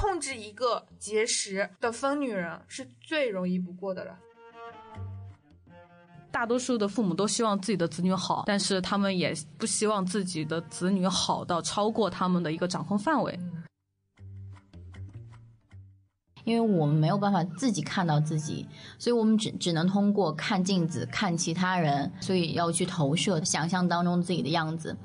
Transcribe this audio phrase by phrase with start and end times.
[0.00, 4.18] 控制一个节食的疯女人是最容易不过的了。
[6.30, 13.38] 大多数的父母都希望自己的子女好，但是他们也不希望自己的子女好到超过他们的一个掌控范围。
[16.44, 18.66] 因为我们没有办法自己看到自己，
[18.98, 24.96] 所以我们只只能通过看镜子、看其他人，所以要去投射想象当中自己的样子。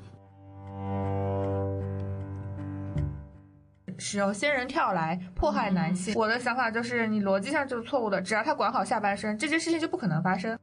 [3.98, 8.20] 是由仙人跳来迫害男性，我的想法就是你逻辑上就是错误的。
[8.20, 10.58] 只要他管好下半身，这件事情就不可能发生。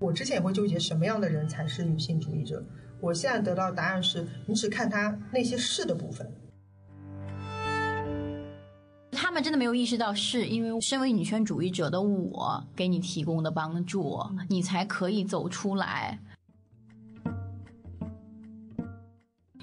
[0.00, 2.64] 我之前也会纠结什么样的人才是女性主义者，
[3.00, 6.32] 我现在得到的答案是你只看他那些是的部分。
[9.10, 16.18] 他们真的没有意识到，是因为身为女权主义者的我给你提供的帮助，你才可以走出来。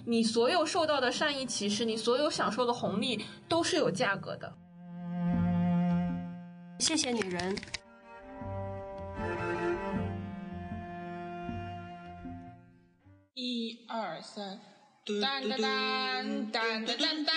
[0.07, 4.53] 你所有受到的善意歧视，你所有享受的红利，都是有价格的。
[6.79, 7.57] 谢谢女人。
[13.33, 14.59] 一二三，
[15.21, 17.35] 当当当当当当当。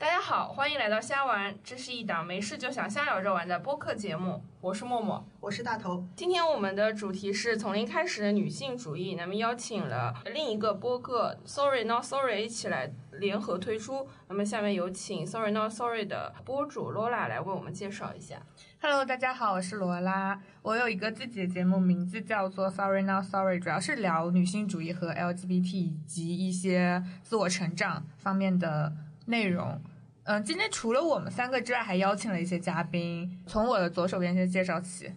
[0.00, 4.40] 大家好，欢迎来到瞎玩，这是一档没事就想瞎聊着玩的播客节目。
[4.60, 6.06] 我是默默，我是大头。
[6.14, 14.06] 今天我们的主题是从零开始的女性主义，那么邀请了另一个播客 Sorry Not Sorry 一起来联合推出。
[14.28, 18.36] 那么下面有请 Sorry Not Sorry 的播主罗拉来为我们介绍一下。
[18.80, 20.40] Hello，大家好，我是罗拉。
[20.62, 28.92] 我有一个自己的节目，名字叫做 Sorry Not Sorry，主要是聊女性主义和 LGBT 以及一些自我成长方面的
[29.28, 29.78] 内容。
[30.24, 33.30] 嗯，今天除了我们三个之外，还邀请了一些嘉宾。
[33.46, 35.10] 从我的左手边先介绍起，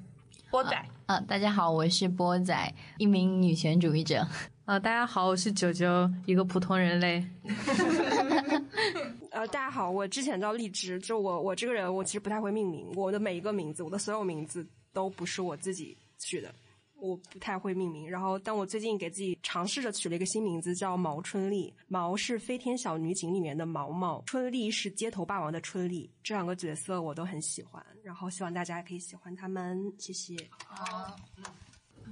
[0.49, 0.85] 波仔。
[1.05, 4.27] 啊，大家好，我是波仔，一名女权主义者。
[4.65, 7.25] 啊， 大家好，我是九九，一个普通人类。
[9.31, 16.53] 呃，大家好，我之前叫荔枝，就我我这个人，我其实不太会命名，我的每一个名字，我的所有名字都不是我自己取的，
[17.01, 18.09] 我不太会命名。
[18.09, 21.73] 然后，但我最近给自己尝试着取了一个新名字，叫毛春丽。
[21.87, 26.09] 毛是《飞天小女警》里面的毛毛，春丽是街头霸王的春丽。
[26.23, 30.35] 这两个角色我都很喜欢，然后希望大家也可以喜欢他们，谢谢。
[30.65, 31.17] 好，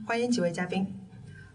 [0.06, 0.86] 欢迎几位嘉宾。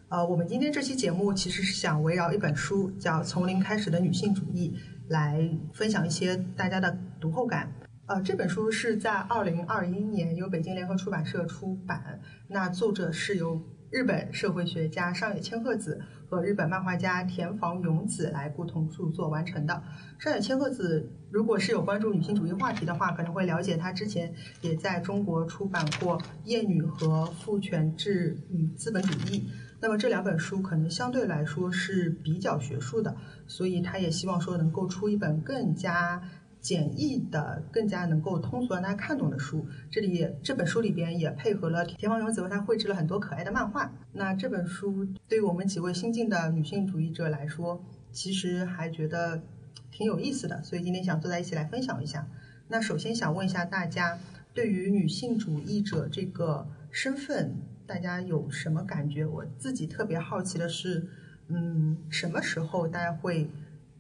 [0.08, 4.72] 呃，我们今天这期节目其实是想围绕一本书，叫《从零开始的女性主义》，
[5.08, 7.72] 来分享一些大家的读后感。
[8.06, 13.58] 呃，这本书是在二零二一年由北京联合出版社出版，那作者是由
[13.90, 15.98] 日本社会学家上野千鹤子
[16.28, 19.82] 和日本漫画家田房勇子来共同著作完成的。
[20.18, 29.38] 上野千鹤子如果是有关注女性主义话题的话，可能会了解她之前也在中国出版过《厌女》和《父权制与资本主义》。
[29.80, 33.16] 那么这两本书可能相对来说是比较学术的，
[33.46, 36.22] 所以他也希望说能够出一本更加
[36.64, 39.66] 简易的、更加能够通俗让大家看懂的书。
[39.90, 43.92] 这里这本书里边也配合了田方勇子为他绘制了很多可爱的漫画。
[44.14, 49.42] 那这本书对于我们几位新进的女性主义者来说，其实还觉得
[49.90, 52.26] 挺有意思的，所以今天想坐在一起来分享一下。
[52.68, 54.18] 那首先想问一下大家，
[54.54, 59.26] 对于女性主义者这个身份，大家有什么感觉？
[59.26, 61.06] 我自己特别好奇的是，
[61.48, 63.50] 嗯，什么时候大家会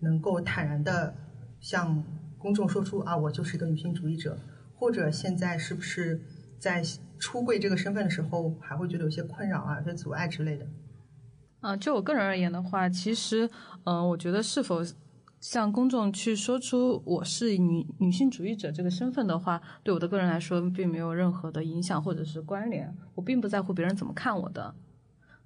[0.00, 1.14] 能够坦然的
[1.60, 2.02] 向
[2.44, 4.36] 公众说出啊，我就是一个女性主义者？
[4.74, 6.20] 或者现在是不是
[6.58, 6.82] 在
[7.18, 10.66] 出柜这个身份的时候，还会觉得有些困扰啊、有些阻碍之类的？
[11.60, 13.48] 啊，就我个人而言的话，其实，
[13.84, 14.82] 嗯、我觉得是否
[15.40, 22.94] 向公众去说出我是女女性主义者这个身份的话，对我的个人来说并没有任何的影响或者是关联。
[23.14, 24.74] 我并不在乎别人怎么看我的。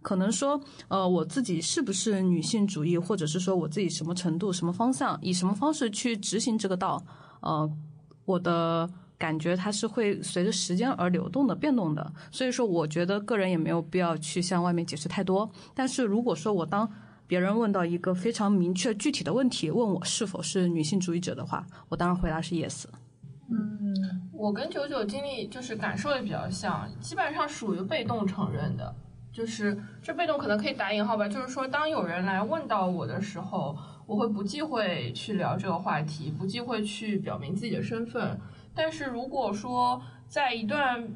[0.08, 0.58] 可能说，
[0.88, 6.98] 呃，我自己是不是女性主义，或者是说我自己什么程度、什么方向、以什么方式去执行这个道，
[7.40, 7.70] 呃，
[8.24, 12.10] 我的感觉它是会随着时间而流动的、变动的。
[12.30, 15.50] 所以说，我觉得个人也没有必要去向外面解释太多。
[15.74, 16.90] 但是如果说我当
[17.26, 22.86] 别人问到一个非常明确具体的问题，问我是否是女性主义者的话，我当然回答是 yes。
[23.50, 23.94] 嗯
[24.32, 28.94] 我跟九九经历就是感受也比较像，基本上属于被动承认的。
[29.38, 38.36] 就是这被动可能可以打引号吧，就是说当有人来问到我的时候，我会不忌讳去聊这个话题，不忌讳去表明自己的身份。
[38.74, 41.08] 但是如果说在一段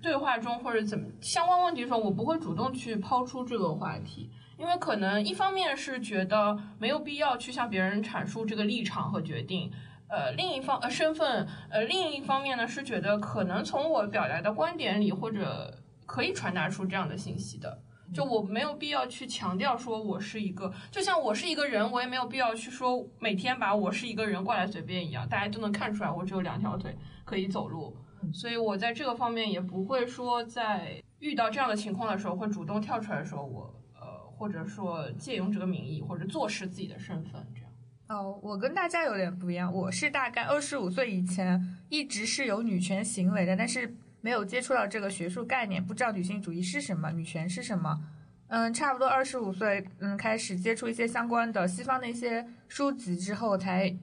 [0.00, 9.70] 对话中或者怎么相关问题中，我不会主动去抛出这个话题，因为可能一方面是觉得没有必要去向别人阐述这个立场和决定，
[10.08, 15.72] 呃，另一方呃身份，呃，另一方面呢是觉得可能从我表达的观点里或者
[16.06, 17.82] 可以传达出这样的信息的。
[18.12, 26.94] 就我没有必要去强调说我是一个，就像我是一个人，我也没有必要去说每天把我是一个人挂在嘴边一样，大家都能看出来我只有两条腿
[27.24, 27.96] 可以走路，
[28.30, 34.06] 所以我在这个方面也不会说在遇到这样的情况的时候会主动跳出来说我呃，
[34.36, 37.70] 或者说借用这个名义或者坐实自己的身份这样。
[38.08, 48.02] 哦，我跟大家有点不一样，我是大概二十五岁以前一直是有女权行为的，但是没有接触到这个学术概念，不知道女性主义是什么，女权是什么。
[48.48, 53.94] 嗯，差不多二十五岁，嗯，开始接触一些相关的西方的一些书籍之后，才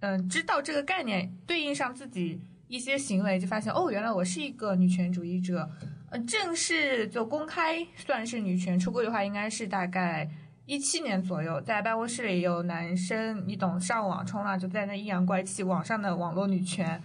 [0.00, 5.68] 嗯知道这个概念对应上自己一些行为，就发现哦，原来我是一个女权主义者。
[6.10, 10.30] 嗯，正式就公开算是女权出柜的话，应该是大概。
[10.66, 17.02] 一七年左右，在办公室里有男生，你懂，上网冲浪就在那阴阳怪气网上的网络女权，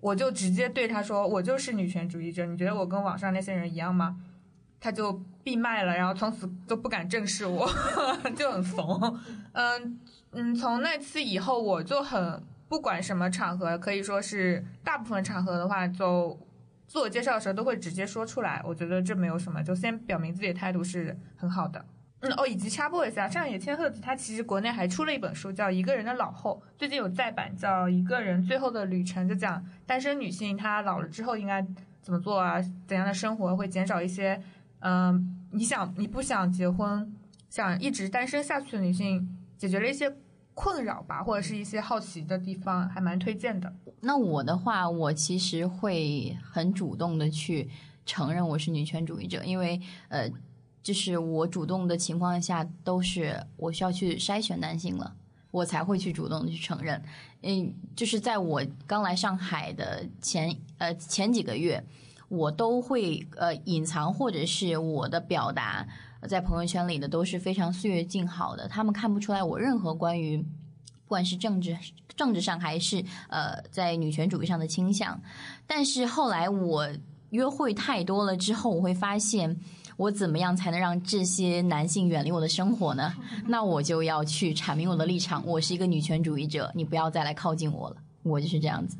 [0.00, 4.16] 我就直接对他说，我就是女权主义者，你觉得我跟网上那些人一样吗？
[4.80, 5.12] 他就
[5.44, 7.68] 闭麦了，然后从此都不敢正视我，
[8.34, 9.18] 就很怂。
[9.52, 10.00] 嗯
[10.32, 16.38] 嗯，从那次以后，我就很不管什么场合，可以说是大部分场合的话，就
[16.86, 18.62] 自我介绍的时候都会直接说出来。
[18.64, 21.84] 我觉得这没有什么，就先表明自己的态度是很好的。
[22.22, 31.66] 嗯哦，以及插播一下，上野千鹤子她其实国内还出了一本书，叫《一个人的老后》，最近有再版，叫《一个人最后的旅程》，就讲单身女性她老了之后应该
[32.02, 34.38] 怎么做啊，怎样的生活会减少一些，
[34.80, 37.10] 嗯，你想你不想结婚，
[37.48, 39.26] 想一直单身下去的女性，
[39.56, 40.14] 解决了一些
[40.52, 43.72] 困扰吧，或者是一些好奇的地方，还蛮推荐的。
[44.00, 47.70] 那我的话，我其实会很主动的去
[48.04, 50.30] 承认我是女权主义者，因为呃。
[50.82, 55.14] 就是我主动的情况下，都是我需要去筛选男性了，
[55.50, 57.00] 我才会去主动的去承认。
[57.42, 61.84] 嗯，就是在我刚来上海的前呃前几个月，
[62.28, 65.86] 我都会呃隐藏或者是我的表达
[66.26, 71.76] 在朋友圈里的都是非常岁月静好的，他们看不出来我任何关于不管是政治
[72.16, 75.20] 政治上还是呃在女权主义上的倾向。
[75.66, 76.88] 但是后来我
[77.30, 79.60] 约会太多了之后，我会发现。
[80.00, 83.12] 我怎么样才能让这些男性远离我的生活呢？
[83.46, 85.44] 那我就要去阐明我的立场。
[85.44, 87.96] 我是一个女权主义者，你不要再来靠近我了。
[88.22, 88.96] 我就是这样子。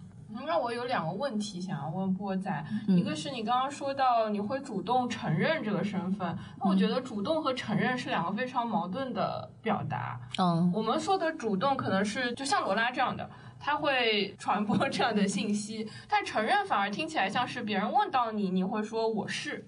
[0.47, 10.21] 那我有两个问题想要问波仔，一个是你刚刚说到你会主动承认这个身份，那我觉得主动和承认是两个非常矛盾的表达。
[10.37, 19.67] 嗯，我们说的主动可能是就像罗拉这样的，他会传播这样的信息，但承认反而听起来像是别人问到你，你会说我是。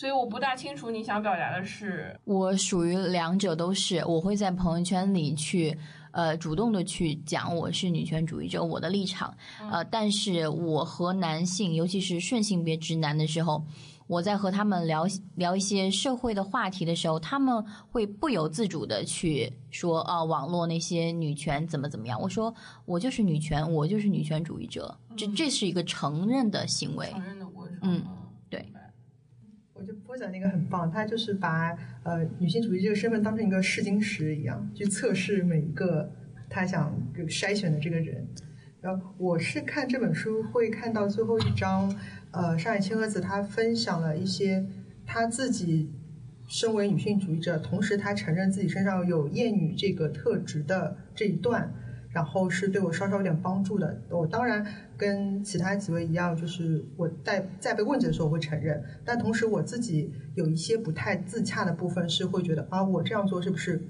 [0.00, 5.76] 所以我不大清楚你想表达的是，我属于两者都是，我会在朋友圈里去，
[6.12, 9.36] 呃，主动的去讲我是女权主义者，我的立场，
[9.70, 13.62] 呃，但是我和男性，尤其是顺性别直男的时候，
[14.06, 22.18] 我在和他们聊聊一些社会的话题的时候，他们会不由自主的去说，啊，网络那些女权怎么怎么样？
[22.18, 22.54] 我说
[22.86, 28.02] 我就是女权，我就是女权主义者，这这是一个承认的行为，承认的过程，嗯，
[30.10, 31.70] 我觉得波仔那个很棒，他就是把
[32.02, 36.10] 呃女性主义这个身份当成一个试金石一样，去测试每一个
[36.48, 36.92] 他想
[37.28, 38.26] 筛选的这个人。
[38.80, 41.94] 然后我是看这本书会看到最后一章，
[42.32, 44.66] 呃，上海千鹤子她分享了一些
[45.06, 45.92] 她自己
[46.48, 51.72] 身为女性主义者，同时她承认自己身上有厌女这个特质的这一段。
[52.12, 54.02] 然后是对我稍稍有点帮助的。
[54.10, 63.80] 我当然跟其他几位一样，就是我在在被问及的时候我会承认，但同时我自己有一些不太自洽的部分，是会觉得啊，我这样做是不是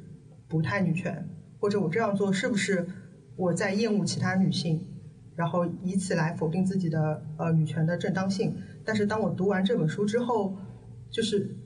[0.48, 1.26] 不太女权，
[1.58, 2.86] 或者我这样做是不是
[3.36, 4.86] 我在厌恶其他女性，
[5.34, 8.54] 然后以此来否定自己的呃女权的正当性。
[8.84, 10.56] 但是当我读完这本书之后，
[11.10, 11.56] 就是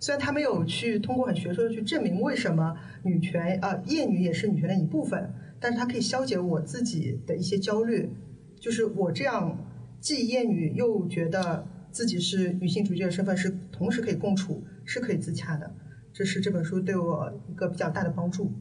[0.00, 5.32] 虽然他没有去通过很学术的去证明为什么女权呃厌女也是女权的一部分。
[5.64, 8.14] 但是它可以消解我自己的一些焦虑，
[8.60, 9.56] 就是我这样
[9.98, 15.74] 既厌女又觉得自己是女性主义者身份是同时可以共处，是可以自洽的。
[16.12, 18.52] 这是这本书对我一个比较大的帮助。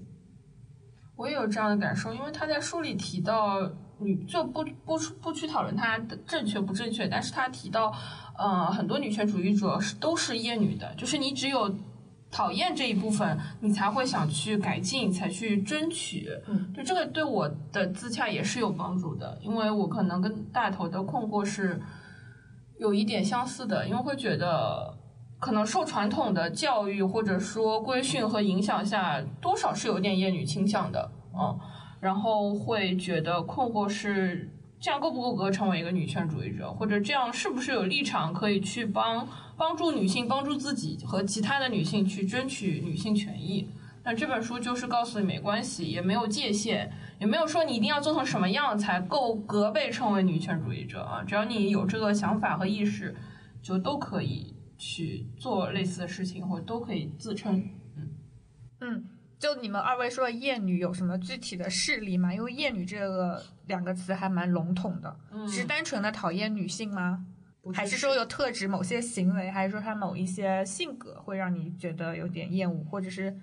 [1.18, 3.70] 我也有这样的感受，因为他在书里提到
[4.00, 7.94] 女就不不不去讨论他的正确不正确，但是他提到，
[8.38, 11.76] 呃，很多女权主义者是都是厌女的，就是你只有。
[12.34, 16.28] 讨厌这一部分，你才会想去改进，才去争取。
[16.48, 21.80] 嗯，就这个对我的自洽也是有帮助的，因为我可能跟大头的困惑是
[22.80, 24.98] 有一点相似的，因为会觉得
[25.40, 31.60] 可能受传统的教育或者说规训和影响下，多少是有点厌女倾向的，嗯，
[32.02, 34.50] 然后会觉得困惑是。
[34.84, 39.26] 这样够不够格成为一个女权主义者，或者这样是不是有立场可以去帮
[39.58, 43.70] 帮助女性、帮助自己和其他的女性去争取女性权益？
[44.06, 51.24] 那这本书就是告诉你没关系，也没有界限，也没有说你一定要做成什么样才够格被称为女权主义者啊！
[51.24, 53.16] 只要你有这个想法和意识，
[53.62, 57.70] 就都可以去做类似的事情，或都可以自称。
[57.96, 58.10] 嗯
[58.82, 59.06] 嗯，
[59.40, 62.34] 就你们二位说的厌女有什么具体的事例吗？
[62.34, 67.26] 因为厌女这个两个词还蛮笼统的，嗯是单纯的讨厌女性吗？
[67.64, 73.34] 不还是说有特指某些行为，还是说他某一些性格会让你觉得有点厌恶，或者是。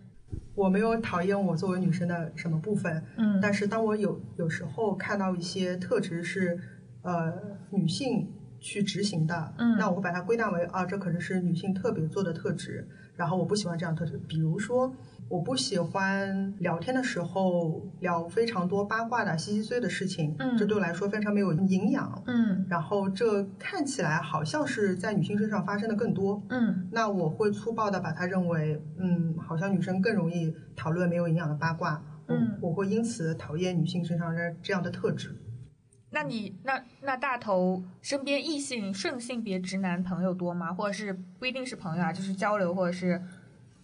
[0.54, 3.40] 我没有讨厌我作为女生的什么部分，嗯。
[3.40, 6.60] 但是当我有有时候看到一些特质是
[7.02, 7.32] 呃
[7.70, 9.78] 女性去执行的，嗯。
[9.78, 12.86] 那我会把它归纳为啊，这可能是女性特别做的特质，
[13.16, 14.94] 然后我不喜欢这样特质，比如说。
[15.30, 22.20] 我不喜欢聊天的时候聊非常多八卦的、稀稀碎的事情，嗯这对我来说非常没有营养。
[22.26, 35.37] 嗯然后这看起来好像是在女性身上发生的更多，嗯那我会粗暴的把它认为，嗯，好像女生更容易讨论没有营养的八卦，嗯我会因此讨厌女性身上的这样的特质。
[36.12, 40.75] 那你那那大头身边异性顺性别直男朋友多吗？
[40.75, 43.22] 或者是不一定是朋友啊，就是交流或者是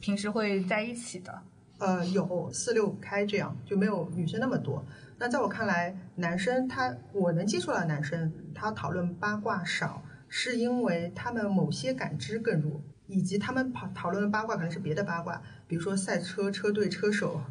[0.01, 1.43] 平时会在一起的？
[1.79, 4.83] 呃，有四六开这样，就没有女生那么多。
[5.19, 17.43] 那在我看来，男生他我能接触到男生，他讨论八卦少，是因为他们某些感知更弱，以及他们讨讨论的八卦可能是别的八卦，比如说赛车车队车手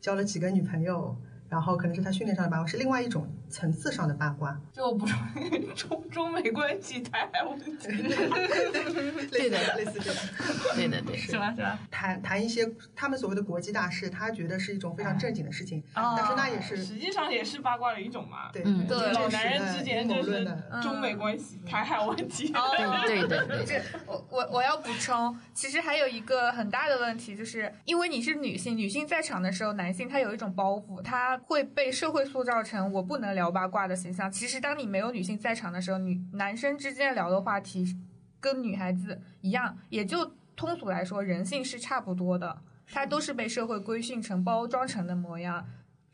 [0.00, 1.14] 交了几个女朋友，
[1.50, 4.58] 然后可能是他训练上的八卦，是另外一种层次上的八卦。
[4.72, 5.14] 就不是
[5.74, 7.88] 中中美关系台海问题，
[9.30, 10.22] 对的类似这种。
[10.74, 11.18] 对的，对的。
[11.18, 11.52] 是吧？
[11.54, 11.78] 是吧？
[11.90, 18.50] 谈谈一些他们所谓的国际大事，他觉得是一种非常正经的事情，哦但是那也是实际上也是八卦的一种嘛。
[18.52, 20.44] 对嗯对老男人之间就是
[20.82, 22.52] 中美关系、台海问题。
[22.54, 22.60] 哦
[23.06, 34.28] 对对对 这 我我我要补充，其实还有一个很大的问题，就是因为你是女性，女性在场的时候，男性他有一种包袱，他会被社会塑造成我不能聊八卦的形象。
[34.28, 37.86] 其实当你没有女性在场的时候，女男生之间聊的话题
[38.40, 42.62] 跟女孩子一样，也就通俗来说，人性是差不多的，
[42.92, 45.64] 他都是被社会规训成、包装成的模样。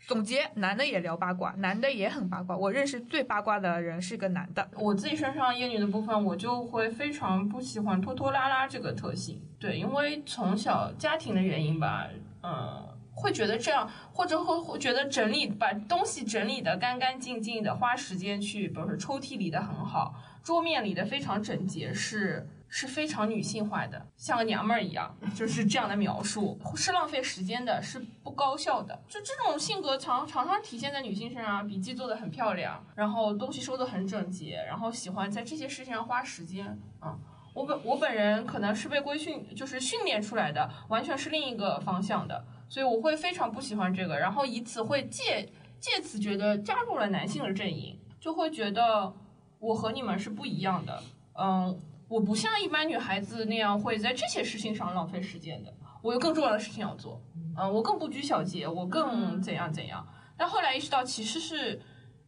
[0.08, 2.56] 总结，男的也聊八卦，男的也很八卦。
[2.56, 9.40] 我认识最八卦的人是个男的，我自己身上厌女的部分，我就会非常不喜欢拖拖拉拉这个特性。
[9.60, 12.08] 对，因为从小家庭的原因吧，
[12.42, 28.98] 嗯，会觉得这样，或者会会觉得整理把东西整理的干干净净的，花时间去，比如说抽屉理的很好，桌面理的非常整洁，是是非常女性化的，像个娘们儿一样，就是这样的描述，是浪费时间的，是不高效的。
[29.06, 37.18] 就这种性格常常常体现在女性身上，笔记做的很漂亮，然后东西收的很整洁，然后喜欢在这些事情上花时间啊。
[37.54, 45.46] 我本我本人可能是被规训，就是训练出来的，完全是另一个方向的，所以我会非常不喜欢这个，然后以此会借
[45.78, 49.12] 借此觉得加入了男性的阵营，就会觉得
[49.58, 51.02] 我和你们是不一样的，
[51.34, 57.20] 嗯，我不像一般女孩子那样会在这些事情上浪费时间的，我有更重要的事情要做，
[57.58, 60.08] 嗯，我更不拘小节，我更怎样怎样。
[60.38, 61.78] 但后来意识到，其实是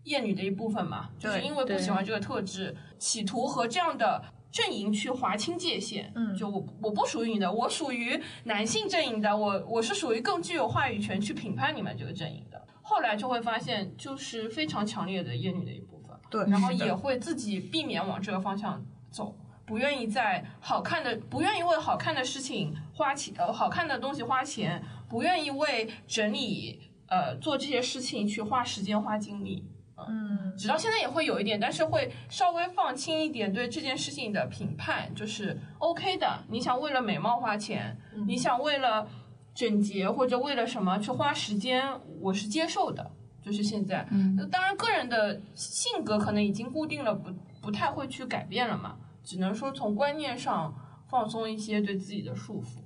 [0.02, 4.22] 厌女的一部分嘛，就是因为不喜欢这个特质，企图和这样的
[4.54, 6.12] 阵营去划清界限。
[6.14, 12.64] 嗯就我我不属于你的，我属于男性阵营的，我我是属于更具有话语权去评判你们这个阵营的。
[12.80, 16.16] 后来就会发现，就是非常强烈的厌女的一部分。
[16.30, 18.80] 对，然后也会自己避免往这个方向
[19.10, 19.34] 走，
[19.66, 29.64] 不愿意在好看的，不愿意为好看的事情花钱，呃，好看的东西花钱，不愿意为整理，呃，做这些事情去花时间花精力。
[30.08, 36.44] 嗯直到现在也会有一点，但是会稍微放轻一点对这件事情的评判，就是 OK 的。
[36.48, 37.96] 你想为了美貌花钱，
[38.26, 39.06] 你想为了
[39.54, 41.88] 整洁或者为了什么去花时间，
[42.20, 43.10] 我是接受的。
[43.42, 47.30] 就是现在，嗯当然个人的性格可能已经固定了，不
[47.60, 50.74] 不太会去改变了嘛，只能说从观念上
[51.10, 52.78] 放松一些对自己的束缚。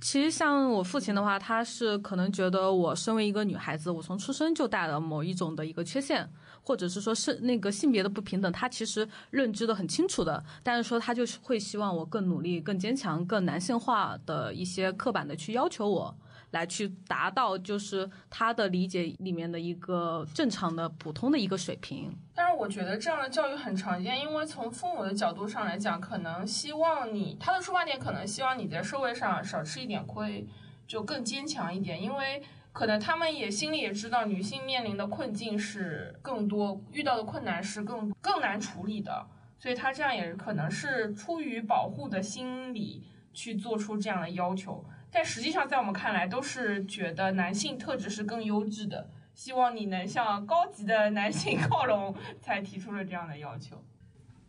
[0.00, 6.28] 其实像我父亲的话，他是可能觉得我身为一个女孩子，我从出生就带了某一种的一个缺陷，
[6.62, 10.42] 或者是说是那个性别的不平等，他其实认知的很清楚的。
[10.62, 16.16] 但是说他就是会希望我更努力、更坚强、更男性化的一些刻板的去要求我，
[16.52, 22.16] 来去达到就是他的理解里面的一个正常的、普通的一个水平。
[22.34, 30.46] 但是我觉得这样的教育很常见，因为从父母的角度上来讲，可能希望你他的出发点可能希望你在社会上少吃一点亏，
[30.86, 32.00] 就更坚强一点。
[32.00, 32.42] 因为
[32.72, 39.26] 可能他们也心里也知道，女性面临的困境是更多，遇到的困难是更更难处理的，
[39.58, 44.84] 所以他这样也可能是出于保护的心理去做出这样的要求。
[45.10, 53.84] 但实际上，在我们看来，都是觉得男性特质是更优质的，希望你能向高级的男性 靠拢，才提出了这样的要求。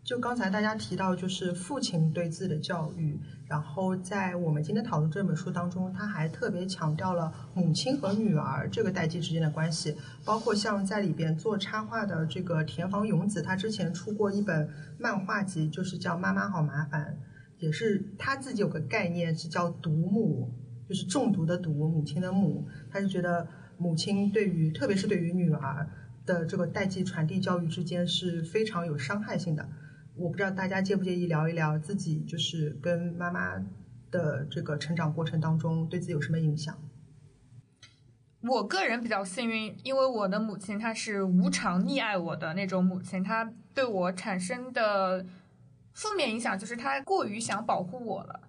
[0.06, 3.20] 就刚才大家提到，就是父亲对自己的教育，
[3.54, 9.96] 然后在我们今天讨论这本书当中，他还特别强调了母亲和女儿这个代际之间的关系，
[10.26, 14.68] 包括像在里边做插画的这个田房勇子，他之前出过一本
[14.98, 17.16] 漫画集，就是叫《妈妈好麻烦》，
[17.64, 20.52] 也是他自己有个概念是叫“毒母”，
[20.90, 25.88] 就是中毒的毒，母亲的母，他就觉得母亲对于，特别是对于女儿
[26.26, 29.70] 的这个代际传递教育之间是非常有伤害性的。
[30.16, 33.56] 我不知道大家介不介意聊一聊自己就是跟妈妈
[34.12, 36.78] 的这个成长过程当中对自己有什么影响？
[38.42, 45.26] 我个人比较幸运，因为我的母亲她是无偿溺爱我的那种母亲，她对我产生的
[45.94, 48.42] 负面影响就是她过于想保护我了。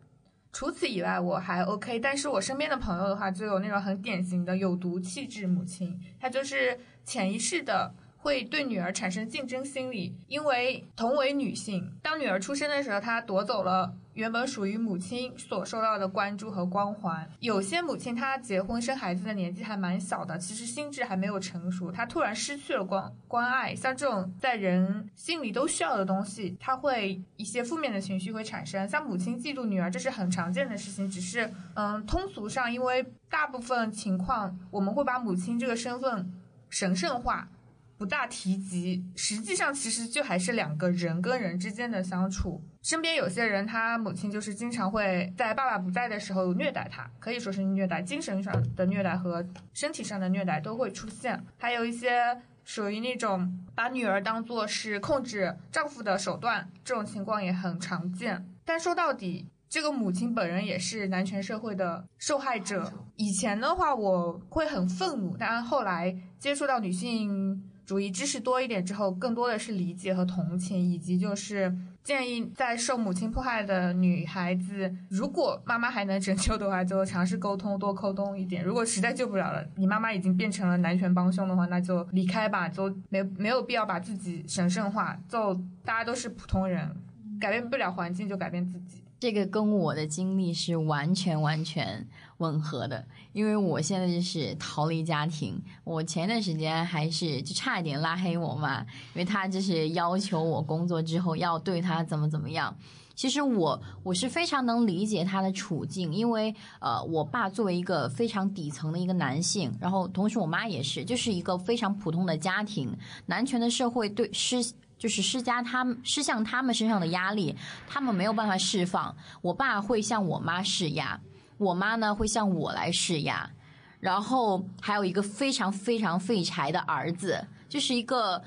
[0.53, 7.95] 除此以外我还 OK，但是我身边的朋友的话就有那种很典型的有毒气质母亲，她就是潜意识的。
[8.25, 17.29] 会对女儿产生竞争心理，因为同为女性，当女儿出生的时候，她夺走了原本属于母亲所受到的关注和光环。
[17.41, 28.89] 有些母亲她结婚生孩子的年纪还蛮小的，其实心智还没有成熟，她突然失去了关关爱，像这种在人心里都需要的东西，她会一些负面的情绪会产生。
[28.89, 36.33] 像母亲嫉妒女儿，这是很常见的事情，只是嗯，通俗上，因为大部分情况我们会把母亲这个身份
[36.71, 37.51] 神圣化。
[37.97, 42.61] 不大提及，实际上其实就还是两个人跟人之间的相处。
[42.83, 51.43] 身边有些人，他母亲就是经常会在爸爸不在的时候虐待他，可以说是虐待，精神上的虐待和身体上的虐待都会出现。
[51.57, 58.45] 还有一些属于那种把女儿当做是控制丈夫的手段，这种情况也很常见。
[58.65, 62.93] 但说到底，这个母亲本人也是男权社会的受害者。
[63.17, 67.71] 以前的话，我会很愤怒，但后来接触到女性。
[67.87, 78.65] 主义知识多一点之后，更多的是理解和同情，以及就是建议在受母亲迫害的女孩子，如果妈妈还能拯救的话，就尝试沟通，多沟通一点。
[78.65, 85.19] 如果实在救不了了，你妈妈已经变成了男权帮凶的话，那就离开吧，就没没有必要把自己神圣化。
[85.29, 86.91] 就大家都是普通人，
[87.39, 89.03] 改变不了环境，就改变自己。
[89.21, 92.07] 这个跟我的经历是完全完全
[92.39, 93.05] 吻合的。
[93.33, 102.77] 因为我现在就是逃离家庭，我前段时间还是就差一点拉黑我妈，因为她就是要求我工作之后要对她怎么怎么样。
[103.17, 112.93] 其实我我是非常能理解她的处境，因为呃，我爸作为一个非常底层的一个男性，然后同时我妈也是，就是一个非常普通的家庭，
[113.27, 114.57] 男权的社会对施
[114.99, 117.55] 就是施加他们施向他们身上的压力，
[117.87, 121.21] 他们没有办法释放，我爸会向我妈施压。
[121.65, 123.51] 我妈呢会向我来施压，
[123.99, 128.43] 然后还有一个非常非常废柴的儿子，就是一个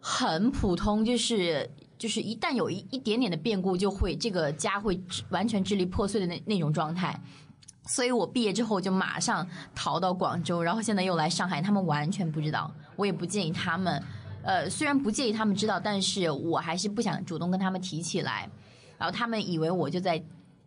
[0.00, 4.98] 很普通，就是就是一旦有一一点点的变故，就会这个家会
[5.28, 7.20] 完全支离破碎的那那种状态。
[7.86, 14.02] 所以我毕业之后就马上逃到广州，然后现在又来上海，他们完全不知道，我也不建议他们。
[14.42, 18.48] 呃，虽然不介意他们知道，但是我还是不想主动跟他们提起来。
[18.96, 20.24] 然后他们以为我就在。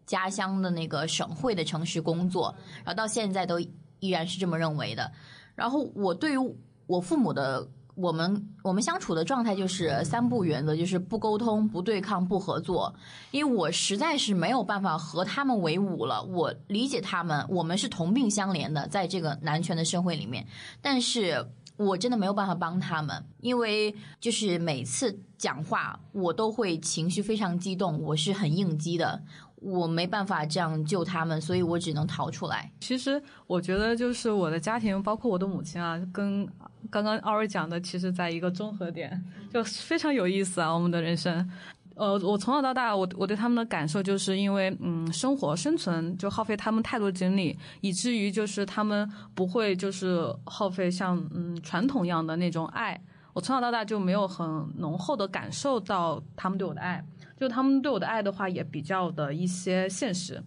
[0.08, 3.60] 家乡的那个省会的城市工作，然后到现在都
[4.00, 5.12] 依然是这么认为的。
[5.54, 6.56] 然后我对于
[6.88, 12.94] 我父母的我们我们相处的状态就是三不原则，就是不沟通、不对抗、不合作。
[13.32, 16.24] 因为我实在是没有办法和他们为伍了。
[16.24, 20.46] 我理解他们，我们是同病相怜的，在这个男权的社会里面，
[20.80, 29.24] 但是我真的没有办法帮他们，因为就是每次讲话我都会情绪非常激动，我是很应激的。
[29.62, 32.72] 我没办法这样救他们，所以我只能逃出来。
[32.80, 36.48] 其实我觉得，就是我的家庭，包括我的母亲啊，跟
[36.90, 40.72] 刚刚奥瑞讲的，其实在一个综合点，就非常有意思啊。
[40.72, 41.50] 我们的人生，
[41.96, 53.00] 呃，我从小到大，我我对他们的感受，就是因为嗯，生活生存就耗费他们太多精力，以至于就是他们不会就是耗费像嗯传统一样的那种爱。
[53.34, 57.04] 我从小到大就没有很浓厚的感受到他们对我的爱。
[57.38, 60.42] 就他们对我的爱的话，也比较的一些现实，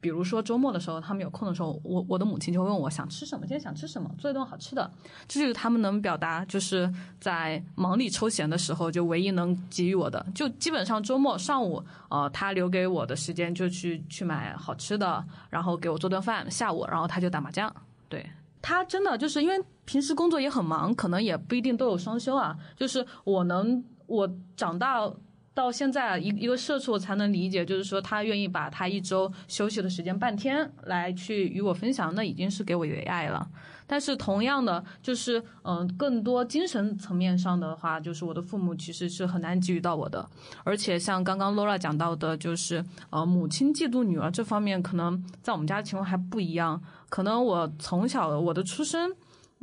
[0.00, 4.90] 比如说周末的时候，他们有空的时候，我我的母亲就会问我想吃什么，今天想吃什么，做一顿好吃的，
[5.26, 17.74] 这就是他们能表达，就是在忙里抽闲的时候，就唯一能给予我的，就基本上周末上午，呃，他留给我的时间就去去买好吃的，然后给我做顿饭，下午，然后他就打麻将，
[18.08, 18.24] 对。
[18.62, 22.56] 他真的就是因为平时工作也很忙，可能也不一定都有双休啊。
[22.76, 25.08] 就是我能我长大
[25.56, 33.48] 到现在一一个社畜，我才能理解，就是说他愿意把他一周休息的时间半天来去与我分享，那已经是给我以爱了。
[33.86, 40.28] 但是同样的，就是嗯，更多精神层面上的话，就是我的父母其实是很难给予到我的。
[40.62, 46.78] 而且像刚刚 Laura 讲到的，就是呃，母亲嫉妒女儿这方面，可能在我们家情况还不一样。
[47.08, 49.10] 可能我从小我的出生，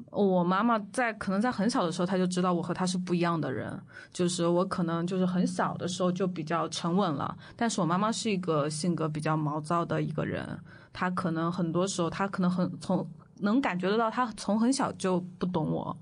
[0.09, 3.79] 我妈妈在可能在很小的时候，她就知道我和她是不一样的人。
[4.11, 10.59] 就是我可能就是很小的时候就比较沉稳了，但是我妈妈是一个性格比较毛躁的一个人，
[10.91, 13.07] 她可能很多时候她可能很从。
[13.39, 15.97] 能感觉得到，她从很小就不懂我，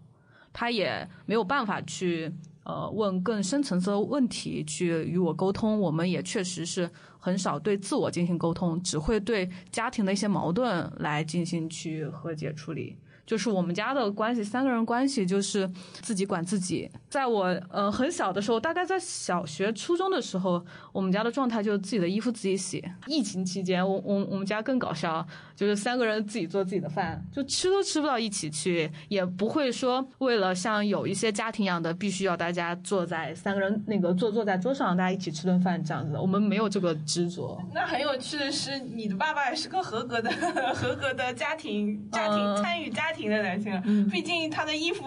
[0.53, 2.31] 她也没有办法去
[2.63, 5.79] 呃问更深层次的问题去与我沟通。
[5.79, 12.95] 我们也确实是很少对自我进行沟通，只会对家庭的一些矛盾来进行去和解处理。
[13.31, 15.65] 就是我们家的关系，三个人关系就是
[16.01, 16.91] 自己管自己。
[17.11, 22.83] 在我呃很小的时候，大概在小学、初中的时候，我们家的状态就是自己的衣服自己洗。
[23.05, 25.23] 疫情期间，我我我们家更搞笑，
[25.55, 36.17] 就是三个人自己做自己的饭，就吃都吃不到一起去，也不会说为了像有一些家庭一样的，必须要大家坐在三个人那个坐坐在桌上，大家一起吃顿饭这样子。
[36.17, 37.61] 我们没有这个执着。
[37.73, 40.31] 那很有趣的是，你的爸爸也是个合格的
[40.73, 43.21] 合格的家庭家庭参与家庭。
[43.21, 45.05] 的男性，毕竟他的衣服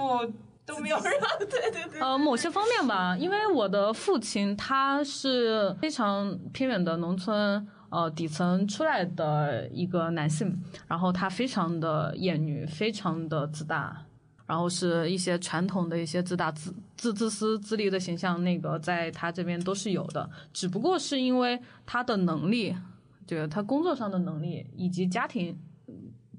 [0.66, 2.00] 都没有让，对对对。
[2.00, 14.04] 呃，某些方面吧，因为我的父亲他是非常偏远的农村，呃，底层出来的一个男性，然后他非常的厌女，非常的自大，
[14.46, 22.74] 然后是一些传统的一些自大、自自自私自利的形象，那个在他这边都是有的，只不过是因为他的能力，
[23.26, 25.58] 就是他工作上的能力以及家庭。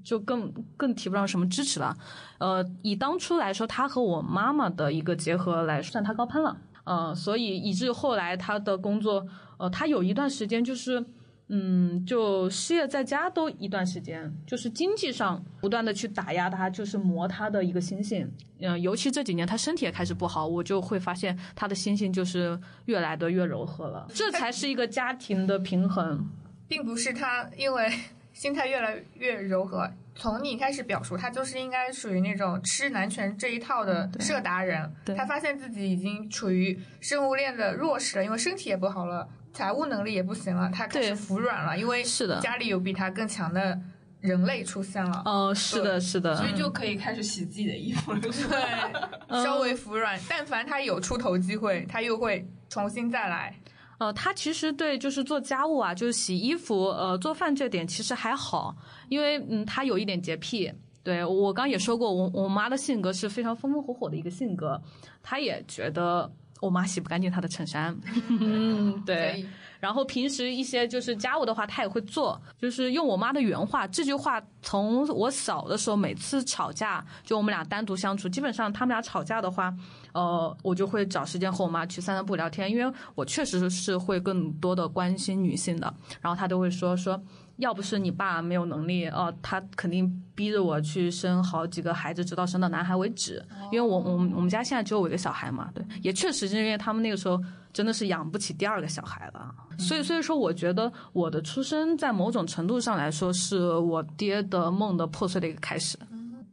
[0.06, 1.92] 就更更提不上什么支持了，
[2.38, 11.04] 呃，以当初来说，他和我妈妈的一个结合来算他高攀了，嗯，所以以至后来他的工作，呃，他有一段时间就是，
[11.48, 26.24] 嗯，就失业在家都一段时间，就是经济上不断的去打压他，就是磨他的一个心性，嗯，尤其这几年他身体也开始不好，我就会发现他的心性就是越来的越柔和了，这才是一个家庭的平衡，
[26.68, 27.90] 并不是他因为。
[28.36, 29.90] 心态越来越柔和。
[30.14, 34.94] 从你开始表述，他就是应该属于那种吃男权这一套的社达人。
[35.16, 43.78] 他发现自己已经处于生物链的弱势了，因为身体也不好了，财务能力也不行了，他开始服软了，因为是的，家里有比他更强的
[44.20, 45.22] 人类出现了。
[45.24, 48.20] 哦，是的，是的，所以就可以开始洗自己的衣服了。
[48.20, 53.54] 对，稍微服软，但凡他有出头机会，他又会重新再来。
[53.98, 58.76] 呃，他其实对就是做家务啊，就是洗衣服、呃做饭这点其实还好，
[59.08, 60.72] 因为嗯他有一点洁癖。
[61.02, 64.80] 对我刚也说过，我我妈的性格是非常风风火火的一个性格，
[65.22, 66.28] 她也觉得
[66.60, 67.96] 我妈洗不干净她的衬衫。
[68.28, 69.46] 嗯，对。
[69.78, 72.40] 然后平时一些就是家务的话，她也会做。
[72.58, 79.72] 就是用我妈的原话，这句话从我小的时候，每次吵架，就我们俩单独相处，基本上他们俩吵架的话，
[80.12, 85.92] 呃，我就会找时间和我妈去散散步聊天，因为我确实是会更多的关心女性的。
[86.22, 87.22] 然后她都会说说。
[87.56, 93.42] 要不是你爸没有能力，哦，他肯定逼着我去生好几个孩子，直到生到男孩为止。
[93.72, 97.42] 因为我我我们家现在只有我一个小孩嘛，对，也确实是因为他们那个时候
[97.72, 99.54] 真的是养不起第二个小孩了。
[99.78, 105.98] 所以所以说，我觉得我的出生在某种程度上来说，是我爹的梦的破碎的一个开始。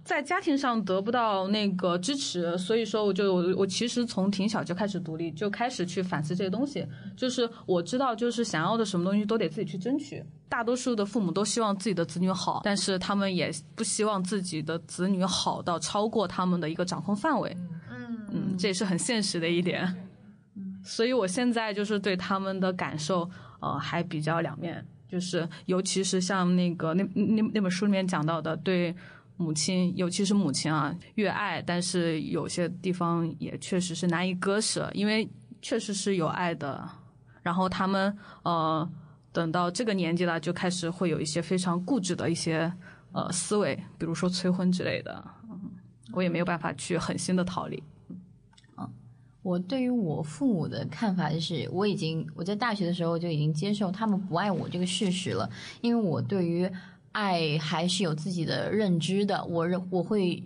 [0.03, 6.85] 在家庭上得不到那个支持，所以说我就我我其实从挺小就开始独立，就开始去反思这些东西。
[7.15, 10.21] 就是我知道，就是想要的什么东西都得自己去争取。
[10.53, 17.57] 大多数的父母都希望自己的子女好，但是他们也不希望自己的子女好到超过他们的一个掌控范围。
[17.89, 19.91] 嗯嗯，这也是很现实的一点。
[20.83, 23.27] 所以我现在就是对他们的感受，
[23.61, 24.85] 呃，还比较两面。
[25.09, 28.95] 就是尤其是像那个那那那本书里面讲到的，对。
[29.35, 35.27] 母亲，尤其是母亲啊，越爱，但是有些地方也确实是难以割舍，因为
[35.59, 36.87] 确实是有爱的。
[37.41, 38.87] 然后他们呃，
[39.33, 42.71] 等到这个年纪了，就开始会有一些非常固执的一些
[43.11, 45.21] 呃思维，比如说催婚之类的。
[45.49, 45.59] 嗯
[46.13, 47.83] 我也没有办法去狠心的逃离。
[48.77, 48.87] 嗯，
[49.41, 55.49] 我对于我父母的看法就是，我已经我在大学的时候就已经接受他们不爱我这个事实了，
[55.81, 56.71] 因为我对于。
[57.13, 60.41] 爱还是有自己的认知的，我认我会，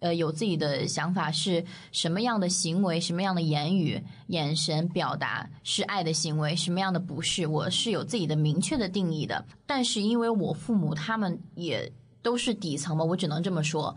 [0.00, 9.44] 呃，有自己的想法，是什么样的行为，什么样的言语、眼神表达是爱的行为，什么样的不是，我是有自己的明确的定义的。
[9.66, 13.96] 但是因为我父母他们也都是底层嘛，我只能这么说。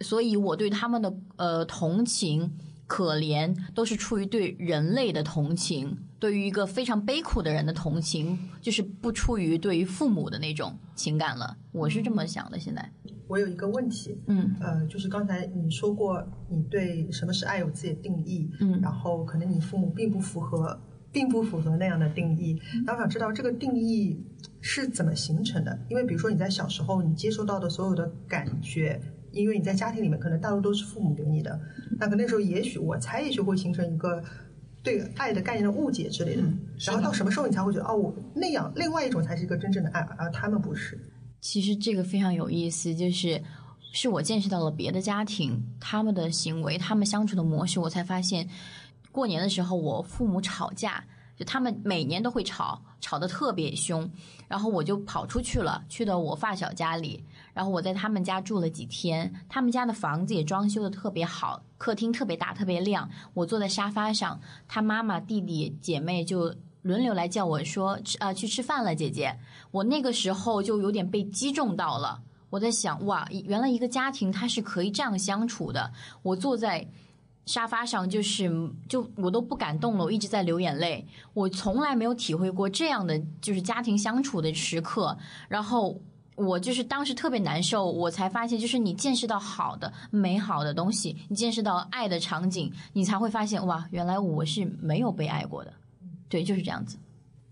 [0.00, 11.56] 所以我对他们的呃同情、可怜，都是出于对人类的同情，对于一个非常悲苦的人的同情，就是不出于对于父母的那种情感了。
[11.72, 12.58] 我是这么想的。
[12.58, 12.92] 现在，
[13.28, 20.76] 我有一个问题，嗯呃，就是刚才你说过，你对什么是爱有自己的定义，嗯然后可能你父母并不符合，
[21.12, 22.60] 并不符合那样的定义。
[22.84, 24.20] 那我想知道这个定义
[24.60, 25.78] 是怎么形成的？
[25.88, 29.00] 因为比如说你在小时候你接收到的所有的感觉，
[29.30, 31.60] 因为你在家庭里面可能大多都是父母给你的，
[31.96, 34.20] 那可那时候也许我猜也许会形成一个。
[34.88, 36.42] 对爱的概念的误解之类的，
[36.78, 40.98] 然后到什么时候你才会觉得哦，我那样另外一种才是一个真正的爱，而他们不是。
[41.40, 43.40] 其实这个非常有意思，就是
[43.92, 48.48] 是我见识到了别的家庭他们的行为，他们相处的模式，我才发现，
[49.12, 51.04] 过年的时候我父母吵架，
[51.36, 54.10] 就他们每年都会吵，吵得特别凶，
[54.48, 57.22] 然后我就跑出去了，去到我发小家里，
[57.54, 66.54] 然后我在他们家住了几天，他们家的房子也装修的特别好，客厅特别大，特别亮，我坐在沙发上，他妈妈、弟弟、姐妹就。
[66.82, 69.36] 轮流来叫我说啊、去吃饭了，姐姐。
[69.72, 72.22] 我那个时候就有点被击中到了。
[72.50, 75.92] 我在想，哇，原来一个家庭它是可以这样相处的。
[76.22, 76.88] 我坐在
[77.44, 78.48] 沙发上，就是
[78.88, 81.06] 就我都不敢动了，我一直在流眼泪。
[81.34, 85.18] 我从来没有体会过这样的就是家庭相处的时刻。
[85.48, 86.00] 然后
[86.38, 95.72] 我就是当时特别难受，我才发现，就是你见识到好的、美好的东西，你见识到爱的场景，你才会发现，哇，原来我是没有被爱过的。
[96.28, 96.96] 对，就是这样子。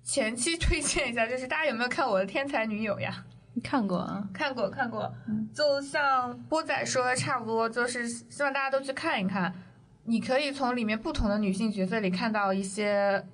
[0.04, 3.24] 前期推荐一下，就是大家有没有看我的《天才女友》呀？
[3.62, 5.12] 看过啊，看过看过，
[5.54, 9.52] 就像波仔说的差不多，就是希望大家都去看一看。
[10.04, 13.26] 你可以从里面不同的女性角色里看到一些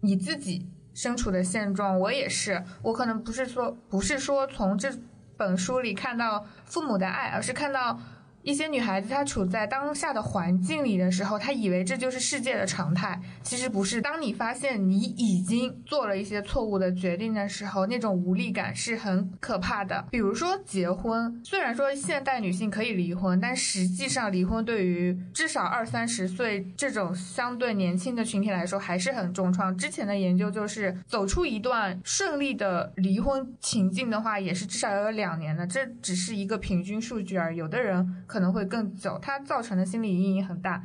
[0.00, 2.00] 你自己身处的现状。
[2.00, 4.90] 我也是，我可能不是说不是说从这
[5.36, 8.00] 本书里看到父母的爱，而是看到。
[8.46, 14.00] 一些女孩子她处在当下的环境里的时候，她以为这就是世界的常态，其实不是。
[14.00, 20.06] 当你发现你已经做了一些错误的决定的时候，那种无力感是很可怕的。
[20.12, 29.76] 比如说结婚，虽然说现代女性可以离婚，但实际上离婚对于至少二三十岁这种相对年轻的群体来说还是很重创。
[29.76, 37.56] 之前的研究就是走出一段顺利的离婚情境的话，也是至少要有两年的，这只是一个平均数据而已。
[37.56, 38.24] 有的人。
[38.36, 40.84] 可能会更久，它造成的心理阴影很大。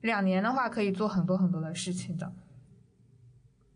[0.00, 2.32] 两年的话，可以做很多很多的事情的。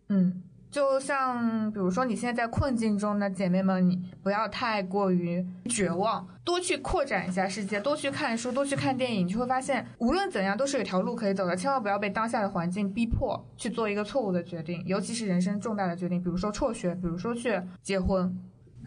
[0.09, 11.55] 嗯，就像比如说你现在在困境中的姐妹们，你不要太过于绝望，多去扩展一下世界，多去看书，多去看电影，你就会发现，无论怎样都是有条路可以走的。
[11.55, 18.35] 千万不要被当下的环境逼迫去做一个错误的决定，尤其是人生重大的决定，比如说辍学，比如说去结婚。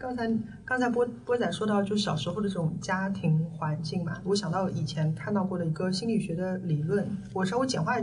[0.04, 0.30] 刚才
[0.66, 7.96] 刚才波波仔说到，就小时候的这种家庭环境嘛，我想到以前看到过的一个心理学的理论，我稍微简化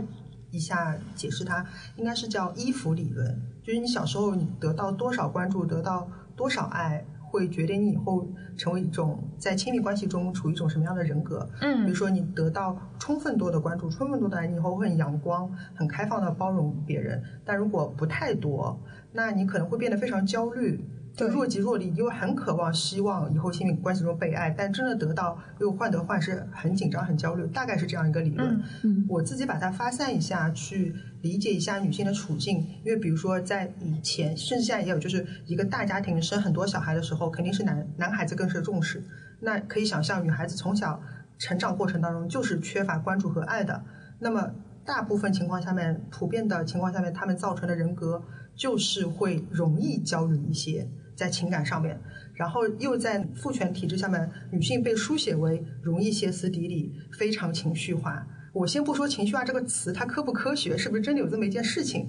[0.50, 3.40] 一下解释它，应该是叫依附理论。
[3.62, 11.48] 就是你小时候你得到多少关注，得到多少爱，会决定你以后成为一种在亲密关系中处于一种什么样的人格。
[11.60, 17.22] 嗯比如说你得到充分多的关注，充分多的爱，你以后会很阳光、很开放的包容别人。
[17.44, 18.76] 但如果不太多，
[19.12, 20.84] 那你可能会变得非常焦虑。
[21.14, 28.48] 就若即若离，因为很渴望、希望以后亲密关系中被爱，但真的得到又患得患失，很紧张、很焦虑，大概是这样一个理论。
[28.54, 32.66] 嗯嗯我自己把它发散一下，去理解一下女性的处境。
[32.82, 39.04] 因为比如说在以前，甚至现在也有，就是一个大家庭生很多小孩的时候，肯定是男男孩子更受重视。
[39.40, 40.98] 那可以想象，女孩子从小
[41.36, 43.84] 成长过程当中就是缺乏关注和爱的。
[44.18, 44.50] 那么
[44.86, 48.22] 大部分情况下面，普遍的情况下面，他们造成的人格
[48.56, 50.88] 就是会容易焦虑一些。
[51.14, 52.00] 在情感上面，
[52.34, 58.26] 然后又在父权体制下面，女性被书写为容易歇斯底里、非常情绪化。
[58.52, 62.08] 我先不说情绪化这个词它科不科学，是不是真的有这么一件事情？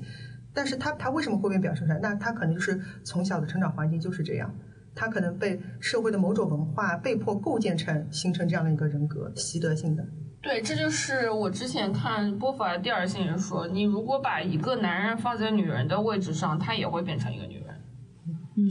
[0.54, 2.00] 但是它它为什么会被表现出来？
[2.00, 4.54] 那它可能就是从小的成长环境就是这样，
[4.94, 10.06] 它可能被社会的某种文化被迫构建成形成这样的一个人格，习得性的。
[10.42, 17.73] 对，这就是我之前看波伏娃第二性人说，你如果把一个男人放在女人的位置上，他也会变成一个女人。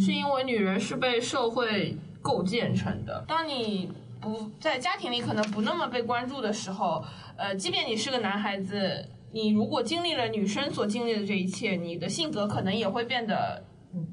[0.00, 3.24] 是因为女人是被社会构建成的。
[3.26, 3.90] 当你
[4.20, 7.04] 不在家庭里可能不那么被关注的时候，
[7.36, 13.64] 呃，即便你是个男孩子，你如果经历了女生所经历的这一切，你的性格可能也会变得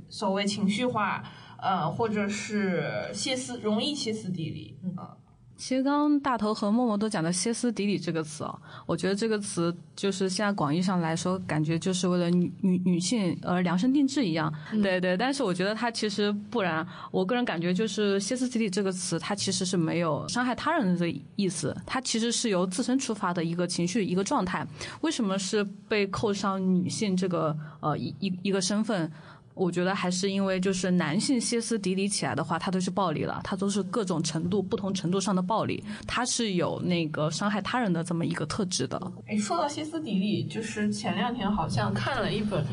[0.09, 1.23] 所谓情绪化，
[1.61, 4.77] 呃，或者是歇斯容易歇斯底里。
[4.97, 5.18] 呃
[5.59, 14.51] 其实刚刚大头和默默都讲的歇斯底里这个词哦，我觉得这个词就是现在广义上来说，感觉就是为了女女女性而量身定制一样。
[14.81, 16.87] 对对，但是我觉得它其实不然。
[17.11, 24.65] 我个人感觉就是歇斯底里这个词，它其实是没有伤害他人的意思，它其实是由自身出发的一个情绪一个状态。
[25.01, 29.11] 为什么是被扣上女性这个呃一一一个身份？
[29.53, 39.11] 我觉得还是因为，就是男性歇斯底里起来的话，他都是暴力了，他都是各种程度、不同程度上的暴力，他是有那个伤害他人的这么一个特质的。
[39.27, 42.63] 哎，说到歇斯底里，就是前两天好像看了一本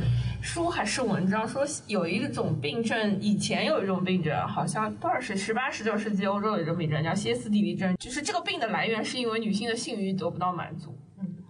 [0.40, 10.96] 书还是文章，说有一种病症，以前有一种病症，好像多少是十八、十九世纪欧洲有一种病症叫歇斯底里症，就是这个病的来源是因为女性的性欲得不到满足。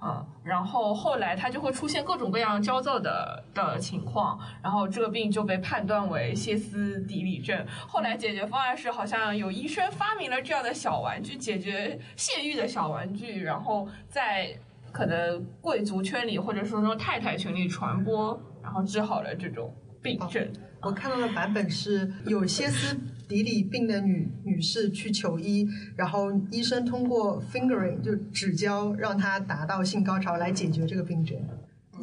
[0.02, 7.66] 嗯，然后后来他就会出现各种各样焦躁的的情况，然后这个病就被判断为歇斯底里症。
[7.88, 14.54] 后来解决方案是，好像有医生发明了这样的小玩具，解决泄欲的小玩具，然后在
[14.92, 20.46] 可能贵族圈里或者说说太太群里传播，然后治好了这种病症。
[20.82, 22.96] 我看到的版本是有歇斯。
[23.28, 31.38] 底里病的女女士去求医，然后医生通过 fingering 就指交让她达到性高潮来解决这个病症。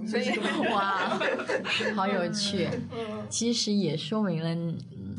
[0.07, 0.29] 所以
[0.71, 1.19] 哇，
[1.95, 2.67] 好有趣。
[3.29, 4.53] 其实也说明了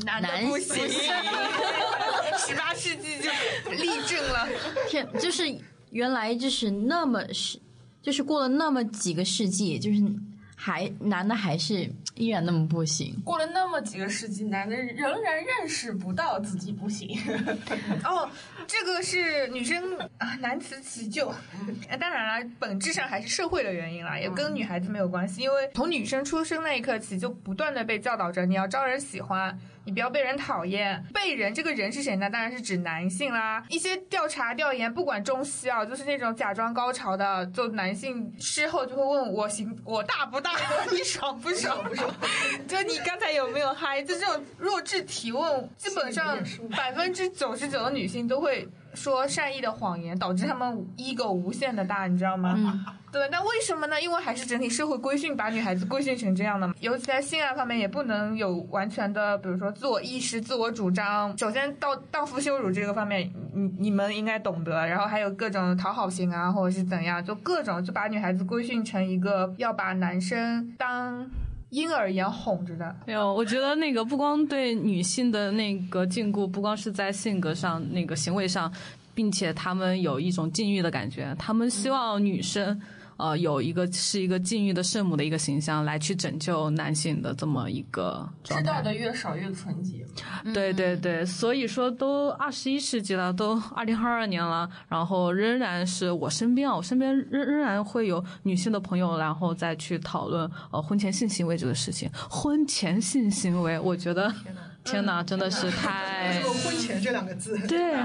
[0.05, 0.87] 男不行。
[2.37, 4.47] 十八世纪就立正了。
[4.87, 5.43] 天，就是
[5.91, 7.57] 原来就是那么是，
[8.01, 10.01] 就是过了那么几个世纪，就是。
[10.57, 13.15] 还男的还是依然那么不行。
[13.23, 17.17] 过了那么几个世纪，男的仍然认识不到自己不行。
[18.03, 18.29] 哦，
[18.65, 21.33] 这个是女生啊难辞其咎。
[21.99, 25.41] 当然了，本质上还是社会的原因啦，也跟女孩子没有关系。
[25.41, 29.57] 因为从女生出生那一刻起，就不断的被教导着你要招人喜欢。
[29.87, 32.27] 你不要被人讨厌，被人这个人是谁呢？
[32.27, 33.63] 当然是指男性啦。
[33.69, 40.53] 一些调查调研，不管中西啊，就是那种假装高潮的，就男性事后就会问我行我大不大，
[40.91, 41.77] 你爽不爽？
[42.67, 44.01] 就你刚才有没有嗨？
[44.01, 46.37] 就这种弱智提问，基本上
[46.75, 48.67] 百分之九十九的女性都会。
[48.95, 52.85] 说善意的谎言导致她们 ego 无限的大，你知道吗？
[53.11, 54.01] 对，那为什么呢？
[54.01, 56.73] 因为还是整体社会规训把女孩子规训成这样的嘛。
[56.79, 61.37] 尤其在性爱方面，也不能有完全的，比如说自我意识、自我主张。
[61.37, 64.87] 首先到荡妇羞辱这个方面，你你们应该懂得。
[64.87, 71.29] 然后还有各种讨好型啊，或者是怎样，就各种就把女孩子规训成一个要把男生当。
[71.69, 73.33] 婴儿一样哄着的，没有。
[73.33, 78.71] 我觉得那个不光对女性的那个禁锢，不光是在性格上、那个行为上，
[79.13, 82.81] 并且他们有一种禁欲的感觉，他们希望女生。
[83.17, 88.27] 呃，有一个是一个禁欲的圣母的一个形象来去拯救男性的这么一个。
[88.43, 90.05] 知道的越少越纯洁。
[90.53, 102.09] 对对对，所以说都二十一世纪了，都二零二二年了，然后仍然是我身边啊，我身边仍仍然会有女性的朋友，然后再去讨论呃婚前性行为这个事情。
[102.29, 104.29] 婚前性行为，我觉得。
[104.43, 104.55] 天
[105.05, 107.95] 哪，真的是太 说婚前这两个字，对，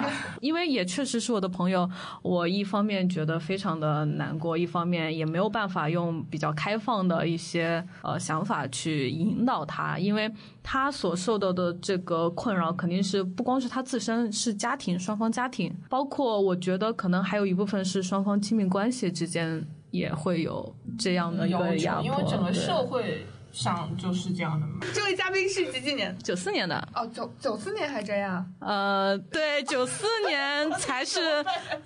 [0.41, 1.89] 因为也确实是我的朋友，
[2.23, 10.31] 我一方面觉得非常的难过，一方面也没有办法用比较开放的一些呃想法去引导他，因为
[10.63, 23.27] 他所受到的这个困扰肯定是不光是他自身，是家庭双方家庭，包括我觉得可能还有一部分是双方亲密关系之间也会有这样的一个压迫，因为整个社会。
[23.53, 24.79] 上就是这样的吗？
[24.95, 26.17] 这位嘉宾是几几年？
[26.19, 26.89] 九四年的。
[26.95, 28.53] 哦，九九四年还这样？
[28.61, 31.45] 呃，对，九四年才是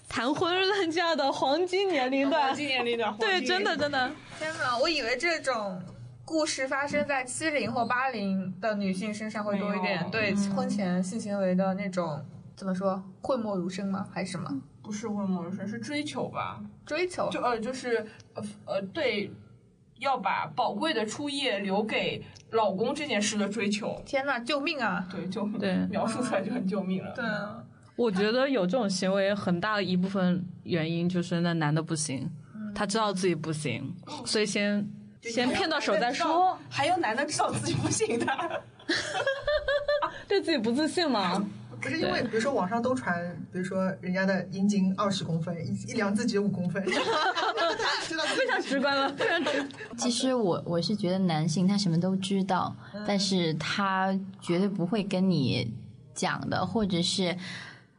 [0.08, 2.48] 谈婚论嫁的黄金年龄段。
[2.48, 3.16] 黄金年龄段。
[3.18, 4.10] 对，真的真的。
[4.38, 5.80] 天哪，我以为这种
[6.24, 10.08] 故事发生在七零或八零的女性身上会多一点。
[10.10, 12.24] 对，婚前性行为的那种
[12.54, 13.02] 怎么说？
[13.22, 14.06] 讳莫如深吗？
[14.12, 14.50] 还是什么？
[14.82, 16.60] 不是讳莫如深，是追求吧？
[16.84, 17.30] 追求。
[17.30, 19.32] 就呃，就是呃呃，对。
[19.98, 25.06] 要把宝贵的初夜留给老公这件事的追求，天呐，救命啊！
[25.10, 25.58] 对，救命！
[25.58, 27.12] 对， 描述出来就很救命了。
[27.14, 27.62] 对啊，
[27.96, 32.30] 我觉得有这种行为很大一部分原因就是那男的不行，
[32.74, 33.94] 他知道自己不行，
[34.26, 34.86] 所以先
[35.22, 36.58] 先骗到手再说。
[36.68, 38.62] 还有男的知道自己不行的，
[40.28, 41.44] 对自己不自信吗？
[41.84, 45.54] 不是因为，比如说网上都传，比如说人家的阴茎二十公分，
[45.86, 49.68] 一量自己五公分， 非常直观了，非常直。
[49.98, 52.74] 其实我我是觉得男性他什么都知道，
[53.06, 55.70] 但是他绝对不会跟你
[56.14, 57.36] 讲的，或者是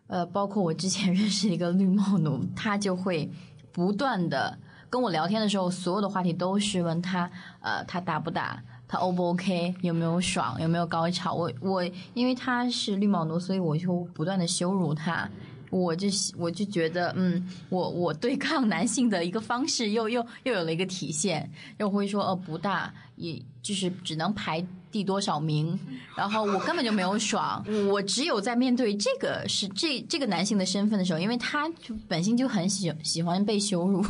[0.07, 3.31] 呃，包括我之前 认识一个绿帽奴，他就会
[3.71, 4.57] 不断的
[4.89, 7.29] 跟我聊天的时候，所有的话题都是问他，
[7.61, 8.63] 呃，他打不打？
[8.87, 9.73] 他 O 不 OK？
[9.81, 10.59] 有没有爽？
[10.61, 11.33] 有没有高潮？
[11.33, 11.83] 我我
[12.13, 15.29] 因为他是绿毛奴，所以我就不断的羞辱他。
[15.71, 16.07] 我就
[16.37, 25.77] 我就觉得，嗯，我我对抗男性的一个方式又又又有了一个体现，又会说，哦，不大，也就是只能排第多少名，
[26.15, 34.01] 然后我根本就没有爽，我只有在面对这个是这这个男性的身份的时候，因为他就本性就很喜喜欢被羞辱，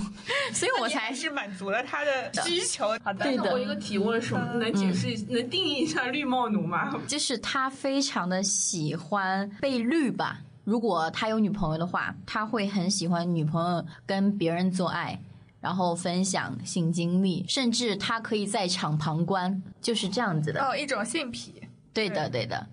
[0.54, 2.90] 所以我才是满足了他的需求。
[3.04, 6.94] 好的，对的我一个提问是，能解释一能定义一下绿帽奴吗？
[7.08, 10.42] 就是他非常的喜欢被绿吧。
[10.64, 15.20] 如果他有女朋友的话，他会很喜欢女朋友跟别人做爱，
[15.66, 20.64] 然后分享性经历，甚至他可以在场旁观，就是这样子的。
[20.64, 21.56] 哦，一种性癖。
[21.92, 22.64] 对的，对的。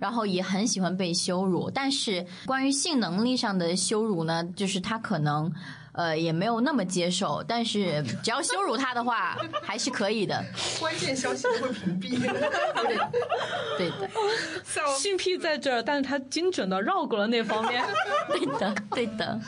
[0.00, 5.52] 然后也很喜欢被羞辱，但是关于性能力上的羞辱呢，就是他可能
[5.92, 10.42] 呃也没有那么接受，但是只要羞辱他的话，还是可以的。
[10.80, 12.18] 关键消息都会屏蔽。
[13.76, 14.08] 对的，
[14.98, 17.84] 性癖在这儿，但是他精准的绕过了那方面。
[18.28, 19.38] 对的，对的。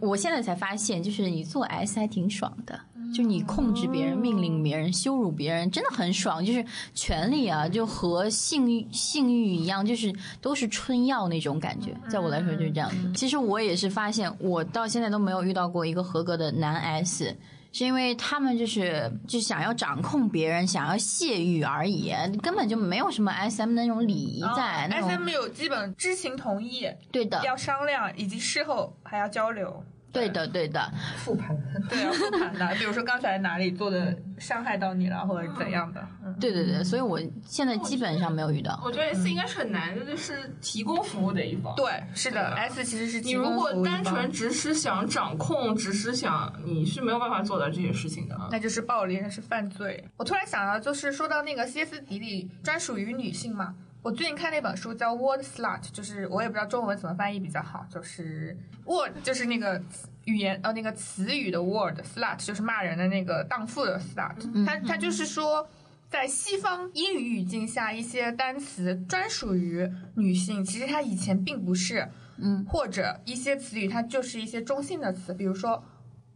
[0.00, 2.78] 我现在才发现，就是你做 S 还挺爽的，
[3.12, 6.44] 就你控制别人、命令别人、羞辱别人，真的很爽。
[6.44, 11.96] 就是权力啊，就和性欲、性欲一样，就是都是春药那种感觉。
[12.08, 13.12] 在我来说就是这样子。
[13.14, 17.36] 其实我也是发现，我到现在都没有遇到过一个合格的男 S，
[17.72, 22.12] 是因为他们就是就想要掌控别人，想要泄欲而已，
[22.42, 24.88] 根本就没有什么 SM 那种礼仪在。
[24.90, 29.84] 那种 SM 有基本知情同意，对的，要商量，以及事后还要交流。
[30.12, 31.56] 对的，对的，复盘，
[31.88, 32.66] 对啊，复盘的。
[32.76, 36.06] 比如说刚才哪里做的伤害到你了，或者怎样的。
[36.40, 38.80] 对对对，所以我现在基本上没有遇到。
[38.84, 41.74] 我觉得 S 应该是很难的，就是提供服务的一方。
[41.76, 48.36] 对，是的，S 其实是你如果单纯只是想掌控，只是想，你是没有办法做到这些事情的。
[48.50, 50.02] 那就是暴力，那是犯罪。
[50.16, 53.74] 我突然想到，就是说到那个歇斯底里专属于女性嘛。
[54.00, 59.82] 我最近看那本书叫 Word Slut，就是我也不知道中文怎么翻译比较好，就是 Word 就是那个
[60.24, 65.68] 语言呃那个词语的 Word，Slut 就是骂人的那个荡妇的 Slut，它它就是说
[66.08, 75.84] 在西方英语语境下一些单词专属于女性，其实它以前并不是，嗯，或者一些词语它就是一些中性的词，比如说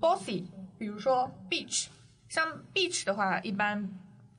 [0.00, 0.44] bossy，
[0.76, 1.86] 比如说 bitch，
[2.28, 2.44] 像
[2.74, 3.88] bitch 的话一般。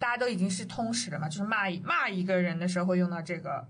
[0.03, 3.65] 大家都已经是通识了嘛，就是骂骂一个人的时候会用到这个，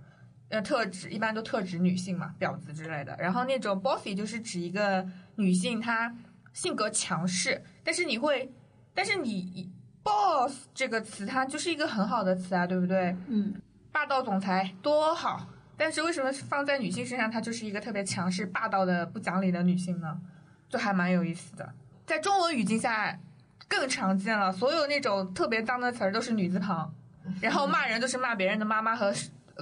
[0.50, 3.16] 呃，特指一般都特指女性嘛，婊子之类的。
[3.20, 6.12] 然后那种 bossy 就是指一个女性，她
[6.52, 8.52] 性格强势，但是你会，
[8.96, 9.72] 但是你
[10.02, 13.16] boss 这个词它就是一个很好的词啊，对不对？
[13.28, 13.54] 嗯，
[13.92, 20.20] 霸道总裁多好，但是为什么放在女性身上，她就是一个特别强势、霸道的、不讲理的女性呢？
[20.68, 21.74] 就还蛮有意思的，
[22.08, 23.20] 在中文语境下。
[23.68, 26.94] 更常见了，所有那种特别脏的词儿都是女字旁，
[27.42, 29.14] 然后骂人都是骂别人的妈妈和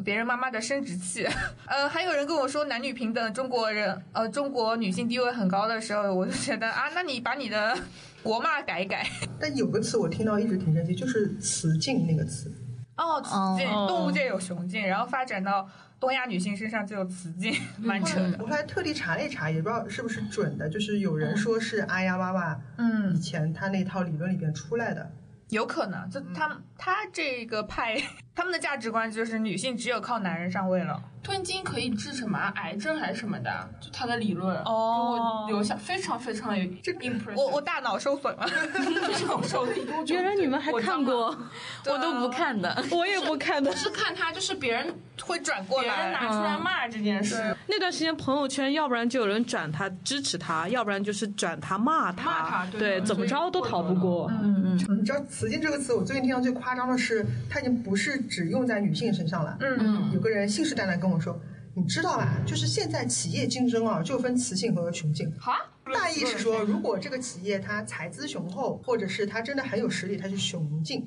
[0.04, 1.28] 别人妈妈的生殖器。
[1.66, 7.78] 呃，还有人跟我说男女平等，中国人呃中国女性地位很高的时候，我就觉得啊，那你把你的
[8.24, 9.06] 国骂改一改。
[9.40, 12.52] 但有个词我听到一直挺生气，就是雌竞那个词。
[12.98, 15.70] 哦，雌竞，动物界有雄竞，然后发展到。
[16.02, 18.38] 东亚女性身上就有雌竞，蛮扯的。
[18.40, 25.12] 我后来特地查了一查，也不知道是不是准的，就是有人说是阿呀娃娃，嗯，以前他那套理论里边出来的，
[25.50, 26.10] 有可能。
[26.10, 28.02] 就他们他这个派，
[28.36, 31.02] 他们的价值观就是女性只有靠男人上位了。
[31.24, 33.70] 吞金可以治什么癌症还是什么的？
[33.80, 37.36] 就他的理论哦，留下非常非常有这 impression。
[37.36, 38.50] 我我大脑受损了，
[39.28, 39.86] 脑受地。
[40.12, 41.28] 原来你们还看过，
[41.86, 43.72] 我都不看的，我也不看的。
[43.76, 47.56] 是看他，就是别人会转过来别人拿出来骂这件事。
[47.68, 52.32] 那段时间朋友圈，要不然就有人转他支持他，要不然就是转他骂他。
[52.32, 54.28] 骂他，对，怎么着都逃不过。
[54.42, 54.98] 嗯嗯。
[54.98, 59.58] 你知道“雌竞”这个词，我最近听到最夸张的是，它已经不是只用在女性身上了。
[59.60, 60.12] 嗯嗯。
[60.14, 61.40] 有个人信誓旦旦跟我说。
[61.74, 62.38] 你知道吧？
[62.46, 65.32] 就是现在企业竞争啊，就分雌性和雄性。
[65.40, 65.54] 好，
[65.94, 71.00] 大意是说，如果这个企业它财资雄厚，或者是它真的很有实力，它是雄竞；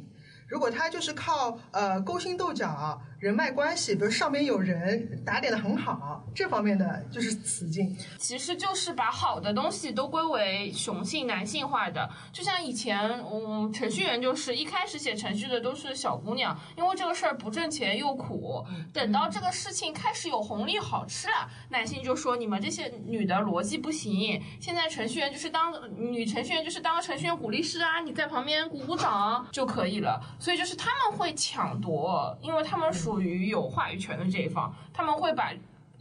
[0.49, 2.99] 如果它就是靠呃勾心斗角。
[3.25, 7.97] 人脉关系，比如上面有人打点的很好，这方面的就是雌竞。
[8.19, 12.07] 其实就是把好的东西都归为雄性、男性化的。
[12.35, 18.63] 就像以前，嗯，程序员就是一开始写程序的都是小姑娘，因为这个事儿不挣钱又苦。
[18.93, 24.39] 等到这个事情开始有红利好吃了，男性就说你们这些女的逻辑不行。
[24.61, 30.21] 现在程序员就是当女程序员就是当个程序员鼓励师啊，你在旁边鼓鼓掌就可以了。
[30.39, 33.14] 所以就是他们会抢夺，因为他们属。
[33.15, 35.53] 属于有话语权的这一方，他们会把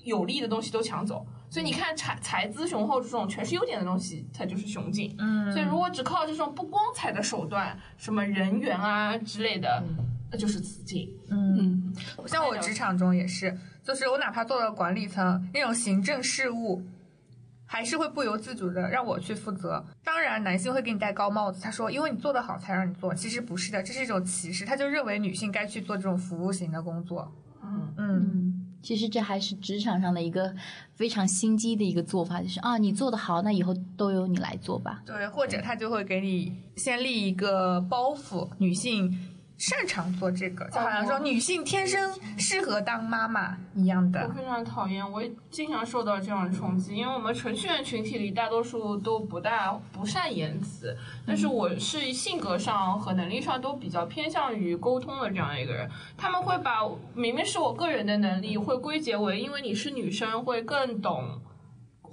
[0.03, 1.26] 有利的东西都抢走。
[1.49, 5.16] 所以你看，财财资雄厚这种全是优点的东西，它就是雄竞。
[5.20, 9.84] 嗯，所以如果只靠这种不光彩的手段，什么人缘啊之类的，
[10.32, 11.07] 那就是雌竞。
[11.30, 11.93] 嗯，
[12.26, 16.82] 像我职场中也是，就是我哪怕做了管理层那种行政事务，
[17.74, 19.84] 还是会不由自主的让我去负责。
[20.04, 27.34] 当然，男性会给你戴高帽子，他说因为你做得好才让你做，其实不是的，这是一种歧视，他就认为女性该去做这种服务型的工作。
[27.64, 30.54] 嗯嗯，嗯，其实这还是职场上的一个
[30.94, 35.02] 非常心机的一个做法，就是啊，你做得好，那以后都由你来做吧。
[35.04, 39.12] 对，或者他就会给你先立一个包袱，女性
[39.66, 44.34] 擅长做这个，就好像说女性天生适合当妈妈一样的我。
[44.34, 50.93] 非常讨厌，我也经常受到这样的冲击，因为我们程序员群体里大多数都不大不善言辞，
[51.26, 55.89] 但是我是性格上和能力上都比较偏向于沟通的这样一个人。
[56.18, 56.82] 他们会把
[57.14, 61.39] 明明是我个人的能力，会归结为因为你是女生会更懂。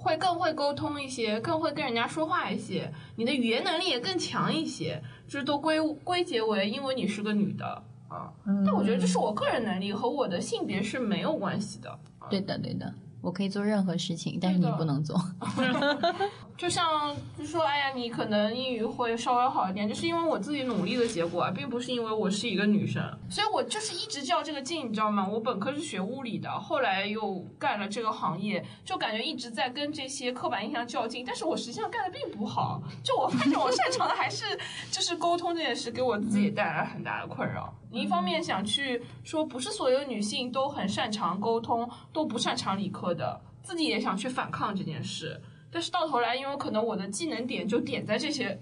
[0.03, 4.99] 会更会沟通一些，更会跟人家说话一些，你的语言能力也更强一些，
[5.31, 7.65] 就是都归归结为因为你是个女的
[8.09, 8.33] 啊。
[8.65, 11.99] 但我觉得这是我个人能力和我的性别是没有关系的。
[12.29, 15.17] 对的，对的，我可以做任何事情，但是你不能做。
[16.61, 25.27] 就像就说，哎呀，你可能英语会稍微好一点，就是因为我自己努力的结果啊，并不是因为我是一个女生，所以我就是一直较这个劲，你知道吗？
[25.27, 32.79] 我本科是学物理的，后来又干了这个行业，就感觉一直在跟这些刻板印象较劲，但是我实际上干的并不好。
[33.03, 34.45] 就我发现我擅长的还是
[34.91, 37.73] 就是沟通这件事，给我自己带来很大的困扰。
[37.89, 45.41] 你一方面想去说，不是所有女性都很擅长沟通，都不擅长理科的，自己也想去反抗这件事。
[45.71, 48.61] 但是到头来，因为可能我的技能点就点在这些，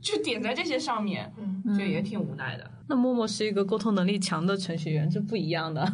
[0.00, 1.32] 就点在这些上面，
[1.78, 2.70] 就也挺无奈的。
[2.88, 5.92] 那默默是一个沟通能力强的程序员，这不一样的。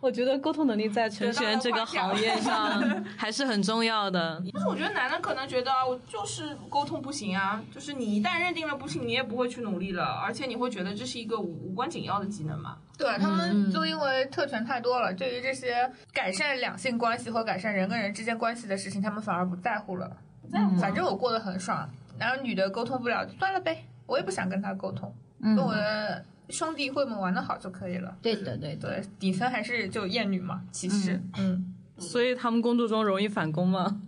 [0.00, 2.80] 我觉得沟通能力在程序员这个行业上
[3.16, 4.42] 还是很重要的。
[4.52, 12.76] 但是我觉得男的可能觉得啊我就是沟通不行啊，就是你一旦认定了不行，你也不会去努力了，而且你会觉得这是一个无无关紧要的技能嘛。
[12.96, 20.10] 对他们就因为特权太多了，对于这些改善两性关系或改善人跟人之间关系的事情，他们反而不在乎了。
[20.42, 21.88] 不在乎反正我过得很爽，
[22.18, 28.16] 然后女的沟通不了，就算了呗，我也不想跟他沟通，嗯跟我的兄弟会们玩的好就可以了。
[28.20, 28.88] 对的，对的。
[28.88, 31.20] 对，底层还是就厌女嘛，歧视。
[31.38, 34.02] 嗯，所以他们工作中容易反攻吗？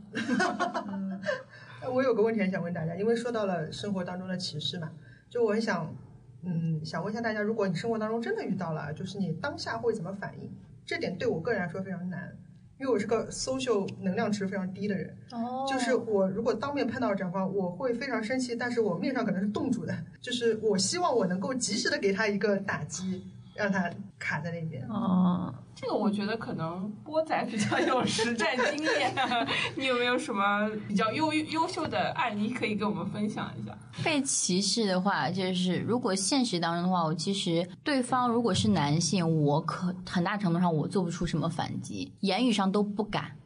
[1.80, 4.90] 呃 我有个问题很想问大家，因为说到了生活当中的歧视嘛，
[5.30, 5.94] 就我很想，
[6.42, 10.50] 嗯，想问一下大家，如果你生活当中真的遇到了，就是你当下会怎么反应？
[10.84, 12.36] 这点对我个人来说非常难，
[12.82, 15.16] 因为我是个 social 能量值非常低的人。
[15.30, 23.22] 哦就是我如果当面碰到这种情况，我会非常生气，但是我面上可能是冻住的，就是我希望我能够及时的给他一个打击，
[23.62, 23.88] 让他
[24.18, 24.84] 卡在那边。
[24.88, 29.14] 哦，这个我觉得可能波仔比较有实战经验，
[29.76, 33.76] 你有没有什么比较优优秀的案例可以跟我们分享一下？
[34.02, 43.36] 被歧视的话，就是如果现实当中的话，我其实对方如果是男性，我可很大程度上我做不出什么反击，言语上都不敢，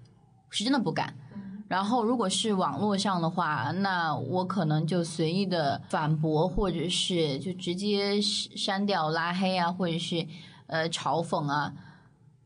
[0.51, 1.15] 是真的不敢。
[1.69, 10.27] 然后如果是网络上的话，那我可能就随意的反驳，或者是就直接删掉、拉黑啊，或者是
[10.67, 11.73] 呃嘲讽啊。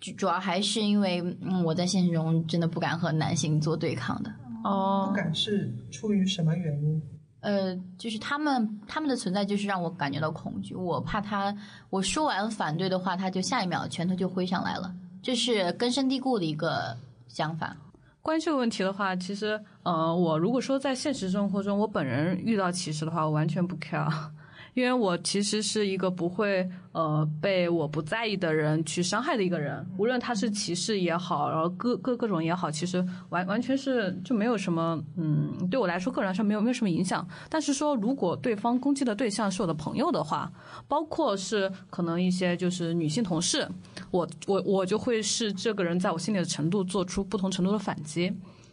[0.01, 4.31] 主主要还是因为嗯，我在现实中真的不敢和男性做对抗的。
[4.65, 7.03] 哦不哦，敢是出于什么原因？
[7.41, 11.55] 呃，就是他们他们的存在就是让我感觉到恐惧，我怕他
[11.91, 16.97] 我说完反对的话，他就下一秒拳头就挥上来了，这是根深蒂固的一个
[17.29, 17.77] 想法。
[18.23, 24.07] 关于这个问题的话，其实，呃，我如果说在现实生活中我本人遇到歧视的话，我完全不 care，
[24.75, 37.27] 因为我其实是一个不会呃被我不在意的人去伤害的一个人，无论他是歧视也好，然后各各各种也好，其实完完全是就没有什么，嗯，对我来说个人来说没有没有什么影响。
[37.49, 40.51] 但是说如果对方攻击的对象是我的朋友的话，
[40.89, 43.69] 包括是可能一些就是女性同事，
[44.11, 48.33] 我我我就会是这个人在我心里的程度做出不同程度的反击。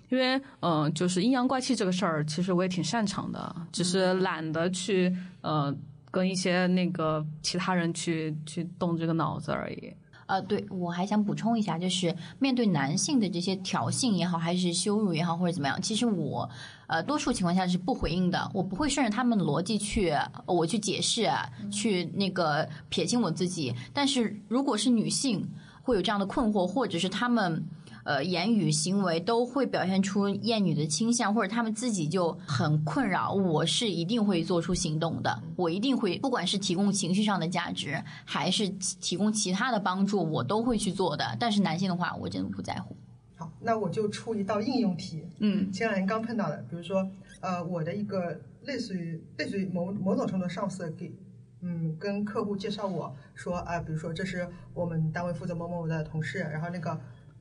[0.10, 5.76] 因为，嗯、就是阴阳怪气这个事儿，其实我也挺擅长的，只是懒得去，呃，
[6.10, 9.94] 跟一些那个其他人去去动这个脑子而已。
[10.28, 16.50] 呃，对我还想补充一下，就是面对男性的这些挑衅也好，还是羞辱也好，或者怎么样，其实我
[16.88, 20.14] 呃多数情况下是不回应的，我不会顺着他们的逻辑去
[20.46, 21.30] 我去解释，
[21.70, 23.76] 去那个撇清我自己。
[23.94, 25.46] 但是如果是女性
[25.82, 27.66] 会有这样的困惑，或者是他们。
[28.08, 33.34] 呃，言语行为都会表现出厌女的倾向，或者他们自己就很困扰。
[33.34, 41.36] 我是一定会做出行动的，我一定会，不管是提供情绪上的价值，还是提供其他的帮助，我都会去做的。
[41.38, 42.96] 但是男性的话，我真的不在乎。
[43.36, 45.26] 好，那我就出一道应用题。
[45.40, 47.06] 嗯，前两天刚碰到的，比如说，
[47.42, 51.12] 呃，我的一个类似于类似于某某种程度上司给，
[51.60, 56.98] 嗯，跟客户介绍我说啊、比如说这是我们单位负责某某的同事，然后那个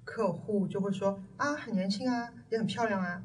[0.07, 3.22] 客户就会说啊，很年轻啊，也很漂亮啊，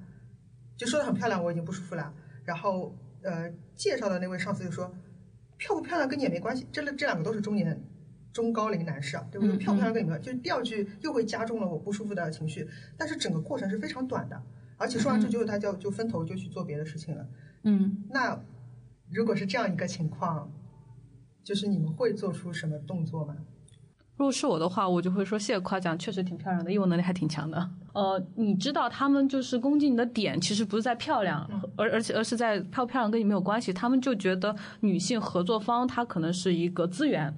[0.76, 2.14] 就说的很漂亮，我已经不舒服了。
[2.44, 4.92] 然后呃，介绍的那位上司就说，
[5.58, 7.80] 漂不漂亮跟你也没关系，这这两个都是中年
[8.34, 9.56] 中高龄男士啊，对不对？
[9.56, 12.68] 嗯漂不漂亮跟你没关系，就第二句又会加重了我不舒服的情绪，
[12.98, 14.42] 但是整个过程是非常短的，
[14.78, 17.28] 而且说完这句后他就就分头就去做别的事情了。
[17.64, 18.44] 嗯，那
[19.10, 20.52] 如果是这样一个情况，
[21.44, 23.38] 就是你们会做出什么动作吗？
[24.22, 27.70] 如果是我的话，我就会说谢谢夸奖，确实挺漂亮的，业务能力还挺强的。
[27.94, 33.74] 呃，你知道他们就是攻击你的点，其实不是在漂亮，而而且而是在漂不漂亮跟你没有关系。
[33.74, 37.36] 他们就觉得女性合作方她可能是一个资源，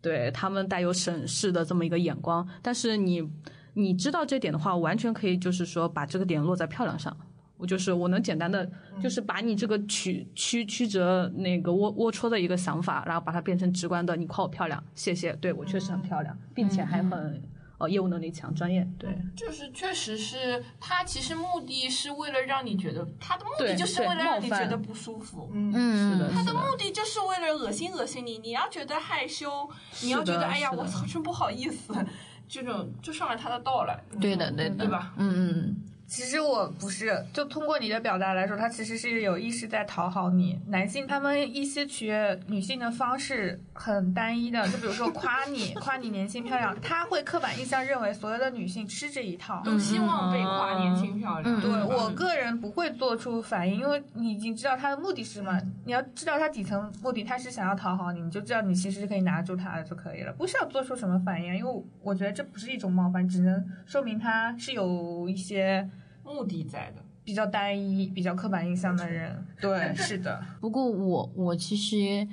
[0.00, 2.48] 对他们带有审视的这么一个眼光。
[2.62, 3.30] 但是你
[3.74, 7.14] 你知道这点的话，完全可以就是说把这个点落在漂亮上。
[7.62, 8.68] 我就是我能简单的，
[9.00, 17.40] 就是把你这个曲曲曲折那个龌龌龊的一个想法，然后把它变成直观的，你夸我漂亮，谢谢，对我确实很漂亮，并且还很
[17.78, 25.48] 呃业务能力强，专业，对就是确实是他其实目的是为了让你觉得他的目的就是为了让你觉得不舒服。
[25.54, 29.70] 嗯嗯是的，他的目的就是为了恶心恶心你，你要觉得害羞，
[30.02, 31.94] 你要觉得哎呀，我操，真不好意思，
[32.48, 33.96] 这种就上了他的道了。
[34.20, 35.14] 对的，对的，对吧？
[35.16, 35.76] 嗯嗯
[36.12, 40.60] 其实我不是，就通过你的表达来说，他其实是有意识在讨好你。
[40.66, 49.62] 男性他们一些取悦女性的方式很单一的，就比如说夸你， 夸你年轻漂亮，他会刻板印象认为所有的女性吃这一套。
[49.64, 51.58] 都希望被夸年轻漂亮。
[51.58, 55.58] 嗯对我个人不会做出反应，因为你已经知道他的目的是什么。
[55.86, 61.56] 你要知道他底层目的，他是想要讨好你，你就知道你其实是可以拿住他的就可以了，不需要做出什么反应。
[61.56, 65.88] 因为我觉得这不是一种冒犯，只能说明他是有一些
[66.24, 67.02] 目的在的。
[67.24, 69.46] 比较单一、比较刻板印象的人。
[69.60, 72.26] 对，是的， 不过我我其实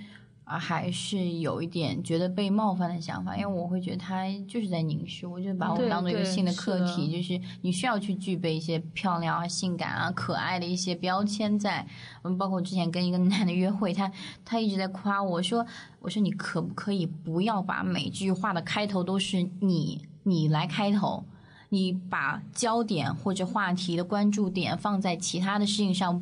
[0.46, 11.86] 啊还是有一点觉得被冒犯的想法，因为我会觉得他就是在凝视，我就把我对当做一个对新的课题，的就是你需要去具备一些漂亮啊、性感啊、可爱的一些标签在。
[12.24, 14.12] 嗯，包括我之前跟一个男的约会，他
[14.44, 15.64] 他一直在夸我说，
[16.00, 21.24] 我说你可不可以不要把每句话的开头都是你你来开头。
[21.70, 26.22] 你把焦点或者话题的关注点放在其他的事情上，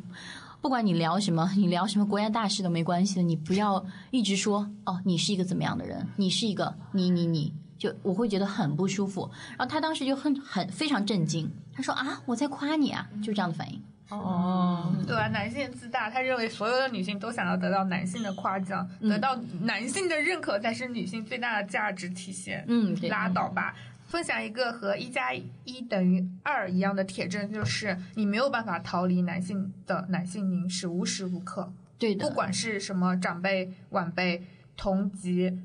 [0.60, 9.30] 不管你聊什么，你聊什么国家大事都没关系的，你不要一直说哦，你是一个怎么样的人，你是一个你你你，就我会觉得很不舒服。
[9.56, 13.82] 然后他当时就很很非常震惊，他说啊，我在夸你啊，就这样的反应。
[14.10, 22.64] 哦，对啊，男性自大，他认为所有的女性都想要得到男性的夸奖，得到男性的认可才是女性最大的价值体现。
[22.68, 23.74] 嗯，对，拉倒吧。
[24.08, 34.42] 分享一个和一加一等于二一样的铁证，就是你没有办法逃离男性的男性凝视，无时无刻，对的，不管是什么长辈、晚辈、
[34.76, 35.60] 同级、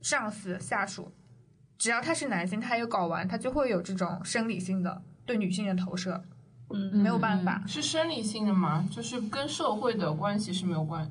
[0.00, 1.12] 上司、下属，
[1.76, 6.24] 只要他是男性，他有睾丸，他就会有这种生理性的对女性的投射，
[6.70, 6.96] 嗯。
[6.96, 7.62] 没有办法。
[7.66, 8.88] 是生理性的吗？
[8.90, 11.08] 就是跟社会的关系是没有关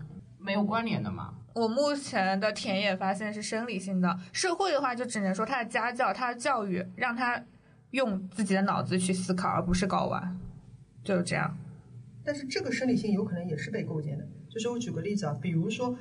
[0.48, 1.34] 没有关联的吗？
[1.54, 7.44] 我目前的田野发现是生理性的，社会的话就只能说他的家教、他的教育让他
[7.92, 10.40] 用自己的脑子去思考，而不是睾丸，
[11.04, 11.54] 就是这样。
[12.24, 14.26] 但是这个生理性有可能也是被构建的。
[14.48, 15.94] 就是我举个例子啊，比如说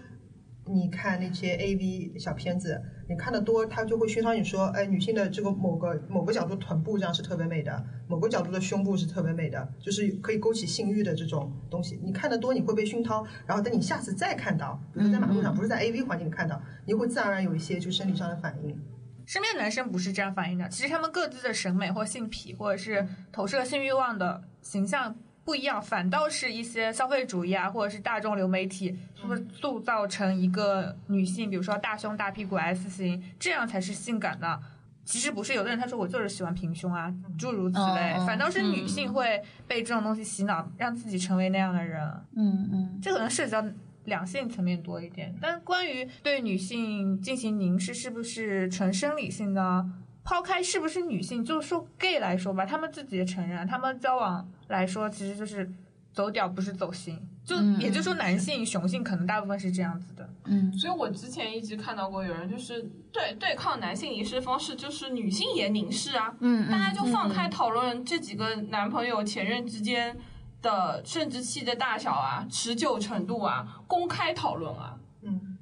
[0.68, 12.00] 你看那些 A V 小片子，你看的多，他就会熏陶你说，哎，女性的这个某个某个角度臀部这样是特别美的，某个角度的胸部是特别美的，就是可以勾起性欲的这种东西。
[12.02, 18.76] 你看的多，你会被熏陶，然后等你下次再看到，比如说在马路上，不是在 A V 环境里看到，你会自然而然有一些就生理上的反应。
[19.24, 25.16] 身边男生不是这样反应的，其实他们各自的审美或性癖，或者是投射性欲望的形象
[25.46, 34.60] 不一样，反倒是一些消费主义啊，或者是大众流媒体，会塑造成一个女性，比如说大胸、大屁股、S 型，这样才是性感的。
[35.04, 42.02] 其实不是，有的人他说我就是喜欢平胸啊，诸如此类，反倒是女性会被这种东西洗脑，让自己成为那样的人。
[42.34, 43.64] 嗯嗯这可能涉及到
[44.06, 49.86] 两性层面多一点，但关于对女性进行凝视是不是纯生理性的，
[50.26, 55.70] 抛开是不是女性，就是说 gay 来说吧，他们自己也承认，他们交往来说其实就是
[56.12, 60.28] 走屌不是走心，就、嗯也就是说男性雄性可能大部分是这样子的。
[60.46, 70.16] 嗯所以我之前一直看到过有人就是对对抗男性凝视方式，就是女性也凝视啊，嗯，大家就放开讨论这几个男朋友、前任之间
[70.60, 74.98] 的生殖器的大小啊、持久程度啊，公开讨论啊。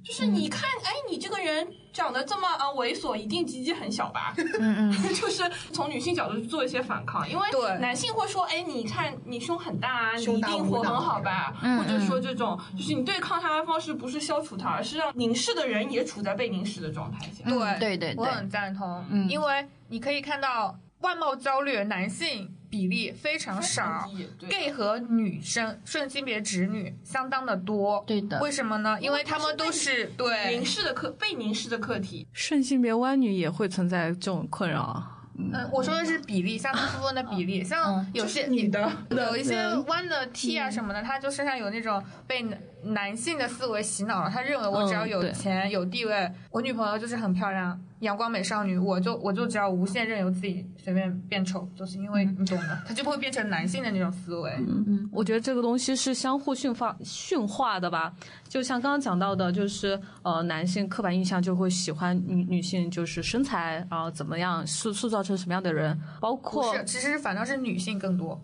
[0.04, 4.34] 嗯，就是你看，哎，你这个人人长得这么啊猥琐，一定鸡鸡很小吧？
[4.58, 5.42] 嗯 嗯， 就是
[5.72, 11.54] 从女性角度去做一些反抗，因为对男性会说，哎，你看你胸很大啊，你一定活很好吧？
[11.62, 17.44] 嗯或者说这种，就是你对抗他的方式不是消除他，而是让凝视的人也处在被凝视的状态下。
[17.48, 24.10] 对嗯对对对我很赞同，嗯因为你可以看到外貌焦虑的男性比例非常少
[24.50, 28.02] ，gay 和女生顺性别直女相当的多。
[28.04, 28.98] 对的为什么呢？
[29.00, 35.12] 因为他们都是对凝视的客被凝视的客体，顺性别弯女也会存在这种困扰啊。
[35.38, 39.56] 嗯，我说的是比例，相当部分的比例，像嗯有些女的有一些
[39.86, 42.44] 弯的 T 啊什么的，他就身上有那种被
[42.84, 54.50] 男男性的思维洗脑了，他认为我只要有钱、有地位，我女朋友就是很漂亮、阳光美少女，我就我就只要无限任由自己随便变丑，就是因为你懂的，他就会变成男性的那种思维。
[54.66, 58.12] 嗯嗯，我觉得这个东西是相互驯化驯化的吧。
[58.48, 68.42] 就像刚刚讲到的，就是呃，男性刻板印象就会喜欢女女性，就是身材，然后怎么样塑塑造成什么样的人，包括是，其实反倒是女性更多，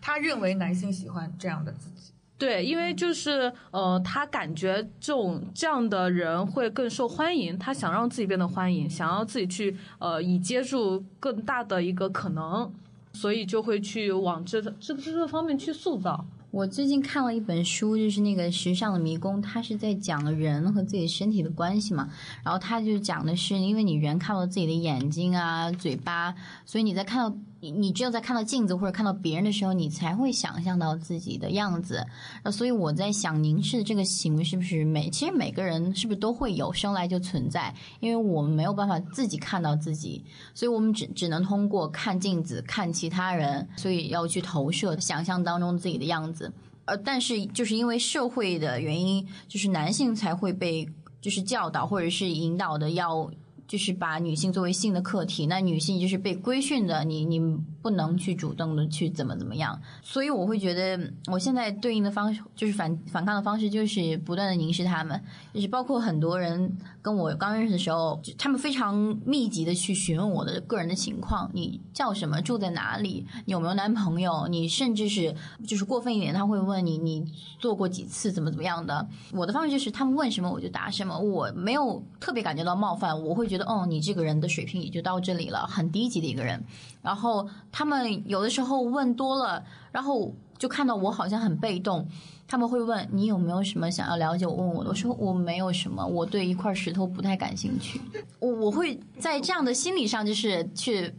[0.00, 2.11] 他认为男性喜欢这样的自己。
[2.42, 12.68] 对，因为就是呃，他感觉这种这样的人会更受欢迎，他想让自己变得欢迎，想要自己去呃，以接住更大的一个可能，
[13.12, 16.26] 所以就会去往这这这个方面去塑造。
[16.50, 22.10] 我最近看了一本书，就是那个《时尚的迷宫》，它是在讲人和自己身体的关系嘛。
[22.44, 26.34] 然后它就讲的是，因为你人看到自己的眼睛啊、嘴巴，
[26.66, 32.04] 所以你在看到你你只有在看到镜子或者看到别人的时候，你才会想象到自己的样子。
[32.42, 37.72] 那，所以我在想，凝视这个行为是不是每其实每个人是不是都会有，生来就存在？
[38.00, 46.52] 因为我们没有办法自己看到自己，所以我们只只能通过看镜子、看其他人，所以要去投射想象当中自己的样子。
[46.86, 50.84] 呃，但是就是因为社会的原因，就是男性才会被
[51.20, 53.30] 就是教导或者是引导的要。
[53.72, 57.40] 就是把女性作为性的客体，那女性就是被规训的，你你
[57.82, 65.20] 不能去主动的去怎么怎么样，所以我会觉得我现在对应的方式就是反反抗的方式，就是不断的凝视他们，
[65.52, 68.94] 就是包括很多人跟我刚认识的时候，他们非常
[69.26, 75.34] 密集的去询问我的个人的情况，你叫什么，住在哪里，有没有男朋友，你甚至是
[75.66, 77.24] 就是过分一点，他会问你你
[77.58, 79.06] 做过几次，怎么怎么样的。
[79.32, 86.62] 我的方式就是他们问什么我就答什么，我没有特别感觉到冒犯，我会觉得哦，你这个人的水平也就到这里了，很低级的一个人。
[87.02, 92.06] 然后他们有的时候问多了，然后就看到我好像很被动。
[92.46, 98.00] 他们会问你有没有什么想要了解我问我的，我说我没有什么，我对一块石头不太感兴趣。
[98.40, 101.12] 我我会在这样的心理上就是去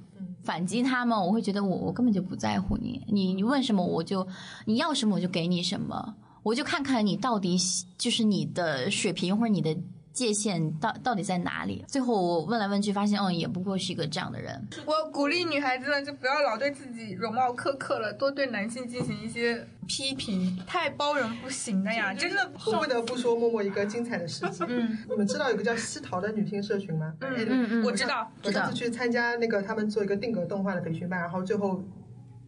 [0.44, 4.28] 反击他们，我会觉得我我根本就不在乎你，你你问什么我就
[4.66, 6.14] 你要什么我就给你什么，
[6.44, 7.58] 我就看看你到底
[7.98, 9.76] 就是你的水平或者你的。
[10.14, 11.84] 界限到到底在哪里？
[11.88, 14.66] 最后我问来问去，发现，嗯，也不过是一个这样的人。
[14.86, 22.52] 我鼓励女孩子们就不要老对自己容貌苛刻了，多对男性进行一些批评，太包容不行的呀，真的。
[22.68, 24.66] 我不得不说默默一个精彩的事情。
[24.70, 27.14] 嗯你们知道有个叫西桃的女性社群吗？
[27.22, 31.84] 嗯嗯嗯我知道，我上次去参加那个他们做一个定格动画的培训班，然后最后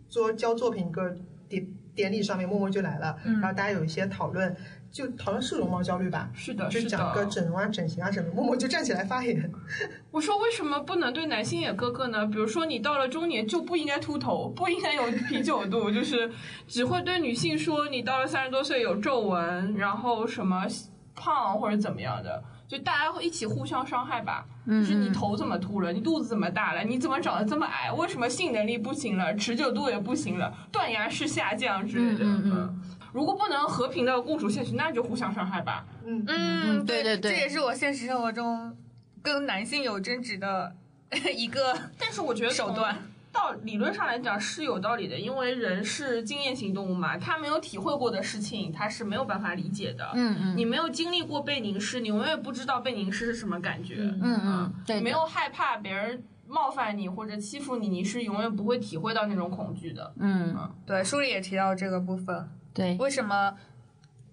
[0.07, 1.15] 做交作品一个
[1.49, 4.55] 典典礼上面，默默就来了，嗯然后大家有一些讨论，
[4.91, 7.29] 就讨论是容貌焦虑吧，是的，就是讲个的。
[7.31, 9.51] 整容啊、整形啊什么，默默就站起来发言。
[10.11, 12.25] 我说为什么不能对男性也哥哥呢？
[12.25, 16.31] 比如说你到了中年就不应该秃头，不应该有啤酒肚，就是
[16.67, 20.65] 只会对女性说你到了三十多岁有皱纹，然后什么
[21.13, 24.45] 胖或者怎么样的，就大家会一起互相伤害吧。
[24.67, 27.91] 就是你头怎么秃了，你肚子怎么大了，你怎么长得这么矮？
[27.91, 32.23] 为什么性能力不行了，持久度也不行了，断崖式下降之类的。
[32.23, 32.81] 嗯嗯嗯
[33.13, 35.85] 如果不能和平的共处下去，那就互相伤害吧。
[36.05, 38.75] 嗯，嗯，对对对这也是我现实生活中
[39.21, 40.75] 跟男性有争执的
[41.33, 42.97] 一个但是我觉得手段。
[43.35, 50.09] 到理论上来讲是有道理的，因为人是经验型动物嘛，他没有体会过的事情，他是没有办法理解的。
[50.15, 53.97] 嗯嗯你没有经历过被凝视，你永远不知道被凝视是什么感觉。
[53.99, 60.13] 嗯嗯，对，没有害怕别人冒犯你或者欺负你，你是永远不会体会到那种恐惧的。
[60.17, 62.49] 嗯对，书里也提到这个部分。
[62.73, 63.53] 对，为什么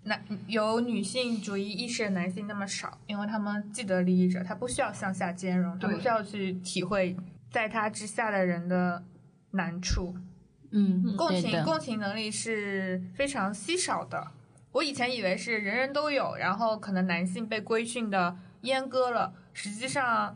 [0.05, 2.99] 男有女性主义意识的男性那么少？
[3.07, 7.17] 因为他们既得利益者，他不需要向下兼容，他不需要去体会
[7.53, 9.05] 在他之下的人的
[9.53, 10.17] 难处。
[10.71, 14.27] 嗯，共情共情能力是非常稀少的。
[14.73, 20.35] 我以前以为是人人都有，然后可能男性被规训的阉割了，实际上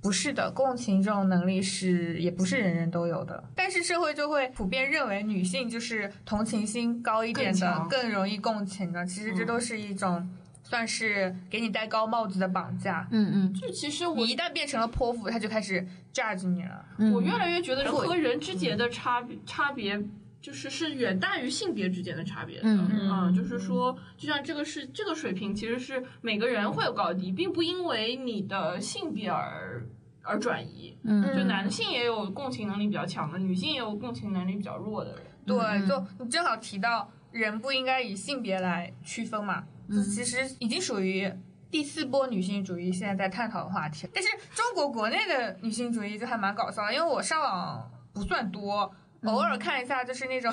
[0.00, 0.50] 不是的。
[0.50, 9.04] 共情这种能力是也不是人人都有的，但是社会就会普遍认为女性就是同情心高一点的，更更容易共情的。
[9.04, 10.26] 其实这嗯都是一种
[10.68, 13.06] 算是给你戴高帽子的绑架。
[13.10, 16.84] 嗯嗯就其实我你一旦变成了泼妇，他就开始 judge 你了。
[16.98, 20.02] 嗯，我越来越觉得人和人之间的差别差别。
[20.38, 29.84] 就是是远大于性别之间的差别的，嗯嗯就是说，就像这个是这个水平，其实是每个人会有高低，并不因为你的性别而
[30.22, 30.96] 而转移。
[31.02, 35.22] 嗯就男性也有共情能力比较强的，女性也有共情能力比较弱的人。
[35.44, 41.32] 对，嗯就你正好提到人不应该以性别来区分嘛，嗯这其实已经属于
[41.70, 44.08] 第四波女性主义现在在探讨的话题。
[44.12, 50.52] 但是中国国内的女性主义就还蛮搞笑的，因为我上网不算多，嗯偶尔看一下就是那种。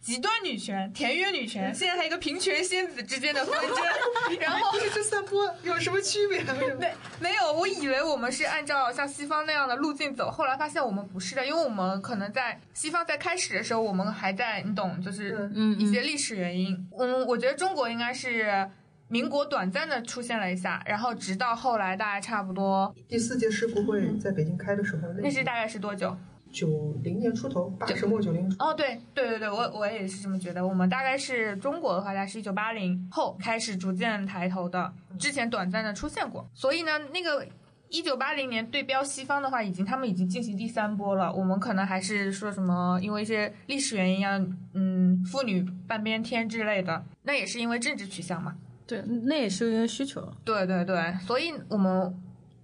[0.00, 3.76] 极端女权、田园女权，现在还有一个平权仙子之间的纷争，
[4.40, 6.42] 然后不是这三波有什么区别？
[6.42, 16.88] 没没有，我以为我们是按照像西方那样的路径走，后来发现我们不是的，因为我们可能在西方在开始的时候，我们还在你懂，就是嗯一些历史原因。
[16.98, 18.68] 嗯，我觉得中国应该是
[19.08, 26.16] 民国短暂的出现了一下，然后直到后来大概差不多，第四届世博会在北京开的时候，那是大概是多久？
[26.52, 28.54] 九零年出头，八十末九零。
[28.58, 30.66] 哦，对对对对，我我也是这么觉得。
[30.66, 36.48] 我们大概是中国的话，大概是一九八零后开始逐渐抬头的，之前短暂的出现过。
[36.54, 37.46] 所以呢，那个
[37.88, 41.32] 一九八零年对标西方的话，已经他们已经进行第三波了。
[41.32, 44.40] 我们可能还是说什么，因为一些历史原因啊，
[44.74, 48.54] 嗯，妇女半边天之类的，那也是因为政治取向嘛。
[48.86, 50.20] 对，那也是因为需求。
[50.44, 52.12] 对对对，所以我们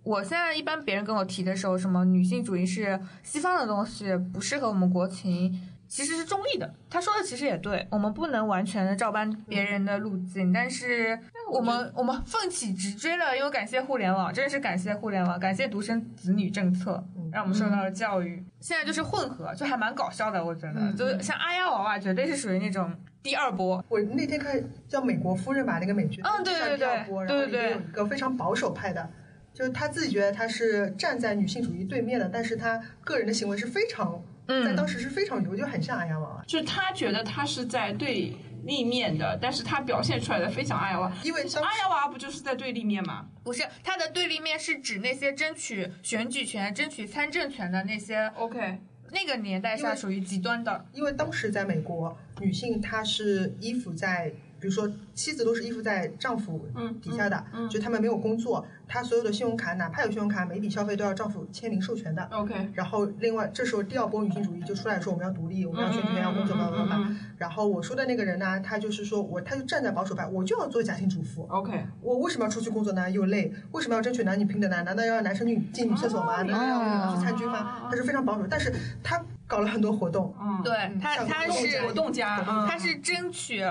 [0.06, 5.52] 我现在一般别人跟我提的时候，什么女性主义是西方的东西，不适合我们国情，
[5.88, 6.72] 其实是中立的。
[6.88, 11.18] 他说的其实也对，我们不能完全的照搬别人的路径，但是
[11.50, 18.44] 我们我们奋起直追了，因为感谢互联网，真的是感谢互联网，感谢独生子女政策，让我们受到了教育。
[18.60, 22.92] 现在就是混合，就还蛮搞笑的，我觉得，就是像阿丫娃娃，绝对是属于那种
[23.24, 23.84] 第二波。
[23.88, 24.56] 我那天看
[24.88, 29.10] 叫《美国夫人》吧，那个美剧，嗯对对对然后对对对里面有一个非常保守派的，
[29.56, 41.10] 就是他自己觉得他是站在女性主义对面的，但是他个人的行为是非常，嗯在当时是非常牛，就很像阿亚娃娃，就是他觉得他是在对立面的，但是他表现出来的非常阿雅娃。
[41.22, 43.26] 因为阿雅娃不就是在对立面吗？
[43.42, 48.78] 不是，他的对立面是指那些争取选举权、争取参政权的那些，OK，
[49.10, 50.84] 那个年代下属于极端的。
[50.92, 62.22] 因为当时在美国，女性她是依附在，比如说妻子都是依附在丈夫嗯底下的，嗯嗯就他们没有工作，他所有的信用卡，哪怕有信用卡，每笔消费都要丈夫签名授权的。
[62.30, 66.96] OK，然后，另外这时候第二波女性主义就出来说我们要独立，我们要选举权，要工作，叭叭叭。
[66.98, 71.46] 嗯然后我说的那个人呢，他就是说我，他就站在保守派，我就要做家庭主妇。
[71.50, 73.10] OK，我为什么要出去工作呢？
[73.10, 74.82] 又累，为什么要争取男女平等呢？
[74.84, 76.40] 难道要让男生女进女厕所吗？
[76.42, 77.88] 难道要去参军吗？
[77.90, 83.62] 他是非常保守，但是他搞了很多活动，嗯，对他，他是活动家，嗯他是争取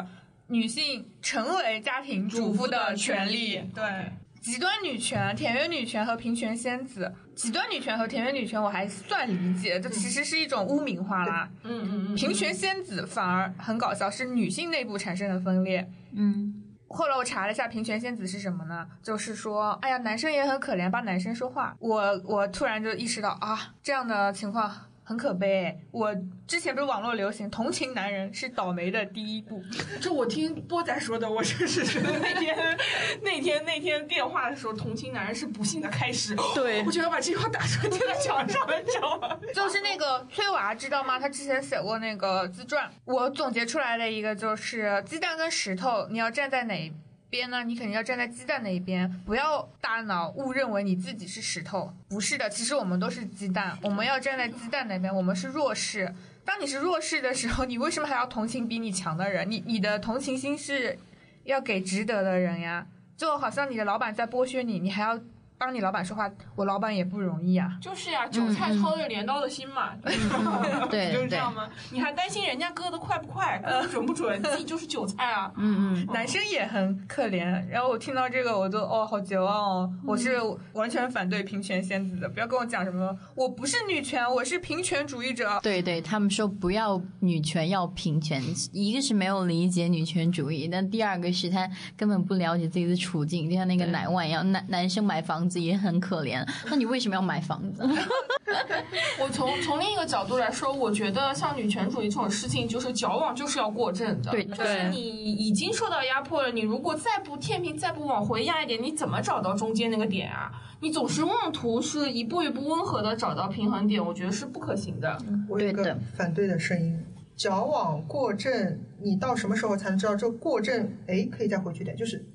[0.48, 3.62] 女性成为家庭主妇的权利。
[3.74, 11.50] 对，极端女权、田园女权和平权仙子，极端女权和田园女权我还算理解，这其实是一种污名化啦。
[11.64, 15.90] 嗯嗯嗯，平权仙子反而很搞笑，是女性内部产生的分裂。
[16.14, 18.88] 嗯后来我查了一下平权仙子是什么呢？
[19.02, 21.76] 就是说，哎呀，男生也很可怜，帮男生说话。
[21.80, 24.72] 我我突然就意识到啊，这样的情况
[25.06, 25.80] 很可悲。
[25.92, 26.14] 我
[26.48, 29.64] 之前不是网络流行同情男人是倒霉的第一步，
[30.02, 32.78] 这我听波仔说的，我真是觉得那天
[33.22, 36.36] 那天那天电话的时候，同情男人是不幸的开始。
[36.56, 39.40] 对我觉得把这句话打出来贴在墙上，你知道吗？
[39.54, 41.20] 就是那个崔娃，知道吗？
[41.20, 46.92] 他之前写过那个自传，我总结出来的一个就是鸡蛋跟石头，你要站在哪一
[47.36, 47.66] 边呢？
[47.66, 56.16] 你肯定要站在鸡蛋那一边，不要大脑误认为你自己是石头，不是的，其实我们都是鸡蛋，我们要站在鸡蛋那边，我们是弱势。
[56.46, 59.52] 当你是弱势的时候，你为什么还要同情比你强的人？
[59.52, 60.98] 你你的同情心是
[61.44, 65.20] 要给值得的人呀，就好像你的老板在剥削你，你还要
[65.58, 67.78] 帮你老板说话，我老板也不容易啊。
[67.82, 71.68] 就是呀，韭菜操着镰刀的心嘛，嗯对就是 这样吗？
[71.92, 74.42] 你还担心人家割的快不快，割的准不准？
[74.44, 75.52] 自己就是韭菜啊。
[75.58, 79.94] 嗯嗯，男生也很可怜，然后我听到这个，我就哦，好绝望哦！
[80.06, 80.38] 我是
[80.74, 85.60] 完全反对平权仙子的，不要跟我讲什么我不是女权，我是平权主义者。
[85.64, 88.42] 对对，他们说不要女权，要平权。
[88.72, 97.84] 一个是没有理解女权主义，但第二个是他根本不了解自己的处境，就像那个奶万一样，男男生买房子也很可怜，那你为什么要买房子？
[99.20, 104.32] 我从从另一个角度来说，我觉得像女权主义这种事情，就是矫枉就是要过正的。
[104.32, 105.00] 对就是你
[105.34, 110.52] 已经受到压迫了，你如果再不天平再不往回压一点，你怎么找到中间那个点啊？
[110.82, 115.18] 你总是妄图是一步一步温和的找到平衡点，我觉得是不可行的。
[115.50, 117.04] 我有一个反对的声音。
[117.36, 120.90] 矫枉过正，你到什么时候才能知道这过正？
[121.06, 122.26] 哎，可以再回去点，就是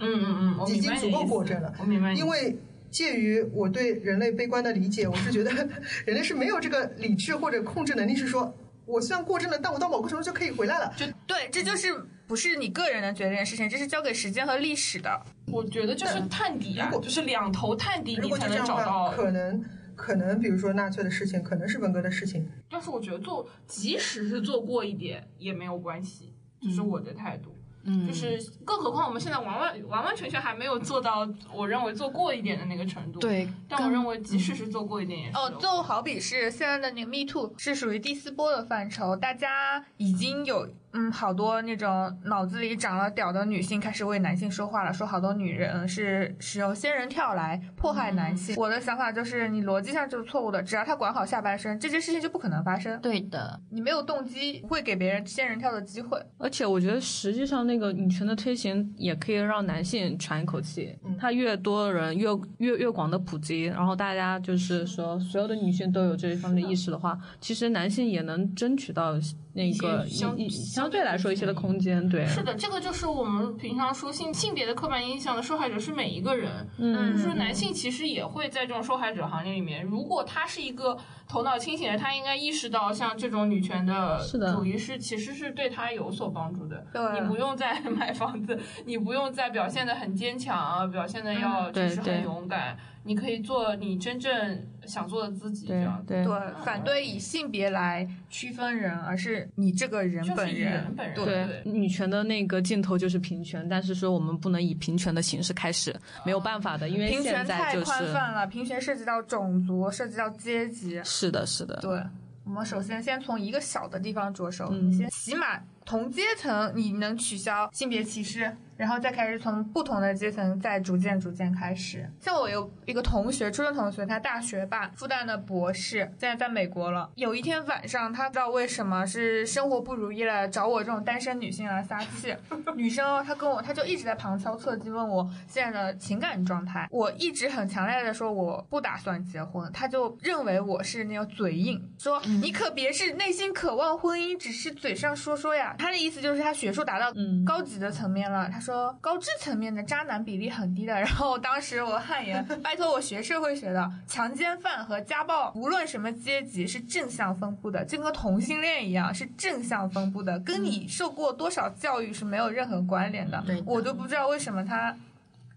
[0.00, 1.72] 嗯嗯嗯，已经足够过正了。
[1.78, 2.56] 我明白因为
[2.90, 5.50] 介于我对人类悲观的理解，我是觉得
[6.06, 8.54] 人类是没有这个理智或者控制能力，是说
[8.86, 10.92] 我虽然过正了，但我到某个程度就可以回来了。
[10.96, 11.94] 就对，这就是
[12.26, 15.20] 不是你个人能决定的事情，这是交给时间和历史的。
[15.52, 19.10] 我觉得就是探底啊如，果就是两头探底，如果你才能找到。
[19.10, 26.32] 可能可能，比如说纳粹的事情，可能是文革的事情，但是我觉得做，即使是做过一点也没有关系，
[26.62, 27.50] 这是我的态度。
[27.50, 27.57] 嗯，
[28.06, 40.72] 就是，更何况我们现在完完完完全全还没有做到我认为做过一点的那个程度。，对，但我认为即使是做过一点也是哦就好比是现在的那个 Me Too 是属于第四波的范畴，大家已经有嗯
[41.12, 48.56] 好多那种脑子里长了屌的女性开始为男性说话了，说好多女人是使用仙人跳来迫害男性。
[48.56, 53.00] 我的想法就是，你逻辑上就是错误的，只要他管好下半身，这件事情就不可能发生。
[53.00, 56.18] 对的，你没有动机，不会给别人仙人跳的机会。
[56.38, 60.96] 而且我觉得，实际上那个女权的推行也可以让男性喘一口气。
[61.18, 62.28] 他越多人越
[62.58, 69.14] 越越广的普及，然后大家就是说所有的女性都有这一方面的意识的话，其实男性也能争取到
[69.52, 70.04] 那个
[70.36, 72.08] 一些相对来说一些的空间。
[72.08, 79.84] 对，是的，这个就是我们平常说性性别的刻板印象的受害者是每一个人，嗯就是男性其实也会在这种受害者行列里面。
[79.84, 80.96] 如果他是一个
[81.28, 86.86] 头脑清醒的，他应该意识到像这种女权的是的主义是其实是对他有所帮助的。
[86.92, 92.76] 对你不用再买房子，你不用再表现的很坚强啊，表现的要就是很勇敢，
[93.08, 111.00] 你可以做你真正想做的自己，这对样对对，反对以性别来区分人，而是你这个人本就是人本人对对，女权的那个尽头就是平权，但是说我们不能以平权的形式开始，没有办法的，因为平权现在太就是宽泛了，平权涉及到种族，涉及到阶级。
[111.02, 112.02] 是的，是的，对，
[112.44, 122.08] 我们首先先从一个小的地方着手，嗯你先起码同阶层你能取消性别歧视，然后再开始从不同的阶层再逐渐逐渐开始。
[122.20, 127.10] 像我有一个同学，初中同学，他大学霸，复旦的博士，现在在美国了。
[127.16, 132.34] 有一天晚上，他不知道为什么是生活不如意了，找我这种单身女性来撒气。
[132.76, 136.86] 女生哦，她跟我，她就一直在旁敲侧击问我现在的情感状态。
[136.92, 145.74] 我一直很强烈的说我不打算结婚，他就认为我是那种嘴硬，说你可别是内心渴望婚姻，只是嘴上说说呀。
[145.78, 148.48] 他的意思就是他学术达到嗯高级的层面了。
[148.48, 148.67] 他说
[149.00, 150.92] 高知层面的渣男比例很低的。
[150.92, 163.42] 然后当时我汗颜，拜托我学社会学的，强奸犯和家暴无论什么阶级是正向分布的，就跟同性恋一样是正向分布的，跟你受过多少教育是没有任何关联的。
[163.46, 164.96] 对的我都不知道为什么他。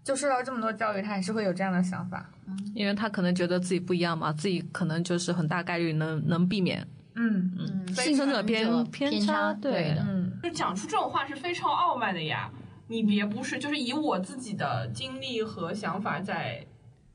[0.04, 2.28] 就受到这么多教育，他还是会有这样的想法。
[2.74, 6.84] 因为他可能觉得自己不一样嘛，自己可能就是很大概率能能避免
[7.14, 12.50] 嗯嗯幸存者偏偏偏差对对的嗯，就讲出这种话是非常傲慢的呀。
[12.92, 16.66] 你别不是，就是以我自己的经历和想法在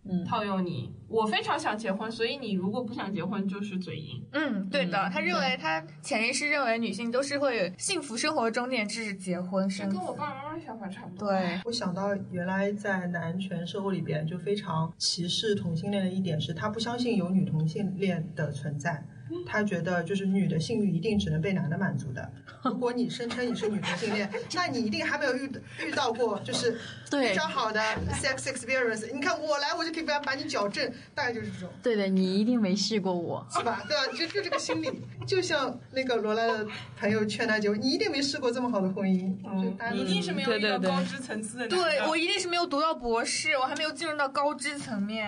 [0.03, 0.91] 嗯套用你。
[1.07, 4.21] 我非常想结婚，所以你如果不想结婚，就是嘴硬。
[4.31, 10.05] 嗯，对的，嗯他认为他潜意识认为女性都是会有幸福生活终点就是结婚这生子跟。
[10.05, 19.05] 我爸妈妈想法差不多。，对，我想到原来在男权社会里边就非常歧视同性恋的一点是，他不相信有女同性恋的存在，
[19.45, 22.31] 他觉得就是女的性欲一定只能被男的满足的。
[22.63, 25.49] 如果你声称你是女同性恋，那你一定还没有遇
[25.85, 26.77] 遇到过就是
[27.09, 27.79] 对非常好的
[28.21, 29.09] sex experience。
[29.13, 31.69] 你看我来，我就可以把把你矫正，大概就是这种。
[31.81, 33.45] 对的，你一定没试过我。
[33.51, 33.83] 是吧？
[33.87, 34.05] 对啊？
[34.07, 34.89] 就就这个心理，
[35.25, 36.67] 就像那个罗拉的
[36.99, 41.77] 朋友劝他结婚，你一定没试过这么好的婚姻，就大家都一定是没有遇到高知层次的男的。
[41.77, 45.27] 对我一定是没有读到博士，我还没有进入到高知层面。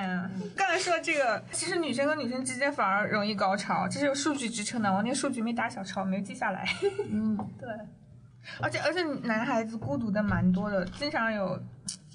[0.55, 4.93] 刚才说的这个，其实女生跟女生之间反而容易高潮，这是有数据支撑的。
[4.93, 6.65] 我那个数据没打小抄，没记下来。
[7.09, 7.69] 嗯， 对，
[8.61, 11.59] 而且而且男孩子孤独的蛮多的，经常有，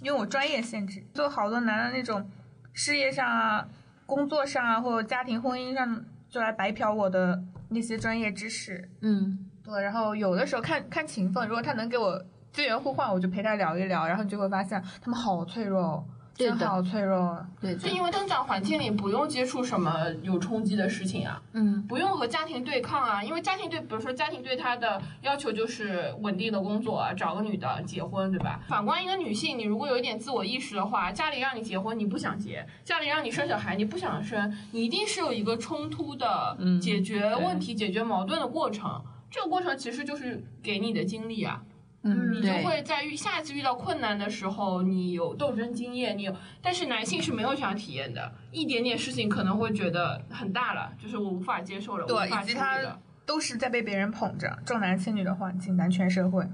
[0.00, 2.26] 因为我专业限制，就好多男的那种
[2.72, 3.66] 事业上啊、
[4.06, 8.88] 工作上啊，或者家庭婚姻上，就来白嫖我的那些专业知识。
[9.00, 16.04] 嗯，对，然后有的时候看看情分，如果他能给我资源互换，我就陪他聊一聊，然后你就会发现他们好脆弱哦，
[16.34, 17.46] 真好脆弱啊。
[17.60, 28.60] 对的，是因为增长环境里不用接触什么有冲击的事情啊，嗯，不用和家庭对抗啊，因为家庭对，比如说家庭对他的要求就是稳定的工作啊，找个女的结婚，对吧？
[28.68, 39.00] 反观一个女性，你如果有一点自我意识的话，家里让你结婚你不想结，家里让你生小孩你不想生，你一定是有一个冲突的嗯解决问题、解决矛盾的过程。
[39.30, 41.60] 这个过程其实就是给你的经历啊，
[42.04, 52.78] 嗯，你就，会在遇下一次遇到困难的时候，你有斗争经验，你有，但是男性是没有这样体验的，一点点事情可能会觉得很大了，就是我无法接受了，对以及他。
[53.26, 56.46] 都是在被别人捧着，重男轻女的环境，男权社会。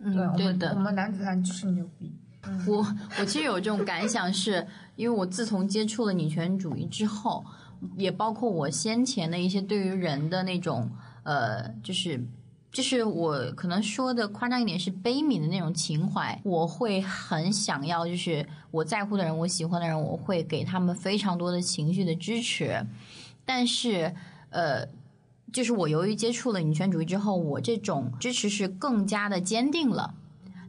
[0.00, 2.12] 对，我嗯，对的我，们男子汉就是牛逼。
[2.66, 2.84] 我
[3.20, 7.44] 我其实有这种感想是，因为我自从接触了女权主义之后，
[7.96, 10.90] 也包括我先前的一些对于人的那种
[11.22, 12.20] 呃，就是
[12.76, 22.84] 就是我可能说的夸张一点是悲悯的那种情怀，我会很想要，就是我在乎的人，我喜欢的人，我会给他们非常多的情绪的支持，
[23.46, 24.14] 但是
[24.50, 24.86] 呃。
[25.52, 30.12] 就是我由于接触了女权主义之后，我这种支持是更加的坚定了。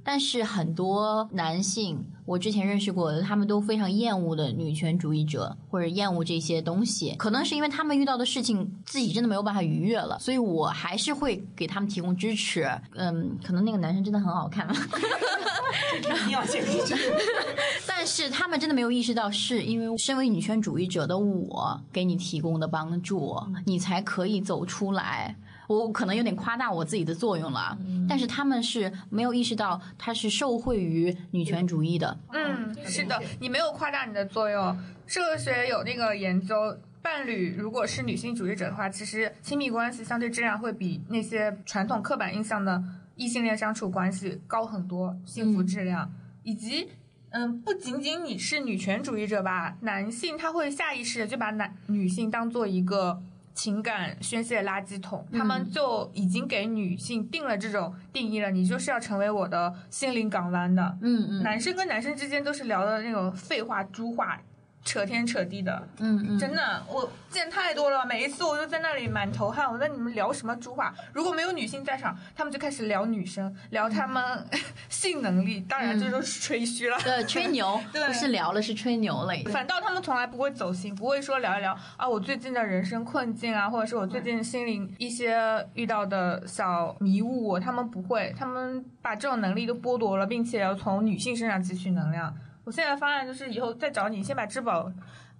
[0.01, 12.69] 但是很多男性，我之前认识过的，他们都非常厌恶的女权主义者，或者厌恶这些东西，可能是因为他们遇到的事情自己真的没有办法逾越了，所以我还是会给他们提供支持。
[12.95, 14.67] 嗯，可能那个男生真的很好看，
[15.97, 16.95] 一定要先进去。
[17.87, 25.33] 但是他们真的没有意识到，是因为身为女权主义者的我给你提供的帮助，你才可以走出来。
[25.67, 32.17] 我可能有点夸大我自己的作用了，但是他们是没有意识到他是受惠于女权主义的。
[32.31, 34.77] 嗯，是的，你没有夸大你的作用。
[35.05, 36.55] 社会学有那个研究，
[37.01, 42.83] 伴侣如果是女性主义者的话，其实亲密关系相对质量会比那些传统刻板印象的
[43.15, 46.11] 异性恋相处关系高很多，幸福质量
[46.43, 46.89] 以及。
[47.29, 53.21] 嗯，不仅仅你是女权主义者吧，男性他会下意识的就把男女性当做一个
[53.57, 60.95] 情感宣泄垃圾桶，他们就已经给女性定了这种定义了，你就是要成为我的心灵港湾的。
[61.01, 64.39] 嗯嗯，男生跟男生之间都是聊的那种废话、猪话。
[64.87, 68.05] 扯天扯地的，嗯嗯，真的，我见太多了。
[68.05, 69.69] 每一次我就在那里满头汗。
[69.69, 70.95] 我在你们聊什么猪话？
[71.11, 74.23] 如果没有女性在场，他们就开始聊女生，聊他们
[74.87, 75.59] 性能力。
[75.67, 76.97] 当然，这都是吹嘘了。
[77.03, 79.33] 对，吹牛， 对，不是聊了，是吹牛了。
[79.51, 85.37] 反倒他们从来不会走心，不会说聊一聊啊，我最近的人生困境啊，或者是我最近心灵一些
[85.73, 92.33] 遇到的小迷雾，他们不会，他们把这种能力都剥夺了，并且要从女性身上汲取能量。
[92.67, 94.91] 我现在方案就是以后再找你，先把支付宝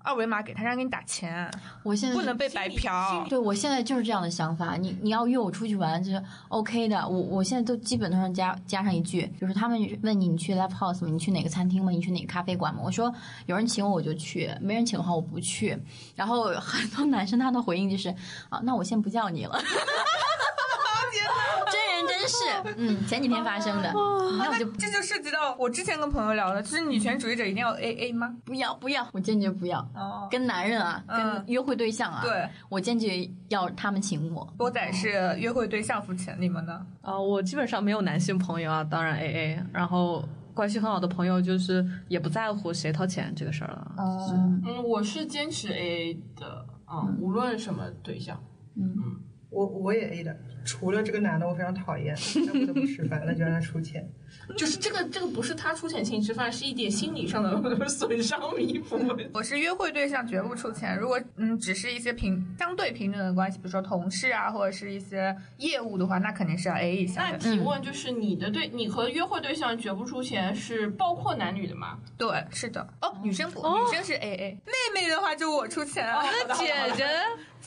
[0.02, 1.52] 二维码给他，让给你打钱。
[1.84, 3.26] 我现在不能被白嫖。
[3.28, 4.78] 对，我现在就是这样的想法。
[4.78, 7.06] 你你要约我出去玩，就是 OK 的。
[7.06, 11.10] 我我现在都基本都上加加上一句，就是他们问你你去 Live House 吗？
[11.12, 11.92] 你去哪个餐厅吗？
[11.92, 12.80] 你去哪个咖啡馆吗？
[12.82, 13.14] 我说
[13.46, 15.78] 有人请我我就去，没人请的话我不去。
[16.16, 18.08] 然后很多男生他的回应就是
[18.48, 19.62] 啊，那我先不叫你了。
[22.28, 22.36] 是，
[22.78, 23.92] 嗯，前几天发生的，
[24.38, 28.36] 那我就这就涉及到我之前跟朋友聊的，就是女权主义者一定要 A A 吗？
[28.44, 29.80] 不要不要，我坚决不要。
[29.96, 34.48] 哦，跟男人啊，跟约会对象啊，对，我坚决要他们请我。
[34.58, 36.86] 多仔是约会对象付钱，你们呢？
[37.02, 39.64] 啊，我基本上没有男性朋友啊，当然 A A。
[39.72, 43.92] 然后关系很好的朋友，就是也不在乎谁掏钱这个事儿了。
[43.98, 48.42] 哦，嗯，我是坚持 A A 的，嗯，无论什么对象，
[48.76, 49.22] 嗯。
[49.50, 50.36] 我我也 A 的，
[50.66, 54.08] 除了这个男的我非常讨厌，他不得不吃饭，那就让他出钱。
[54.58, 59.00] 就是这个这个不是他出钱请你吃饭，是一点心理上的 损伤弥补。
[59.34, 67.30] 我是约会对象绝不出钱，如果嗯只是一些平相对平等的关系，比如说同事啊或者是一些业务的话，那肯定是要 A 一下。
[67.32, 71.98] 那提问就是你的对你和约会对象绝不出钱是包括男女的吗？
[72.18, 72.86] 对，是的。
[73.02, 74.58] 哦，女生不，女生是 A A。
[74.66, 76.06] 妹妹的话就我出钱。
[76.48, 77.06] 那姐姐。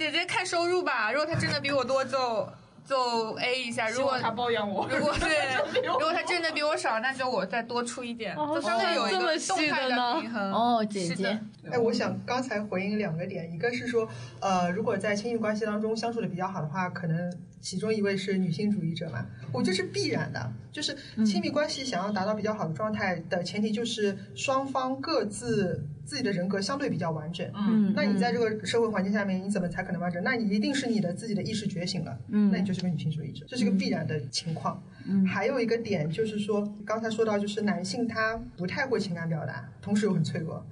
[0.01, 2.49] 姐姐看收入吧，如果他真的比我多，就
[2.89, 10.53] 就 A 一下；如果他包养我，如果 对，如果他挣的比我少，那就我再多出一点，就相当于有一个动态的平衡。
[10.55, 11.39] 哦，姐姐，
[11.71, 14.09] 哎，我想刚才回应两个点，一个是说，
[14.41, 17.31] 呃，如果在亲密关系当中相处的比较好的话，可能
[17.61, 25.85] 其中一位是女性主义者嘛，我觉得是必然的，就是亲密关系想要达到比较好的状态的前提，就是双方各自。
[26.03, 30.21] 自己的人格相对比较完整，嗯，那你在这个社会环境下面，你怎么才可能完整？
[30.25, 34.83] 那你一定是你的自己的意识觉醒了，嗯，那你就是个女性主义者，这是个必然的情况。
[35.07, 40.67] 嗯，还有一个点就是说，刚才说到就是男性他不太会情感表达，同时又很脆弱，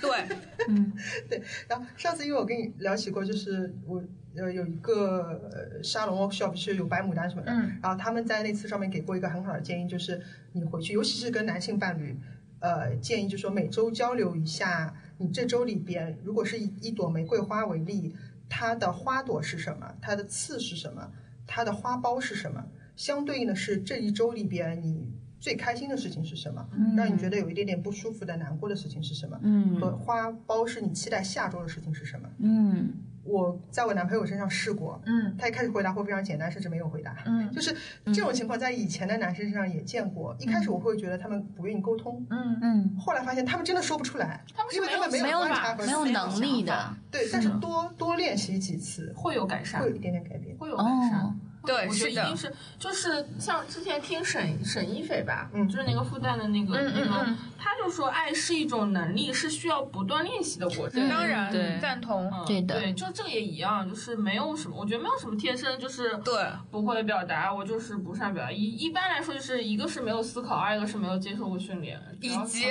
[0.00, 0.36] 对，
[0.68, 0.92] 嗯，
[1.28, 1.42] 对。
[1.68, 4.02] 然后上次因为我跟你聊起过，就是我
[4.36, 10.20] 呃有一个沙龙 workshop 是有白牡丹什么的，嗯，然后他们在那次上面给过一个很好的建议，就是
[10.52, 12.18] 你回去，尤其是跟男性伴侣。
[12.60, 18.16] 呃，建议就是说每周交流一下，你这周里边，如果是以一朵玫瑰花为例，
[18.48, 19.94] 它的花朵是什么？
[20.02, 21.12] 它的刺是什么？
[21.46, 22.66] 它的花苞是什么？
[22.96, 25.08] 相对应的是这一周里边你
[25.40, 26.66] 最开心的事情是什么？
[26.96, 29.38] 让你觉得有一点点不舒服的、难过的事情是什么？
[29.42, 32.28] 嗯，和花苞是你期待下周的事情是什么？
[32.38, 32.92] 嗯。
[33.24, 40.34] 我在我男朋友身上试过，嗯，他一开始回答会非常简单，甚至没有回答，嗯， 就是这种情况在以前的男生身上也见过。
[40.40, 51.38] 一开始我会觉得他们不愿意沟通，嗯嗯，后来发现他们真的说不出来，他们因为他们没有观察和没有能力的，对，但是多多练习几次会有改善，会有一点点改变，会有改善。
[51.68, 61.08] 对我觉得一定是就是像之前听沈沈一斐吧，嗯就是那个复旦的那个、嗯那个嗯嗯，他就说爱是一种能力，是需要不断练习的过程。
[61.08, 62.28] 当然对赞同。
[62.32, 68.50] 嗯对的对，就这个也一样，就是没有什么，我觉得没有什么天生就是对不会表达，我就是不善表达。
[68.50, 72.66] 一一般来说，就是一个是没有思考，二一个是没有接受过训练，以及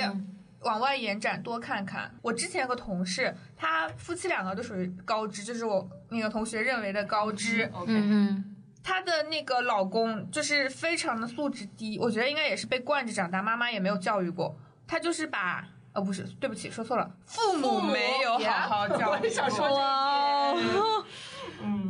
[0.62, 2.12] 往外延展，多看看。
[2.22, 7.70] 我之前有个同事，他夫妻两个都属于高知，就是我那个同学认为的高知。
[7.72, 8.56] OK，嗯嗯，
[8.88, 14.56] 她的那个老公就是非常的素质低，我觉得应该也是被惯着长大，妈妈也没有教育过。
[14.86, 15.62] 他就是把
[15.92, 20.56] 呃不是，对不起，说错了，父母没有好好教育想说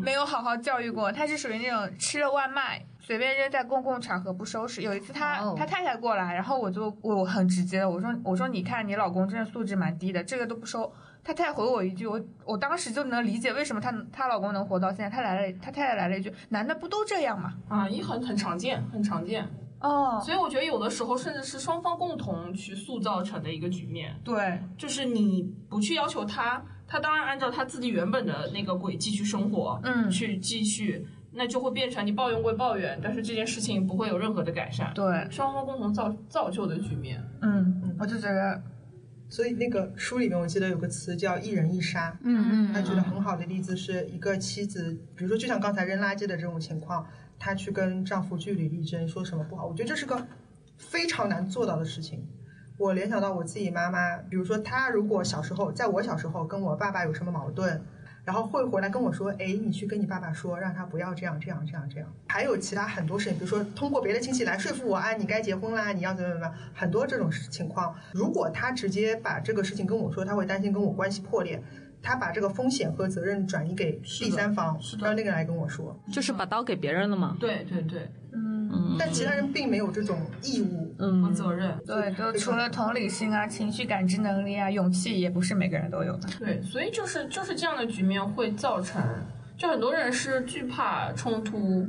[0.02, 4.82] 没有好好教育过，他是属于那种吃了外卖随便扔在公共场合不收拾。
[4.82, 10.92] 有一次他、哦他太太过来，然后我就我很直接的我说我说你看你老公真的素质蛮低的，这个都不收。
[11.28, 15.10] 他太太回我一句，我我当时就能理解为什么她她老公能活到现在。
[15.10, 17.52] 她来了，她太太来了一句，男的不都这样吗？
[17.68, 19.46] 啊，也很很常见，很常见。
[19.80, 37.22] 哦，所以我觉得有的时候甚至是双方共同去塑造成的一个局面，对，就是你不去要求他，他当然按照他自己原本的那个轨迹去生活，嗯去继续，那就会变成你抱怨归抱怨，但是这件事情不会有任何的改善，对，双方共同造造就的局面。
[37.42, 38.60] 嗯嗯，我就觉得
[39.28, 47.06] 所以那个书里面我记得有个词叫“一人一杀”，嗯嗯他举的很好的例子是一个妻子，比如说就像刚才扔垃圾的这种情况，
[47.38, 50.26] 她去跟丈夫据理力争，说什么不好，我觉得这是个
[50.78, 52.26] 非常难做到的事情。
[52.78, 57.82] 我联想到我自己妈妈，比如说她如果小时候，在我小时候跟我爸爸有什么矛盾，
[58.28, 62.06] 然后会回来跟我说，哎，你去跟你爸爸说，让他不要这样这样这样这样。
[62.26, 67.94] 还有其他很多事情，比如说通过别的亲戚来说服我啊，你该结婚啦，你要怎么怎么样，很多这种情况。
[68.12, 71.62] 如果他直接把这个事情跟我说，他会担心跟我关系破裂。
[72.00, 77.36] 他把这个风险和责任转移给第三方，让那个人来跟我说，就是把刀给别人了嘛。
[77.40, 78.57] 对对对，嗯
[78.98, 80.88] 但其他人并没有这种义务。
[80.98, 81.78] 和嗯，责任。
[81.86, 86.28] 对，就除了同理心啊、情绪感知能力啊、勇气，也不是每个人都有的。
[86.40, 89.00] 对，所以就是就是这样的局面会造成，
[89.56, 91.86] 就很多人是惧怕冲突，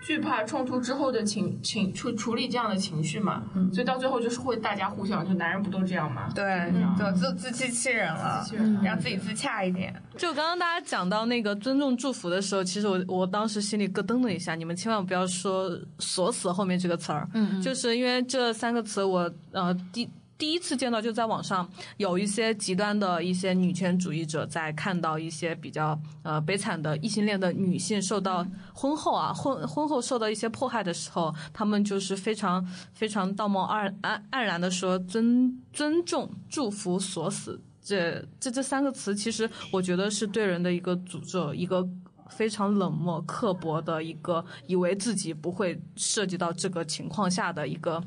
[0.00, 6.28] 惧怕冲突之后的情情处处理这样的情绪嘛，所以到最后就是会大家互相，就男人不都这样吗？
[6.34, 9.94] 对，就自自欺欺人了，欺人让自己自洽一点。
[10.16, 15.70] 就刚刚大家讲到那个尊重祝福的时候，其实我我当时心里咯噔了一下，你们千万不要说
[16.00, 20.08] “锁死”后面这个词儿，嗯就是因为这三个词我呃第。
[20.40, 21.68] 第一次见到就在网上
[21.98, 41.86] 有一些极端的一些女权主义者在看到一些比较呃悲惨的异性恋的女性受到婚后啊婚婚后受到一些迫害的时候，他们就是非常非常道貌岸岸岸然的说尊尊重祝福锁死这这这三个词，其实我觉得是对人的一个诅咒，一个
[42.30, 48.02] 非常冷漠、刻薄的一个，以为自己不会涉及到这个情况下的一个，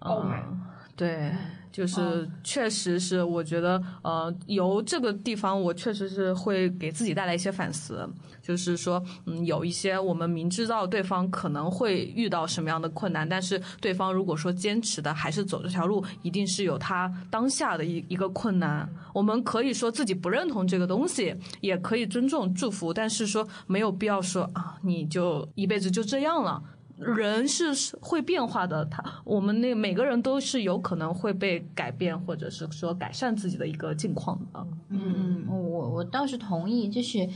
[0.00, 0.38] 傲慢。
[0.40, 1.32] 呃，对。
[1.72, 8.06] 就是确实是，我觉得，呃，由这个地方，我确实是会给自己带来一些反思。
[8.42, 18.86] 就是说，嗯，有一些我们明知道对方可能会遇到什么样的困难，但是对方如果说坚持的还是走这条路，一定是有他当下的一一个困难。
[19.14, 26.62] 我们可以说自己不认同这个东西，也可以尊重祝福，但是说没有必要说啊，你就一辈子就这样了。
[27.02, 34.66] 人是是会变化的，他我们那每个人都是有可能会被改变，或者是说改善自己的一个境况的。
[34.88, 37.28] 嗯，我我倒是同意，就是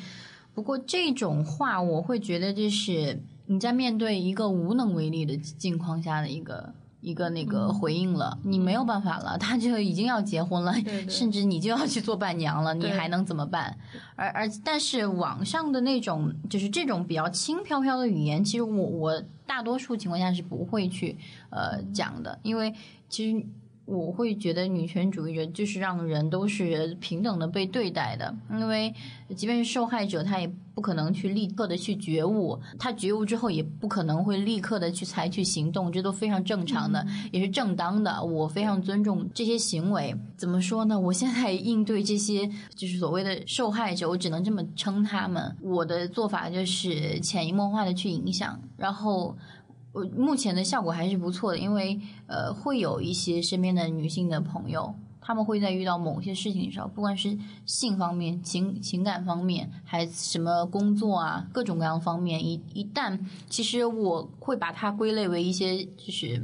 [0.54, 6.72] 不过这种话，我会觉得就是你在面对一个无能为力的境况下的一个。
[7.06, 10.74] 一个那个回应了，你没有办法了，他就已经要结婚了，
[11.08, 13.78] 甚至你就要去做伴娘了，你还能怎么办？
[14.16, 21.16] 而而但是网上的那种就是这种比较轻飘飘的语言，其实我我大多数情况下是不会去
[21.50, 22.74] 呃讲的，因为
[23.08, 23.46] 其实。
[23.86, 28.92] 我会觉得女权主义者就是让人都是平等的被对待的，因为
[29.36, 38.22] 即便是受害者，他也不可能去立刻的去觉悟，他觉悟之后也不可能会立刻的去采取行动，这都非常正常的，也是正当的。
[38.24, 40.12] 我非常尊重这些行为。
[40.36, 40.98] 怎么说呢？
[40.98, 45.56] 我现在应对这些就是所谓的受害者，我只能这么称他们。
[45.62, 49.36] 我的做法就是潜移默化的去影响，然后。
[49.96, 63.18] 我目前的效果还是不错的，因为呃，会有一些身边的女性的朋友，她们会在遇到某些事情的时候，不管是性方面、情情感方面，还什么工作啊，各种各样方面，一一旦
[63.48, 66.42] 其实我会把它归类为一些就是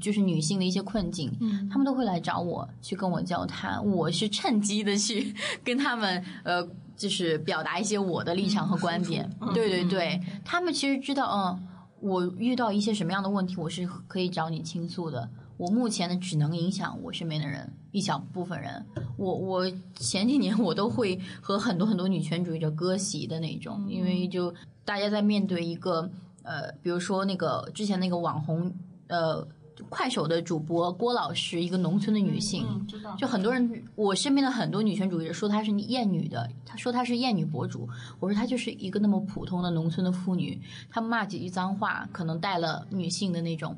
[0.00, 5.34] 就是女性的一些困境，嗯他们都会来找我去跟我交谈，我是趁机的去
[5.64, 6.64] 跟他们呃，
[6.96, 9.28] 就是表达一些我的立场和观点。
[9.52, 11.68] 对对对，他们其实知道，嗯，
[12.00, 15.28] 我遇到一些什么样的问题，我是可以找你倾诉的。
[15.56, 18.84] 我目前呢，只能影响我身边的人一小部分人。
[19.16, 24.54] 我我前几年我都会和很多很多女权主义者割席的那种，因为就
[24.84, 26.10] 大家在面对一个
[26.42, 28.72] 呃，比如说那个之前那个网红
[29.08, 29.46] 呃。
[29.84, 33.14] 快手的主播郭老师，一个农村的女性，嗯，知道。
[33.16, 37.88] 就很多人，我身边的很多女权主义者说她是厌女的，她说她是厌女博主。
[38.18, 43.76] 我说她就是一个那么普通的农村的妇女，她骂几句脏话，可能带了女性的那种。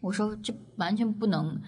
[0.00, 1.60] 我说这完全不能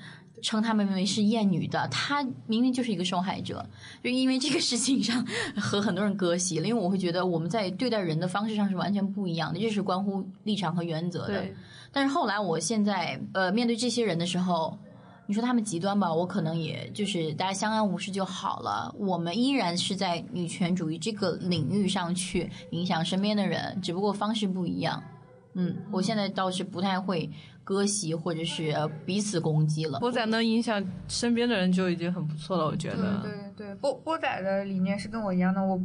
[0.43, 3.65] 称她们为是厌女的，她明明就是一个受害者。
[4.03, 5.25] 就因为这个事情上
[5.57, 11.45] 和很多人割席了，因为我会觉得我们在对待人的方式上是完全不一样的，这是关乎立场和原则的。
[11.95, 14.77] 对，但是后来，我现在呃面对这些人的时候，
[15.27, 18.95] 你说他们极端吧，我可能也就是大家相安无事就好了。
[18.99, 25.03] 我们依然是在女权主义这个领域上去影响身边的人，只不过方式不一样。
[25.55, 27.31] 嗯，我现在倒是不太会
[27.63, 30.01] 割席或者是呃彼此攻击了。
[30.01, 33.23] 波仔能影响身边的人就已经很不错了，我觉得。
[33.23, 35.65] 对对对，波波仔的理念是跟我一样的。
[35.65, 35.81] 我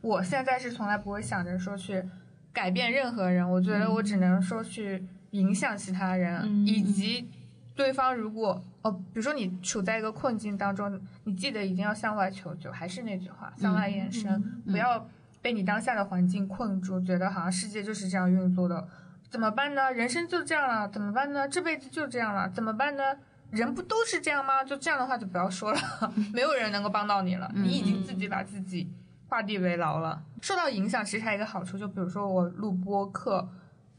[0.00, 2.04] 我现在是从来不会想着说去
[2.52, 7.28] 改变任何人，我觉得我只能说去影响其他人，嗯以及
[7.74, 12.70] 对方如果哦，比如说你处在一个困境当中，你记得一定要向外求救。
[12.70, 15.08] 还是那句话，向外延伸，不要
[15.42, 18.86] 被你当下的环境困住，觉得好像世界就是这样运作的。
[19.28, 19.92] 怎么办呢？
[19.92, 21.48] 人生就这样了，怎么办呢？
[21.48, 23.02] 这辈子就这样了，怎么办呢？
[23.50, 24.62] 人不都是这样吗？
[24.62, 25.78] 就这样的话就不要说了，
[26.32, 28.88] 没有人能够帮到你了，你已经自己把自己
[29.28, 30.22] 画地为牢了。
[30.40, 33.48] 受到影响其实还有一个好处，就比如说我录播课，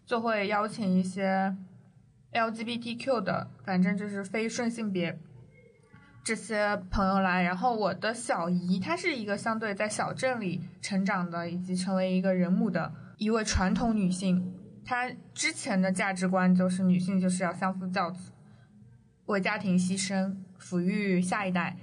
[0.06, 1.56] 就会邀请一些
[2.34, 5.18] LGBTQ 的，反正就是非顺性别
[6.24, 7.42] 这些朋友来。
[7.42, 14.54] 然后我的小姨，她是一个相对在小镇里成长的，以及成为一个人母的一位传统女性。
[14.86, 18.32] 她之前的价值观就是女性就是要相夫教子，
[19.26, 21.76] 为家庭牺牲，抚育下一代，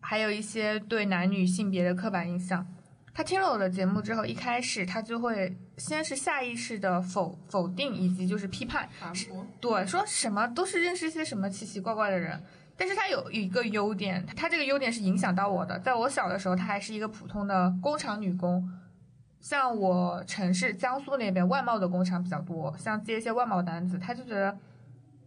[0.00, 2.66] 还有一些对男女性别的刻板印象。
[3.14, 8.88] 她听了我的节目之后，一开始她就会先是下意识的否否定以及就是批判。
[9.60, 12.42] 对，说什么都是认识一些什么奇奇怪怪的人。
[12.78, 15.78] 但是他有一个优点，他这个优点是影响到我的。
[15.78, 18.68] 在我小的时候，他还是一个普通的工厂女工。
[19.40, 24.58] 像我城市江苏那边外贸的工厂比较多，像接一些外贸单子，他就觉得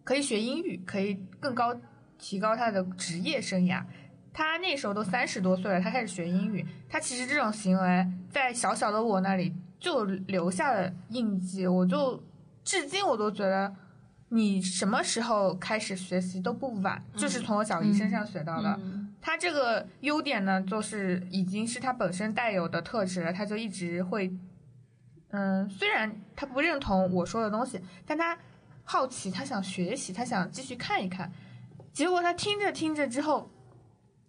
[0.04, 1.74] 可以学英语，可以更高
[2.18, 3.84] 提高他的职业生涯。
[4.32, 6.66] 他那时候都三十多岁了，他开始学英语。
[6.88, 12.22] 他其实这种行为在小小的我那里就留下了印记，我就
[12.64, 13.74] 至今我都觉得，
[14.28, 18.80] 你什么时候开始学习都不晚，就是从我小姨身上学到的。
[19.22, 24.32] 她这个优点呢，就是已经是她本身带有的特质了，她就一直会，
[25.32, 28.38] 嗯，虽然他不认同我说的东西，但他
[28.84, 31.32] 好奇，他想学习，他想继续看一看。
[31.94, 33.50] 结果他听着听着之后，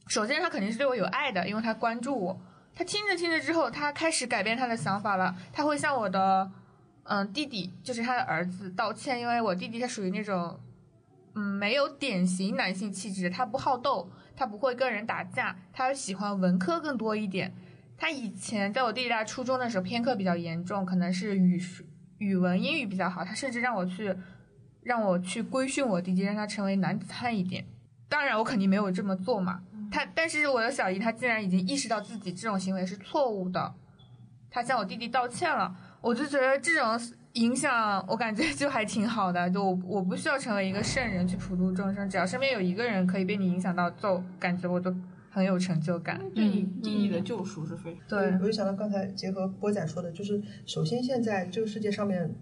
[0.08, 2.40] 首先他肯定是对我有爱的，因为他关注我。
[2.80, 6.50] 他听着听着之后，他开始改变他的想法了，他会向我的
[7.02, 10.58] 嗯弟弟，就是他的儿子道歉，因为我弟弟他属于那种
[11.34, 14.10] 嗯没有典型男性气质，他不好斗。
[14.34, 17.52] 他不会跟人打架，他喜欢文科更多一点。
[17.98, 21.62] 他以前在我弟弟在初中的时候偏科比较严重，可能是语
[22.16, 23.22] 语文、英语比较好。
[23.22, 24.16] 他甚至让我去
[24.82, 27.66] 让我去规训我弟弟，让他成为男子汉一点。
[28.08, 29.60] 当然，我肯定没有这么做嘛。
[29.90, 33.74] 他但是我的小姨，她竟然已经意识到自己这种行为是错误的，
[34.50, 35.74] 她向我弟弟道歉了。
[36.00, 36.98] 我就觉得这种。
[37.34, 44.92] 影响我感觉就还挺好的，就我我不需要成为一个圣人去普度众生，只要身边有一个人可以被你影响到，就感觉我就
[45.30, 46.20] 很有成就感。
[46.34, 48.32] 对你弟弟的救赎是非常对。
[48.40, 52.34] 我就想到刚才结合波仔说的，就是首先现在这个世界上面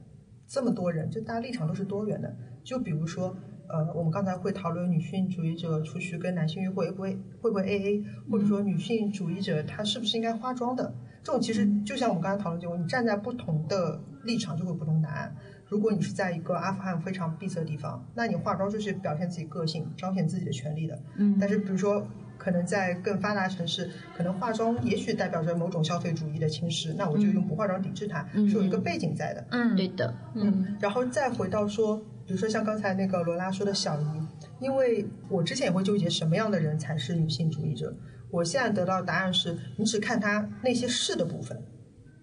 [0.46, 2.34] 这么多人，就大家立场都是多元的。
[2.64, 3.36] 就比如说，
[3.68, 10.92] 呃，我们刚才会讨论女性主义者出去跟男性约会会不会会不会 A A，或者说女性主义者她是不是应该化妆的？
[11.22, 15.34] 这种其实就像我们刚才讨论结果，你站在不同的立场就会有不同答案。
[15.66, 20.98] 如果你是在一个阿富汗非常闭塞的地方，那你化妆就是表现自己个性、彰显自己的权利的。
[21.16, 22.06] 嗯，但是比如说，
[22.38, 29.44] 可能在更发达城市，可能化妆也许代表着某种消费主义的侵蚀，那我就用不化妆抵制它，是有一个背景在的。
[29.50, 30.14] 嗯，对的。
[30.34, 34.04] 嗯，然后再回到说，比如说像刚才那个罗拉说的小姨，
[34.60, 37.96] 因为我之前也会纠结什么样的人才是女性主义者。
[38.30, 41.58] 我现在得到的答案是，你只看他那些是的部分，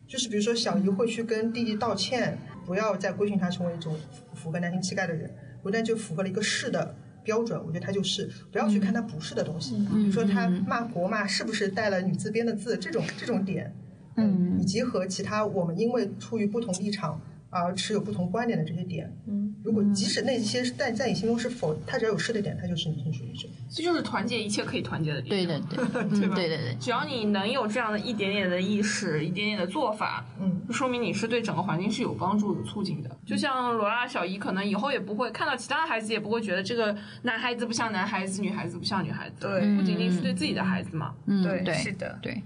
[0.08, 2.38] 就是比如说小姨会去跟弟弟道歉，
[2.68, 3.98] 不要再规训他成为一种
[4.36, 5.28] 符合男性气概的人。
[5.64, 13.76] 我但就符合了一个是的标准，我觉得他就是，不要去看他不是的东西，比如说他骂国骂是不是带了女字边的字这种这种点，
[14.18, 17.20] 嗯以及和其他我们因为出于不同立场
[17.64, 23.48] 而持有不同观点的这些点，嗯，如果即使那些是在在你心中是否，他只要有是的点，他就是你性主义者。
[23.70, 25.38] 这就是团结一切可以团结的地方。
[25.38, 33.10] 对对对，对 对对，只要你能有这样的一点点的意识，一点点的做法，嗯，就说明你是对整个环境是有帮助、有促进的。
[33.26, 39.36] 就像罗拉小姨，可能以后也不会看到其他的孩子，也不会觉得这个男孩子不像男孩子，女孩子不像女孩子。
[39.42, 41.14] 对不仅仅是对自己的孩子嘛。
[41.26, 42.42] 嗯，对，是的，对，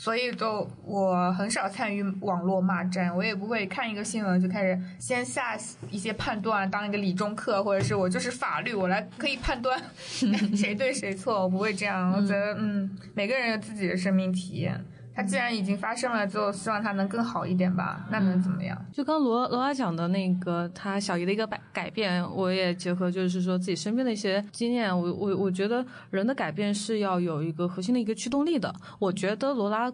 [0.00, 5.58] 所以就我很少参与网络骂战，我也不会看一个新闻就开始先下
[5.90, 9.76] 一些判断，当一个理中客，或者是我就是法律，我来可以判断
[10.56, 12.12] 谁对谁错，我不会这样。
[12.12, 14.80] 我觉得，嗯，每个人有自己的生命体验，
[15.18, 18.06] 他既然已经发生了，就希望他能更好一点吧。
[18.08, 18.78] 那能怎么样？
[18.92, 28.72] 就刚罗罗拉讲的那个他小姨的一个改改变，我也结合就是说自己身边的一些经验，我我我觉得人的改变是要有一个核心的一个驱动力的。
[29.00, 29.92] 我觉得罗拉。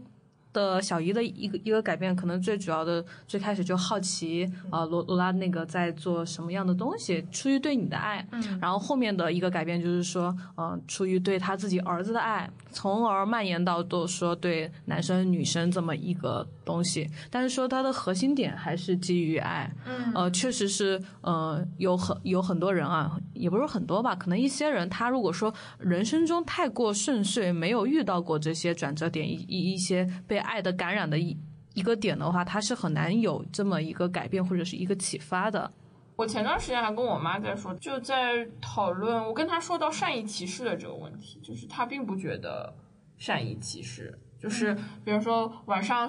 [0.54, 17.10] 的小姨的一个一个改变，可能最主要的最开始就好奇啊，罗罗拉那个在做什么样的东西，出于对你的爱，嗯然后后面的一个改变就是说，嗯、出于对他自己儿子的爱，从而蔓延到都说对男生女生这么一个东西。
[17.30, 31.36] 但是说它的核心点还是基于爱，嗯呃，确实是，呃，有很有很多人啊，也不是很多吧，可能一些人他如果说人生中太过顺遂，没有遇到过这些转折点，一一一些被爱的感染的一
[31.74, 35.68] 一个点的话，他是很难有这么一个改变或者是一个启发的。
[36.16, 42.72] 我前段时间还跟我妈在说，就在讨论，我跟她说到善意歧视的这个问题，就是她并不觉得
[43.18, 44.72] 善意歧视，就是
[45.04, 46.08] 比如说晚上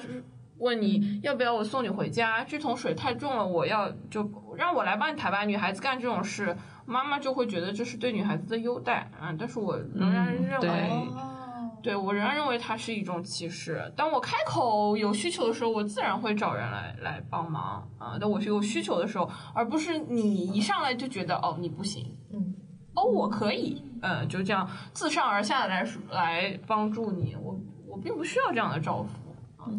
[0.60, 5.44] 问你要不要我送你回家，这桶水太重了，我要就让我来帮你抬吧。
[5.44, 6.56] 女孩子干这种事，
[6.86, 10.68] 妈妈就会觉得这是对女孩子的优待啊，但是我仍然嗯认为。
[10.68, 11.35] 对
[11.86, 13.94] 对我仍然认为它是一种歧视。
[13.95, 18.18] 当我开口有需求的时候，我自然会找人来来帮忙啊。
[18.20, 22.56] 当我是有需求的时候，而不是你一上来就觉得哦你不行，嗯，
[22.95, 27.36] 哦我可以，嗯，就这样自上而下的来来帮助你。
[27.40, 27.56] 我
[27.88, 29.72] 我并不需要这样的照顾。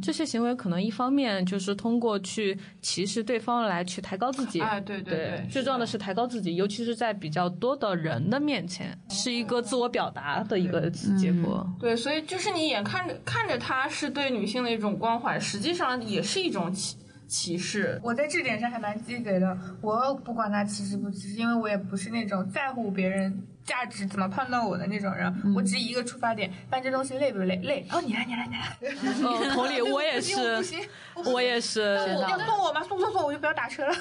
[0.00, 11.66] 这些行为可能一方面就是通过去歧视对方来去抬高自己，哎，对对对，最重要的是是抬高自己，尤其是在比较多的人的面前，是一个自我表达的一个结果。
[11.80, 17.98] 对，所以就是你眼看着看着他是对女性的一种关怀，实际上也是一种歧歧视。
[18.04, 27.56] 我在这点上还蛮鸡贼的，我不管他歧视不歧视，因为我也不是那种在乎别人价值怎么判断我的那种人，我只一个出发点，搬这东西累不累？
[27.56, 27.86] 累。
[27.92, 28.76] 哦，你来，你来，你来。
[28.80, 30.88] 嗯，同理， 我也是我不是，行，
[31.34, 31.82] 我也是。
[32.16, 32.82] 我要送我吗？
[32.88, 33.94] 送送送，我就不要打车了。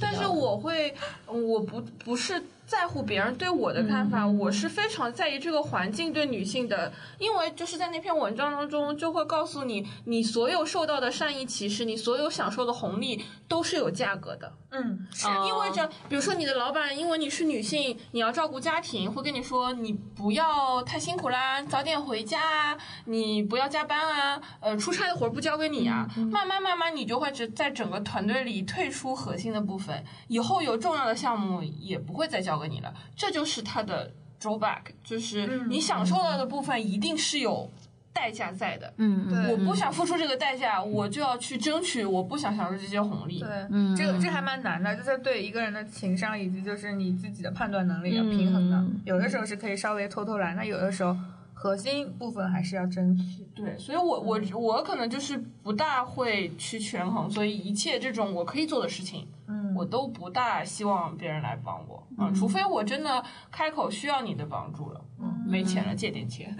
[0.00, 0.94] 但是我会，
[1.26, 14.52] 我不不是在乎别人对我的看法，我是非常在意这个环境对女性的，因为就是在那篇文章当中就会告诉你，你所有受到的善意歧视，你所有享受的红利都是有价格的。
[14.70, 15.28] 嗯，是。
[15.28, 15.46] 哦。
[15.46, 26.08] 意味着，比如说你的老板因为你是女性，你要照顾家庭，会跟你说你不要太辛苦啦，早点回家啊，你不要加班啊，呃，出差的活儿不交给你啊。
[26.16, 32.92] 慢慢慢慢，你就会只在整个团队里退出核心的部分，以后有重要的项目也不会再交给你了。
[33.14, 37.70] 这就是它的 drawback，就是你享受到的部分一定是有
[38.12, 38.92] 代价在的。
[38.96, 43.40] 嗯，对我不想付出这个代价，我就要去争取我不想享受这些红利。
[43.40, 48.76] 对，嗯这个这还蛮难的，就是对一个人的情商以及就是你自己的判断能力要平衡的。
[48.76, 51.16] 嗯有的时候是可以稍微偷偷来，那有的时候
[51.52, 53.44] 核心部分还是要争取。
[53.54, 66.56] 对，所以我我我可能就是不大会去权衡，所以一切这种我可以做的事情，嗯我都不大希望别人来帮我，啊，除非我真的开口需要你的帮助了，嗯，没钱了借点钱，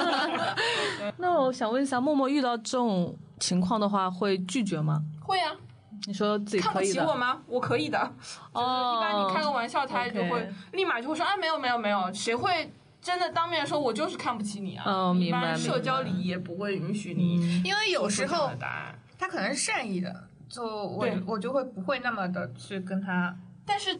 [1.18, 5.02] 那我想问一下，默默遇到这种情况的话，会拒绝吗？
[5.20, 5.52] 会啊，
[6.06, 7.38] 你说自己看不可以的起我吗？
[7.46, 7.98] 我可以的，
[8.52, 12.72] 哦，一般你开个玩笑，他就会立马就会说啊，没有没有没有，谁会？
[13.02, 14.84] 真的当面说，我就是看不起你啊！
[14.86, 18.48] 哦明白一般社交礼仪也不会允许你嗯因为有时候。
[19.18, 23.34] 他可能是善意的，就我我就会不会那么的去跟他。
[23.64, 23.98] 但是，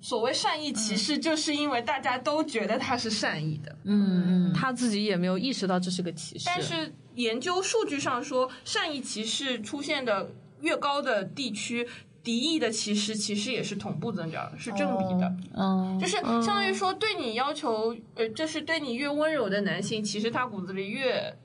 [0.00, 3.76] 所谓善意歧视，就是因为大家都觉得他是善意的。
[3.84, 6.46] 嗯嗯，他自己也没有意识到这是个歧视。
[6.46, 10.30] 但是研究数据上说，善意歧视出现的
[10.60, 11.88] 越高的地区，
[12.22, 15.36] 敌意的歧视其实也是同步增长，是正比的。
[15.54, 21.36] 嗯，就是相当于说，对你要求，呃，就是对你越温柔的男性，其实他骨子里越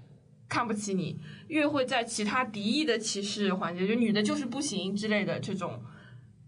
[0.49, 5.81] 看不起你，越会在其他敌意的歧视环节，就女的就是不行之类的这种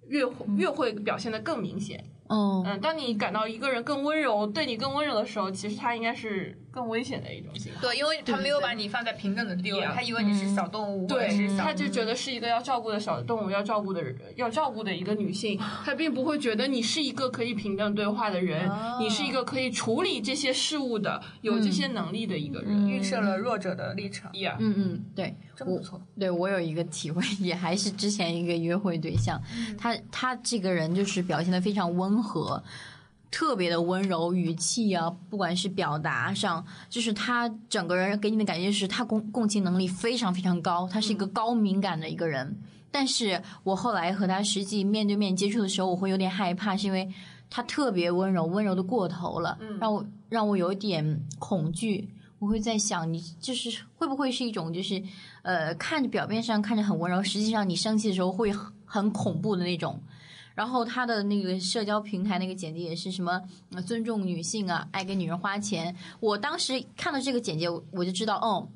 [0.08, 2.04] 越会越会表现的更明显。
[2.28, 7.77] 哦，嗯，当你感到一个人更温柔，对你更温柔的时候，其实他应该是更危险的一种行为。
[7.81, 18.69] 对，因为他没有把你放在平等的地位，他以为你是小动物，对，他就觉得是一个要照顾的小动物，要照顾的人，要照顾的一个女性， 他并不会觉得你是一个可以平等对话的人，
[18.99, 22.89] 你是一个可以处理这些事物的、有这些能力的一个人。
[22.89, 26.02] 预设了弱者的立场，呀，嗯嗯，对，我真不错。
[26.19, 29.41] 对我有一个体会，也还是之前一个约会对象，
[29.77, 32.61] 他他这个人就是表现的非常温和。
[33.31, 42.57] 特别的温柔，语气啊，不管是表达上，就是他整个人给你的感觉是他共共情能力非常非常高，他是一个高敏感的一个人。
[42.91, 47.11] 但是我后来和他实际面对面接触的时候，我会有点害怕，是因为
[47.49, 52.10] 他特别温柔，温柔的过头了，让我让我有一点恐惧。
[52.39, 55.02] 我会在想，你就是会不会是一种就是
[55.41, 60.02] 呃，看着表面上看着很温柔，实际上你生气的时候会很很恐怖的那种。
[60.56, 63.40] 然后他的那个社交平台那个简介也是什么
[63.73, 65.95] 呃尊重女性啊，爱给女人花钱。
[66.19, 68.68] 我当时看到这个简介，我我就知道，哦，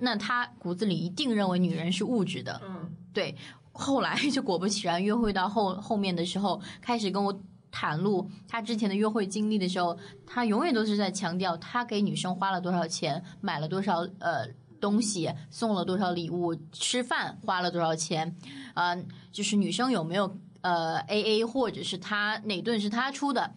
[0.00, 2.60] 那他骨子里一定认为女人是物质的。
[2.64, 3.34] 嗯，对。
[3.76, 7.36] 后来就果不其然，约会到后后面的时候，开始跟我
[7.72, 14.46] 袒露他之前的约会经历的时候，他永远都是在强调他给女生花了多少钱，买了多少呃
[14.80, 18.36] 东西，送了多少礼物，吃饭花了多少钱，
[18.74, 18.96] 呃，
[19.32, 23.52] 就是女生有没有呃 A A 或者是他哪顿是他出的，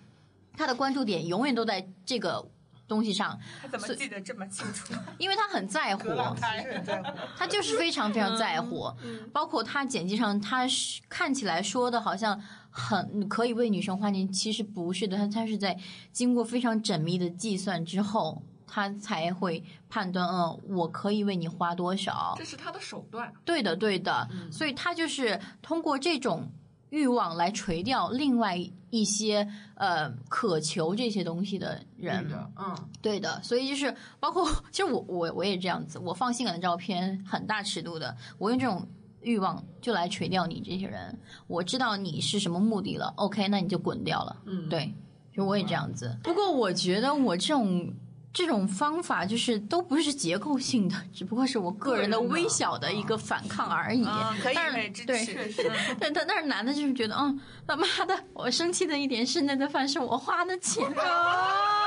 [0.58, 2.46] 他的关注点永远都在这个
[2.86, 4.94] 东西上，他怎么记得这么清楚？
[5.18, 6.10] 因为他很在乎。
[6.10, 7.18] 他很在乎。
[7.38, 8.92] 他就是非常非常在乎，
[9.32, 15.80] 包括他剪辑上，他是看起来说的好像很可以为女生花钱，其实不是的，他他是在
[16.12, 22.36] 经过非常缜密的计算之后，他才会判断，嗯，我可以为你花多少。
[22.38, 23.32] 这是他的手段。
[23.46, 26.52] 对的，对的，所以他就是通过这种
[26.90, 28.58] 欲望来垂钓另外
[28.90, 32.28] 一些呃渴求这些东西的人。
[32.30, 38.88] 的，嗯，对的，所以就是包括， 其实我我我也这样子，我放性感的照片很大尺度的，我用这种
[39.22, 41.18] 欲望就来垂钓你这些人。
[41.48, 44.36] 我知道你是什么目的了，OK，那你就滚掉了。
[44.46, 44.94] 嗯对，
[45.34, 46.18] 就我也这样子。
[46.24, 47.94] 不过我觉得我这种。
[48.34, 54.04] 这种方法就是都不是结构性的，只不过是我个人的微小的一个反抗而已。
[54.06, 55.52] 嗯，可以但可以支对持。
[56.00, 61.87] 但但但是男的就是觉得，嗯，他妈的，我生气的一点是那顿饭是我花的钱，啊，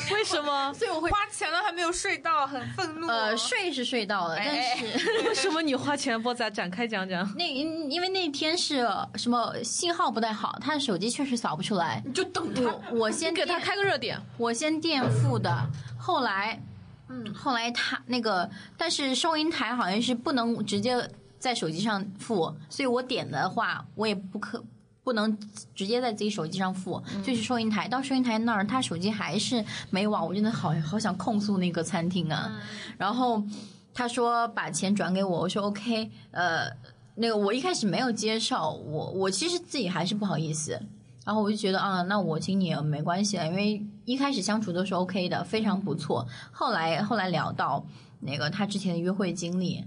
[0.12, 0.72] 为什么？
[0.74, 3.06] 所以我会花钱了还没有睡到，很愤怒。
[3.06, 4.84] 呃睡是睡到了，但哎是。
[5.28, 6.20] 为什么你花钱？
[6.22, 7.28] 波仔展开讲讲。
[7.36, 12.02] 那因因为那天是什么信号不太好，他的手机确实扫不出来。
[12.04, 12.62] 你就等他。
[12.62, 14.20] 我我先给他开个热点。
[14.36, 15.50] 我先垫付的，
[15.98, 16.60] 后来，
[17.08, 21.08] 嗯，后来他那个，但是收银台好像是不能直接
[21.38, 24.64] 在手机上付，所以我点的话，我也不可
[25.04, 25.38] 不能
[25.74, 27.86] 直接在自己手机上付，就是收银台。
[27.86, 32.60] 到收银台那儿，他手机还是没网，我真的好好想控诉那个餐厅啊。
[32.96, 33.44] 然后
[33.92, 36.68] 他说把钱转给我，我说 OK，呃，
[37.16, 40.80] 那个我一开始没有接受，我我其实自己还是不好意思。
[41.24, 46.26] 然后我就觉得啊，那我请你也没关系了，因为一开始相处都是 OK 的，非常不错。
[46.50, 47.84] 后来后来聊到
[48.20, 49.84] 那个他之前的约会经历，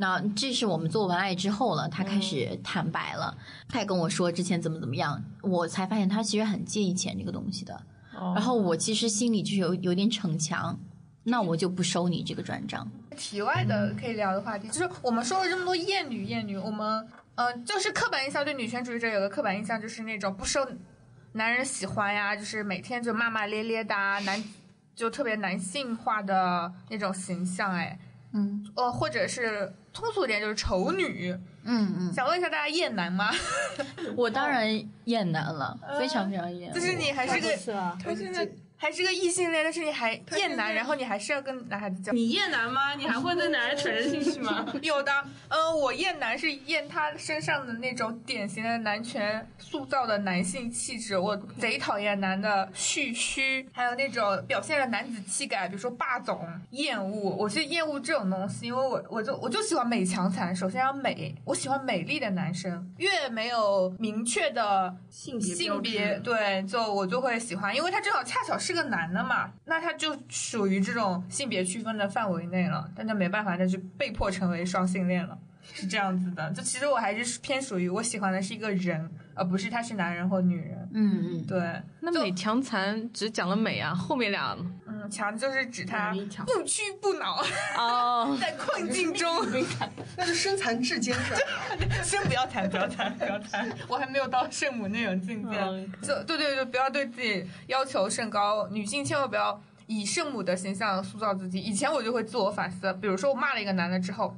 [0.00, 3.36] 那这是我们做完爱之后了，他开始坦白了，
[3.68, 7.78] 他也跟我说之前怎么怎么样，我才发现他其实很介意钱这个东西的。
[8.34, 10.78] 然后我其实心里就是有有点逞强，
[11.24, 12.90] 那我就不收你这个转账。
[13.14, 20.66] 题外的可以聊的话题，就是我们说了这么多厌女厌女，我们呃就是刻板印象对女权主义者有个刻板印象，就是那种不受
[21.32, 24.42] 男人喜欢呀，就是每天就骂骂咧咧的啊，男
[24.94, 27.98] 就特别男性化的那种形象，哎，
[28.32, 31.38] 嗯呃，或者是通俗一点就是丑女。
[31.62, 33.30] 嗯嗯，想问一下大家厌男吗？
[34.16, 34.66] 我当然
[35.04, 36.72] 厌男了，非常非常厌。
[36.72, 38.48] 就是你还是个是啊，还是个
[38.82, 42.10] 还是个异性恋，但是你还厌男，然后你还是要跟男孩子交。
[42.12, 42.94] 你厌男吗？
[42.94, 44.66] 你还会对男人产生兴趣吗？
[44.80, 45.12] 有的，
[45.48, 75.38] 嗯，我厌男是厌他身上的那种典型的男权塑造的男性气质，我贼讨厌男的蓄须，还有那种表现了男子气概，比如说霸总，厌恶，我是厌恶这种东西，因为我我就我就喜欢美强惨，首先要美，我喜欢美丽的男生，越没有明确的性别性别对，就我就会喜欢，因为他正好恰巧是个男的嘛，那他就属于这种性别区分的范围内了，但他没办法，那就被迫成为双性恋了，
[75.72, 76.50] 是这样子的。
[76.52, 80.88] 就其实我还是偏属于我喜欢的是一个人，而不是他是男人或女人。
[80.92, 81.60] 嗯嗯，对，
[82.00, 84.56] 就那美强残只讲了美啊，后面俩
[85.10, 86.14] 嗯，强就是指他
[86.46, 87.42] 不屈不挠
[87.76, 89.44] 哦，在困境 中。
[90.16, 91.40] 那就身残志坚是吧？
[92.02, 95.58] 先不要谈，不要谈，不要谈，我还没有到圣母那种境界。
[95.58, 101.58] 嗯就对对对，不要对自己要求甚高，女性千万不要以圣母的形象塑造自己。
[101.58, 104.36] 以前我就会自我反思，比如说我骂了一个男的之后，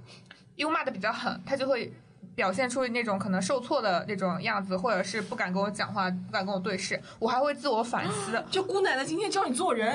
[0.57, 1.93] 因为骂的比较狠，他就会。
[2.35, 8.43] 表现出那种可能受挫的那种样子，或者是不敢跟我讲话，不敢跟我对视，我还会自我反思。
[8.51, 9.95] 就姑奶奶今天教你做人，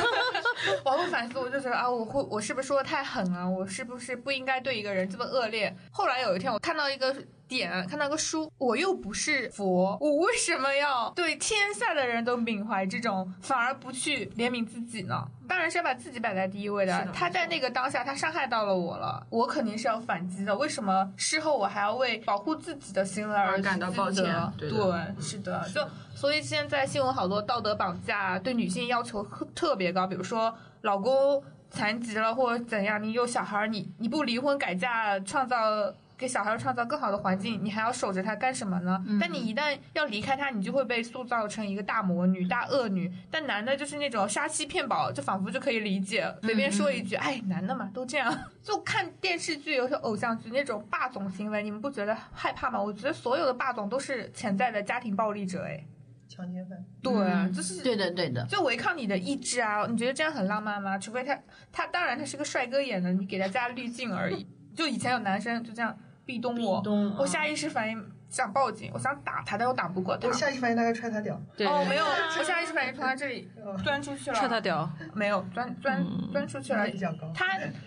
[0.84, 3.48] 我还会反思，我就觉得啊，我会我是不是说的太狠了？
[3.48, 5.74] 我是不是不应该对一个人这么恶劣？
[5.90, 7.14] 后来有一天，我看到一个
[7.48, 15.26] 点，看到个书，我又不是佛，我为什么要对天下的人都缅怀这种，反而不去怜悯自己呢？
[15.48, 17.04] 当然是要把自己摆在第一位的。
[17.04, 20.56] 的他在那个当下，他伤害到了我了，我肯定是要反击的。
[20.56, 24.24] 为什么事后我还要为保护自己的行为而而感到抱歉
[24.56, 24.78] 对对，
[25.20, 35.92] 是的，就所以现在新闻好多道德绑架，对女性要求特特别高，比如说老公残疾了或者怎样，你有小孩儿，你你不离婚改嫁，创造
[36.22, 39.04] 给小孩创造更好的环境，你还要守着他干什么呢？
[39.20, 43.12] 但你一旦要离开他，你就会被塑造成一个大魔女、大恶女。
[43.28, 48.32] 但男的就是那种杀妻骗保，就仿佛就可以理解，随便说一句，哎，男的嘛都这样。
[48.62, 52.80] 就看电视剧，有些偶像剧那种霸总行为，你们不觉得害怕吗？
[52.80, 55.84] 我觉得所有的霸总都是潜在的家庭暴力者，哎，
[56.28, 56.78] 强奸犯。
[57.02, 59.84] 对，嗯就是对的对的，就违抗你的意志啊！
[59.88, 60.96] 你觉得这样很浪漫吗？
[60.96, 61.36] 除非他
[61.72, 64.46] 他当然他是个帅哥演的，你给他加滤镜而已。
[64.74, 65.94] 就以前有男生就这样
[66.24, 70.32] 壁咚我，咚我下意识反应想报警，我想打他，但我打不过他我。
[70.32, 71.40] 下意识反应大概踹他屌。
[71.56, 72.04] 对，哦，没有，
[72.38, 73.48] 我下意识反应从他这里
[73.84, 76.98] 钻出去了，踹他屌， 没有钻钻钻出去了比。
[76.98, 77.30] 较高。
[77.34, 77.46] 他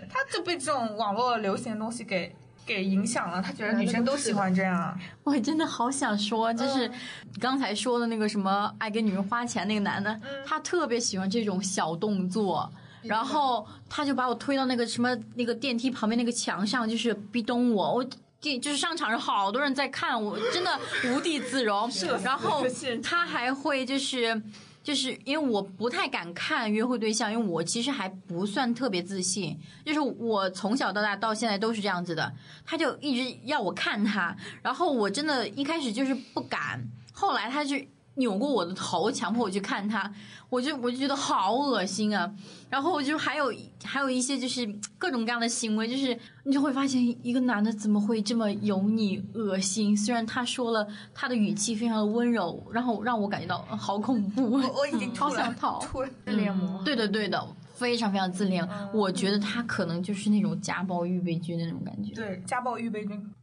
[0.09, 2.35] 他就被这种网络流行的东西给
[2.65, 4.97] 给影响了，他觉得女生都喜欢这样啊。
[5.23, 6.93] 我真的好想说，就是嗯
[7.39, 12.71] 刚才说的那个什么爱给女人花钱那个男的，嗯他特别喜欢这种小动作。
[13.07, 18.05] 然后他就把我推到那个什么那个电梯旁边那个墙上，就是壁咚我，我
[18.41, 21.89] 电就是上场有好多人在看，我真的无地自容。
[22.23, 22.63] 然后
[23.03, 24.41] 他还会就是
[24.83, 32.31] 就是因为我不太敢看约会对象，因为我其实还不算特别自信，就是我从小到大到现在都是这样子的。
[32.65, 37.75] 他就一直要我看他，然后我真的一开始就是不敢，后来他就
[38.15, 40.11] 扭过我的头，强迫我去看他，
[40.49, 42.33] 我就我就觉得好恶心啊。
[42.69, 44.67] 然后我就还有还有一些就是
[44.97, 49.95] 各种各样的行为，就是你就会发现一个男的怎么会这么油腻恶心？
[49.95, 55.79] 虽然他说了他的语气非常的温柔，然后让我感觉到呃好恐怖，我我已经吐了，好想逃。
[56.25, 56.83] 自恋魔。
[56.83, 58.67] 对的对的，非常非常自恋。
[58.93, 62.13] 我觉得他可能就是那种家暴预备军的那种感觉。
[62.13, 63.33] 对，家暴预备军。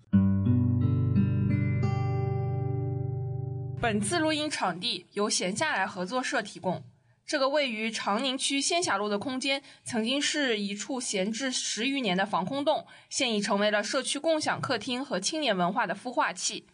[3.83, 6.85] 本次录音场地由闲下来合作社提供。
[7.27, 16.65] 这个位于长宁区仙霞路的空间，曾经是一处闲置十余年的防空洞，现已成为了社区共享客厅和青年文化的孵化器。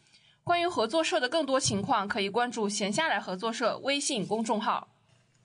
[0.45, 4.89] 关于合作社的更多情况，可以关注闲下来合作社微信公众号。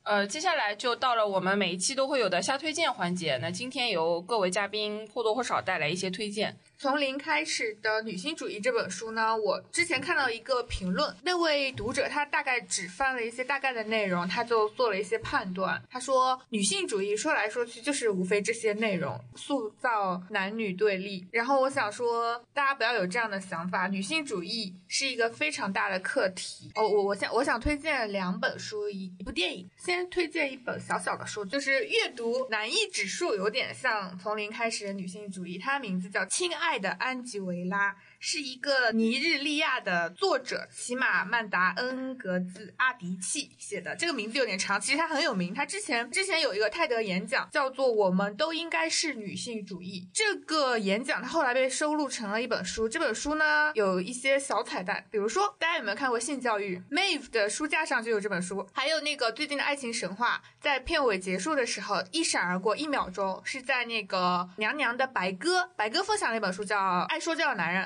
[0.04, 3.38] 呃，接下来就到了我们每一期都会有的瞎推荐环节。
[3.38, 6.58] 那今天由各位嘉宾或多或少带来一些推荐。
[6.84, 15.82] 从零开始的女性主义这本书呢，我之前看到一个评论，那位读者他大概只翻了一些大概的内容，他就做了一些判断。
[15.90, 21.26] 他说，女性主义说来说去就是无非这些内容，塑造男女对立。
[21.32, 26.70] 然后我想说，大家不要有这样的想法，女性主义是一个非常大的课题。
[26.76, 29.70] 哦，我我想我想推荐两本书，一一部电影。
[29.78, 37.92] 先推荐一本小小的书，就是阅读难易指数有点像从零开始的女性主义，它名字叫《亲爱爱的安吉维拉》，
[38.26, 43.94] 是一个尼日利亚的作者齐马曼达恩格兹阿迪契写的。
[43.98, 45.54] 这个名字有点长，其实他很有名。
[45.54, 50.08] 他之前之前有一个泰德演讲，叫做《我们都应该是女性主义》。
[50.18, 52.88] 这个演讲他后来被收录成了一本书。
[52.88, 66.78] 这本书呢有一些小彩蛋，比如说大家有没有看过性教育？Mave 的书架上就有这本书，还有那个最近的爱情神话，在片尾结束的时候一闪而过一秒钟，是在那个娘娘的白鸽，白鸽分享了一本书叫
[67.08, 67.84] 《爱说教的男人》。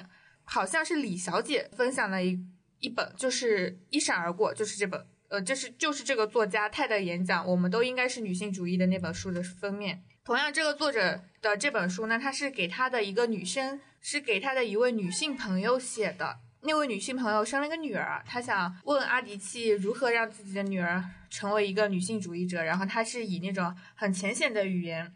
[0.50, 2.40] 好像是李小姐分享了一
[2.80, 10.02] 一本，就是一闪而过，就是这本，呃，就是就是这个作家泰的演讲，我们都应该是女性主义的那本书的封面。
[10.24, 16.40] 同样，这个作者的这本书呢，他是给他的一个女生，是给他的一位女性朋友写的。
[16.62, 25.14] 那位女性朋友生了一个女儿，她想问阿迪契如何让自己的女儿成为一个女性主义者，然后她是以那种很浅显的语言。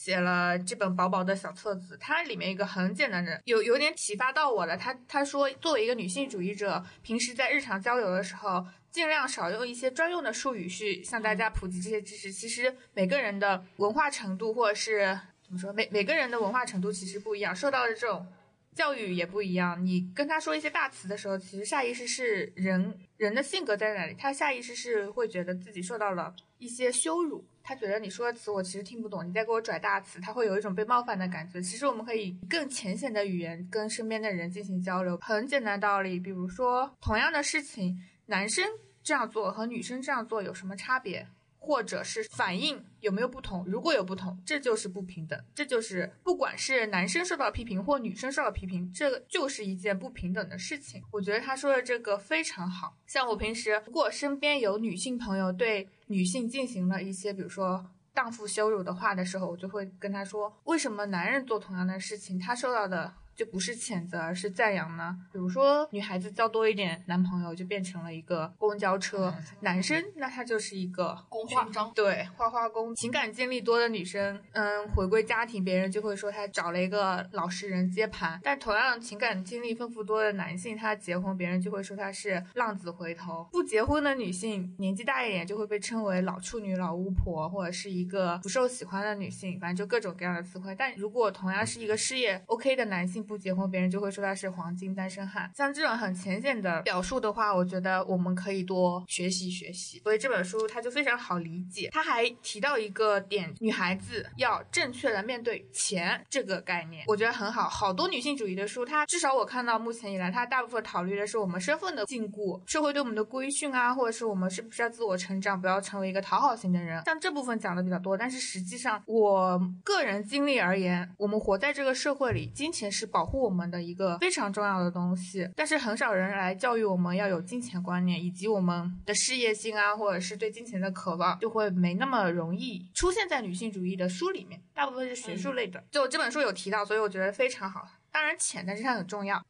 [0.00, 4.74] 写了这本薄薄的小册子，它里面一个很简单的，有有点启发到我了。
[4.74, 12.32] 他他说，作为一个女性主义者，平时在日常交流的时候，尽量少用一些专用的术语去向大家普及这些知识。
[12.32, 18.26] 其实每个人的文化程度，或者是怎么说，每每个人的文化程度其实不一样，受到的这种。
[18.72, 31.62] 教育也不一样，你跟他说一些大词的时候，其实下意识是人人的性格在哪里，他下意识是会觉得自己受到了一些羞辱，他觉得你说的词我其实听不懂，你在给我拽大词，他会有一种被冒犯的感觉。
[31.62, 38.64] 其实我们可以更浅显的语言跟身边的人进行交流，很简单道理，比如说同样的事情，男生
[39.04, 41.24] 这样做和女生这样做有什么差别？
[41.60, 43.64] 或者是反应有没有不同？
[43.66, 51.02] 如果有不同，这就是不平等，这就是不管是男生受到批评或女生受到批评，这就是一件不平等的事情。
[51.12, 52.96] 我觉得他说的这个非常好。
[53.06, 63.14] 像我平时如果身边有女性朋友对女性进行了一些，比如说荡妇羞辱的话的时候，我就会跟他说，为什么男人做同样的事情，他受到的。
[63.34, 65.16] 就不是谴责，而是赞扬呢。
[65.32, 71.90] 比如说，女孩子交多一点男朋友，就变成了一个公交车；男生那他就是一个公勋章。
[71.94, 72.94] 对，花花公。
[72.94, 78.38] 情感经历多的女生，嗯，回归家庭，别人就会说她找了一个老实人接盘。
[78.42, 83.48] 但同样情感经历丰富多的男性，他结婚，别人就会说他是浪子回头。
[83.50, 90.74] 不结婚的女性，年纪大一点就会被称为老处女、老巫婆，或者是一个不受喜欢的女性，反正就各种各样的词汇。
[90.76, 95.50] 但如果同样是一个事业 OK 的男性，不结婚，别人就会说他是黄金单身汉。
[95.54, 100.00] 像这种很浅显的表述的话，我觉得我们可以多学习学习。
[100.00, 101.88] 所以这本书它就非常好理解。
[101.92, 107.68] 他还提到一个点，女孩子要正确的面对钱这个概念，我觉得很好。
[107.68, 117.02] 好多女性主义的书，它至少我看到目前以来，它大部分考虑的是我们身份的禁锢、社会对我们的规训啊，或者是我们是不是要自我成长，不要成为一个讨好型的人。
[117.04, 123.60] 像这部分讲的比较多，但是实际上我个人经历而言，我们活在这个社会里，金钱是保护我们。
[123.70, 135.84] 的一个非常重要的东西，但是很少人来教育我们要有金钱观念，以及我们的事业心啊，或者是对金钱的渴望，就会没那么容易出现在女性主义的书里面，大部分是学术类的。
[135.90, 137.86] 就这本书有提到，所以我觉得非常好。
[138.10, 139.40] 当然浅，但是它很重要。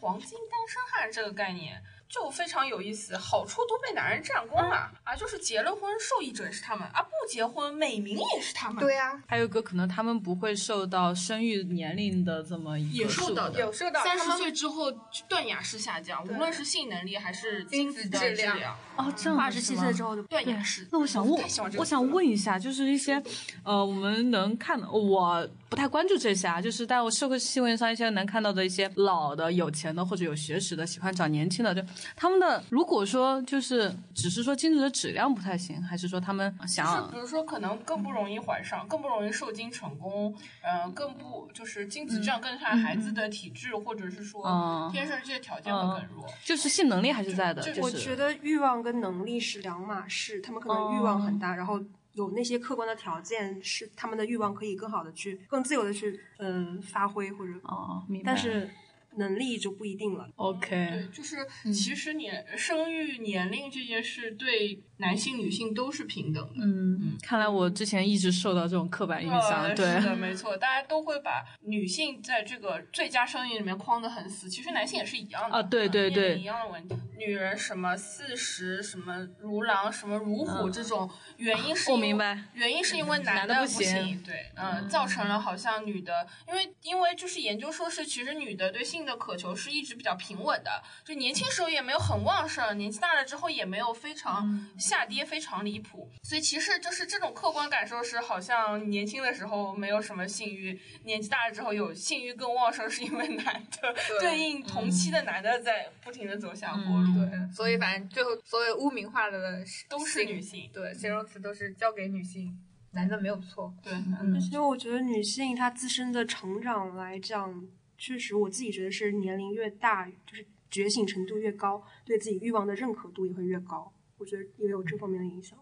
[0.00, 1.82] 黄金单身汉这个概念。
[2.08, 5.14] 就非常有意思，好处都被男人占光了啊！
[5.14, 8.82] 就是结了婚，受益者是他们啊；不结婚，美名也是他们。
[8.82, 14.02] 对呀，还有个可能，他们不会受到生育年龄的这么一个受到的，有受到。
[14.02, 14.90] 三十岁之后
[15.28, 18.56] 断崖式下降，无论是性能力还是精子质量。
[18.96, 20.88] 哦，这样二十七岁之后就断崖式。
[20.90, 21.44] 那我想问，
[21.76, 23.22] 我想问一下，就是一些
[23.62, 31.82] 呃，我们能看的，我不太关注这些啊，就是在我社会新闻上一些能看到的一些老的、有钱的或者有学识的，喜欢找年轻的，就
[32.16, 32.62] 他们的。
[32.70, 47.62] 如果说就是只是说精子的质量不太行，还是说他们想，是比如说可能更不容易怀上，更不容易受精成功，嗯，更不就是精子质量更差孩子的体质，或者是说天生这些条件会更弱，就是性能力还是在的。
[47.80, 51.80] 我觉得欲望跟能力是两码事，他们可能欲望很大，然后
[52.12, 58.70] 有那些客观的条件是他们的欲望可以更好的去更自由的去嗯发挥或者哦，明白，但是。
[59.18, 60.30] 能力就不一定了。
[60.36, 61.36] OK，对，就是
[61.72, 66.64] 其实年生育年龄这件事对男性、女性都是平等的。
[66.64, 69.74] 嗯，看来我之前一直受到这种刻板印象。
[69.74, 74.48] 对，是的，没错，大家都会把女性在这个最佳生育里面框得很死。
[74.48, 76.94] 其实男性也是一样的啊，对对对，一样的问题。
[77.16, 84.22] 女人什么四十什么如狼什么如虎这种原因是，我明白，原因是因为男的不行。
[84.22, 88.98] 对，嗯，造成了好像女的，因为因为就是研究说是其实女的对性。
[89.08, 96.10] 的渴求是一直比较平稳的，就年轻时候也没有很旺盛，年纪大了之后也没有非常下跌，非常离谱。
[96.22, 107.26] 所以其实就是这种客观感受是，好像年轻的时候没有什么性欲，年纪大了之后有性欲更旺盛，是因为男的对应同期的男的在不停的走下坡路。
[107.26, 112.58] 对，所以反正最后所有污名化的都是女性，对，形容词都是交给女性，
[112.92, 113.74] 男的没有错。
[113.82, 117.68] 对，嗯，因为我觉得女性她自身的成长来讲。
[118.00, 123.92] 确实，我自己觉得是年龄越大，就是觉醒程度越高，对自己欲望的认可度也会越高。
[124.18, 125.58] 我觉得也有这方面的影响。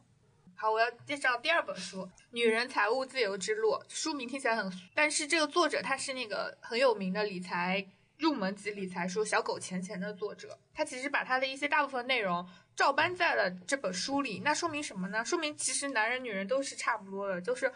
[0.55, 3.73] 好，我要介绍第二本书《女人财务自由之路》。
[3.89, 7.87] 书名听起来很，但是这个作者他是那个很有名的理财
[8.19, 10.59] 入门级理财书《小狗钱钱》的作者。
[10.73, 14.41] 他其实把他的一些大部分内容照搬在了这本书里。
[14.41, 15.23] 那说明什么呢？
[15.25, 17.71] 说明其实男人女人都是差不多的，就是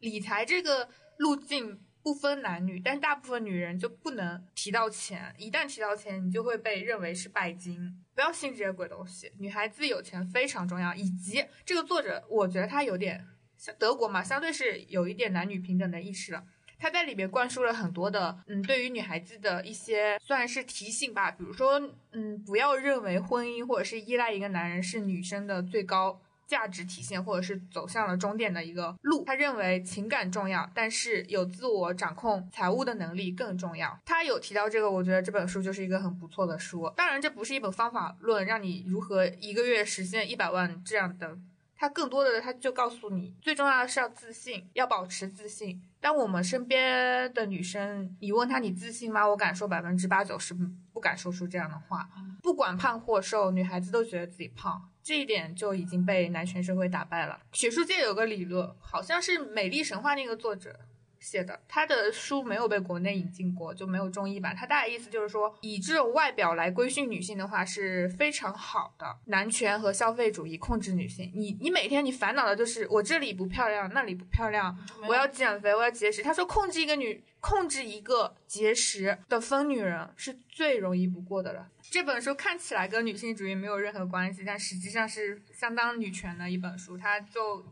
[0.00, 0.86] 理财这个
[1.16, 1.80] 路径。
[2.06, 8.00] 不分男女，但大部分女人就不能提到钱，一旦提到钱，你就会被认为是拜金。
[8.14, 9.32] 不要信这些鬼东西。
[9.40, 13.26] 女孩子有钱非常重要，以及这个作者，我觉得他有点
[13.56, 16.44] 像德国嘛，相对是有一点男女平等的意识了。
[16.78, 29.24] 他在里面灌输了很多的，嗯，对于女孩子的一些算是提醒吧，比如说，嗯，不要认为婚姻或者是依赖一个男人是女生的最高价值体现，或者是走向了终点的一个路。
[29.24, 33.98] 他认为情感重要，但是有自我掌控财务的能力更重要。
[34.04, 36.90] 他有提到这个，我觉得这本书就是一个很不错的书。
[36.96, 41.36] 当然，这不是一本方法论，让你如何一个月实现一百万这样的。
[41.78, 45.82] 他更多的，他就告诉你，最重要的是要自信，要保持自信。
[46.00, 49.28] 当我们身边的女生，你问她你自信吗？
[49.28, 50.54] 我敢说百分之八九十
[50.96, 52.08] 不敢说出这样的话。
[52.42, 57.38] 不管胖或瘦，女孩子都觉得自己胖，这一点就已经被男权社会打败了。
[57.52, 60.80] 学术界有个理论，好像是《美丽神话》那个作者。
[61.18, 64.54] 写的，他的书没有被国内引进过，就没有中译版。
[64.54, 69.16] 他大概意思就是说，以这种外表来规训女性的话是非常好的。
[69.24, 74.76] 男权和消费主义控制女性，你你每天你烦恼的就是我这里不漂亮，那里不漂亮，
[75.08, 76.22] 我要减肥，我要节食。
[76.22, 81.70] 他说，控制一个女，控制一个节食的疯女人是最容易不过的了。
[81.82, 86.98] 这本书看起来跟女性主义没有任何关系，但实际上是相当女权的一本书。
[86.98, 87.64] 它就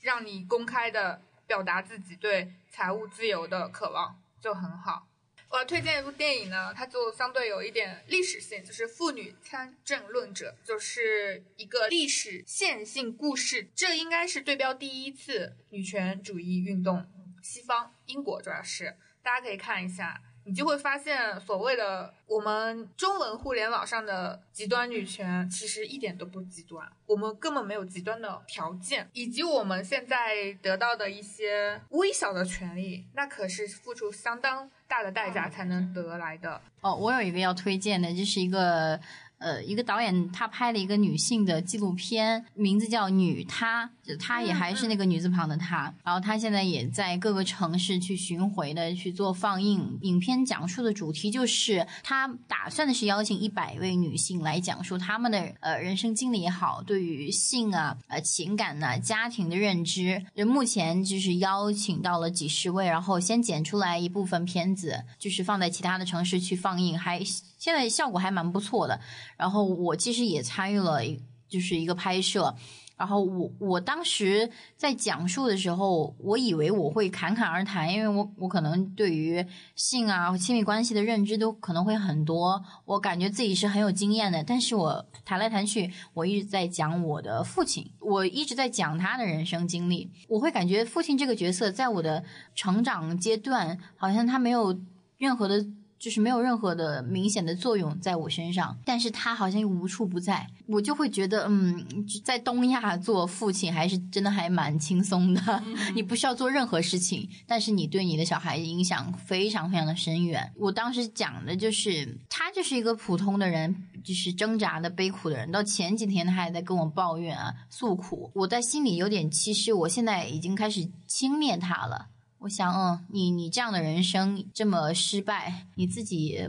[0.00, 1.22] 让你公开的。
[1.48, 5.06] 表达自己对财务自由的渴望就很好。
[5.48, 13.68] 我要推荐一部电影呢，它就相对有一点历史性，就是《妇女参政论者》，就是一个历史线性故事。
[13.76, 17.06] 这应该是对标第一次女权主义运动，
[17.40, 18.96] 西方英国主要是，
[19.26, 20.22] 大家可以看一下。
[20.48, 26.88] 你就会发现，所谓的我们中文互联网上的极端女权，其实一点都不极端。
[27.06, 36.60] 我们根本没有极端的条件，以及我们现在得到的一些微小的权利，那可是付出相当大的代价才能得来的。
[36.80, 39.00] 哦，我有一个要推荐的，就是一个。
[39.38, 45.92] 呃，一个导演他拍了一个女性的纪录片，名字叫《女她》，就她也还是那个女字旁的她。
[46.02, 49.98] 然后她现在也在各个城市去巡回的去做放映。
[50.00, 60.24] 影片讲述的主题就是她打算的是邀请一百位女性来讲述她们的呃人生经历也好，对于性啊、呃情感呐、家庭的认知。
[60.34, 67.20] 就目前就是邀请到了几十位，然后先剪出来一部分片子，就是放在其他的城市去放映，还。
[67.56, 69.00] 现在效果还蛮不错的，
[69.36, 71.00] 然后我其实也参与了，
[71.48, 72.54] 就是一个拍摄，
[72.96, 92.22] 然后我我当时在讲述的时候，我以为我会侃侃而谈，因为我我可能对于性啊亲密关系的认知都可能会很多，我感觉自己是很有经验的，但是我谈来谈去，我一直在讲我的父亲，我一直在讲他的人生经历，我会感觉父亲这个角色在我的
[92.54, 94.78] 成长阶段，好像他没有
[95.16, 95.64] 任何的。
[96.06, 101.84] 就是没有任何的明显的作用在我身上，但是他好像又无处不在，我就会觉得，嗯，
[102.22, 105.64] 在东亚做父亲还是真的还蛮轻松的，
[105.96, 110.52] 你不需要做任何事情，但是你对你的小孩影响非常非常的深远。
[110.54, 113.74] 我当时讲的就是，他就是一个普通的人，
[114.04, 122.10] 就是挣扎的悲苦的人，到前几天他还在跟我抱怨啊诉苦，我在心里有点，其实我现在已经开始轻蔑他了。
[122.38, 126.48] 我想，嗯，你你这样的人生这么失败，你自己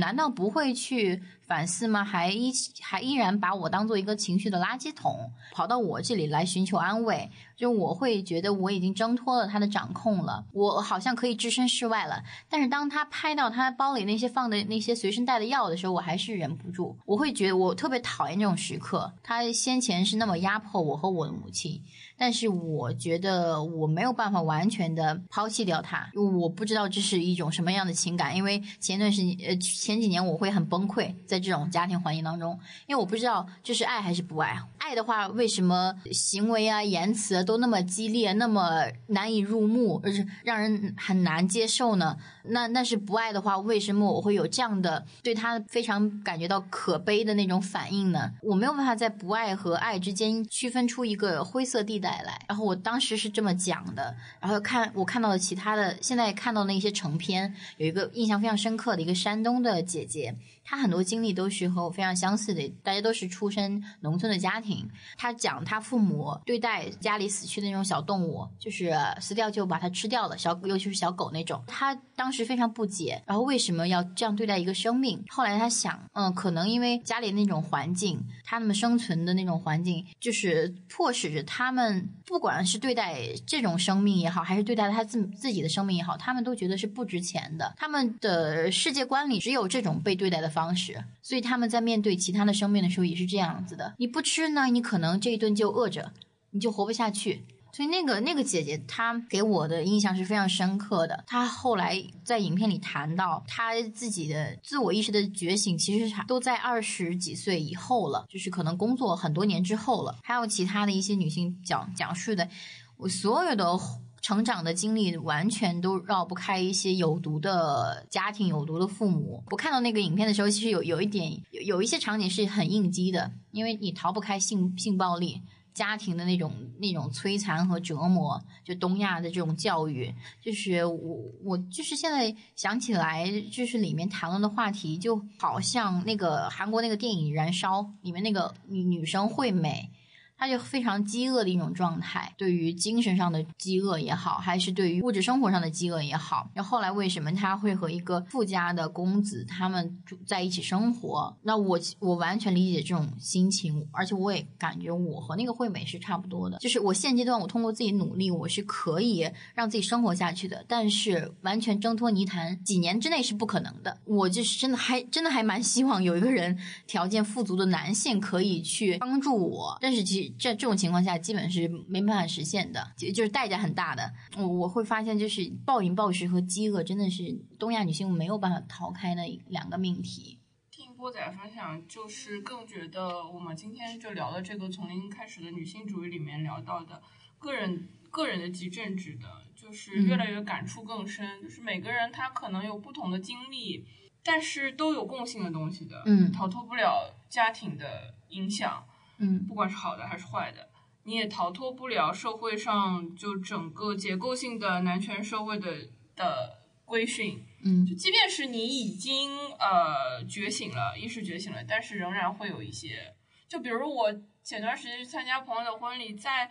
[0.00, 2.02] 难道不会去反思吗？
[2.02, 2.50] 还依
[2.80, 7.30] 还依然把我当做一个情绪的垃圾桶，跑到我这里来寻求安慰？
[7.56, 12.24] 就我会觉得我已经挣脱了他的掌控了，我好像可以置身事外了。
[12.48, 19.12] 但是当他拍到他包里那些放的那些随身带的药的时候，我还是忍不住，我会觉得我特别讨厌这种时刻。
[19.22, 21.80] 他先前是那么压迫我和我的母亲。
[22.18, 34.58] 但是我觉得我没有办法完全的抛弃掉他，我不知道这是一种什么样的情感，因为前段时间呃前几年我会很崩溃在这种家庭环境当中，因为我不知道这是爱还是不爱。
[34.78, 42.16] 爱的话，为什么行为啊言辞都那么激烈，那么难以入目，而且让人很难接受呢？
[42.44, 48.30] 那那是不爱的话，为什么我会有这样的对他非常感觉到可悲的那种反应呢？
[48.42, 52.40] 我没有办法在不爱和爱之间区分出一个灰色地带带来。
[52.46, 60.36] 然后我当时是这么讲的，然后看我看到的其他的，现在看到那些成片，有一个印象非常深刻的一个山东的姐姐。
[60.68, 64.84] 他很多经历都是和我非常相似的，大家都是出身农村的家庭。
[65.16, 71.62] 他讲他父母对待家里死去的那种小动物，就是死掉就把它吃掉了，小尤其是小狗那种。
[71.68, 75.22] 他当时非常不解，然后为什么要这样对待一个生命？
[75.28, 87.72] 后来他想，嗯，可能因为家里那种环境，他们生存的那种环境，就是迫使着他们，不管是对待这种生命也好，还是对待他自自己的生命也好，他们都觉得是不值钱的。
[87.76, 90.55] 他们的世界观里只有这种被对待的。
[90.56, 93.94] 方式，所以他们在面对其他的生命的时候也是这样子的。
[93.98, 96.10] 你不吃呢，你可能这一顿就饿着，
[96.52, 97.44] 你就活不下去。
[97.72, 101.24] 所以那个那个姐姐她给我的印象是非常深刻的。
[101.26, 110.16] 她后来在影片里谈到，她自己的自我意识的觉醒，其实都在二十几岁以后了，就是可能工作很多年之后了。
[110.22, 112.48] 还有其他的一些女性讲讲述的，
[112.96, 113.78] 我所有的。
[114.26, 119.44] 成长的经历完全都绕不开一些有毒的家庭、有毒的父母。
[119.52, 125.40] 我看到那个影片的时候，其实有有一点有有一些场景是很应激的，因为你逃不开性性暴力、
[125.72, 130.12] 家庭的那种那种摧残和折磨，就东亚的这种教育，
[130.42, 139.88] 就是我我就是现在想起来，就是里面谈论的话题，就好像那个韩国那个电影《燃烧》里面那个女女生惠美。
[140.38, 146.50] 他就非常饥饿的一种状态，对于精神上的饥饿也好，还是对于物质生活上的饥饿也好。
[146.52, 151.34] 然后后来为什么他会和一个富家的公子他们住在一起生活？
[151.42, 156.58] 那我我完全理解这种心情，而且我也感觉我和那个惠美是差不多的。
[156.58, 163.96] 就是我现阶段我通过自己努力，我是可以让自己生活下去的，但是完全挣脱泥潭，几年之内是不可能的。
[164.04, 170.25] 我就是真的还真的还蛮希望有一个人条件富足的男性可以去帮助我，但是其实。
[170.38, 174.12] 这这种情况下，基本是没办法实现的，就就是代价很大的。
[174.36, 180.38] 我我会发现，就是暴饮暴食和饥饿，真的是东亚女性没有办法逃开的两个命题。
[180.70, 187.00] 听波仔分享，就是更觉得我们今天就聊的这个从零开始的女性主义里面聊到的
[187.38, 191.42] 个人个人的极政治的，就是越来越感触更深。
[191.42, 193.86] 就是每个人他可能有不同的经历，
[194.22, 198.86] 但是都有共性的东西的，嗯，逃脱不了家庭的影响。
[199.18, 200.68] 嗯，不管是好的还是坏的，
[201.04, 207.42] 你也逃脱不了社会上就整个结构性的男权社会的的规训。
[207.64, 213.14] 嗯，就即便是你已经呃觉醒了，意识觉醒了，但是仍然会有一些，
[213.48, 214.12] 就比如我
[214.42, 216.50] 前段时间去参加朋友的婚礼，在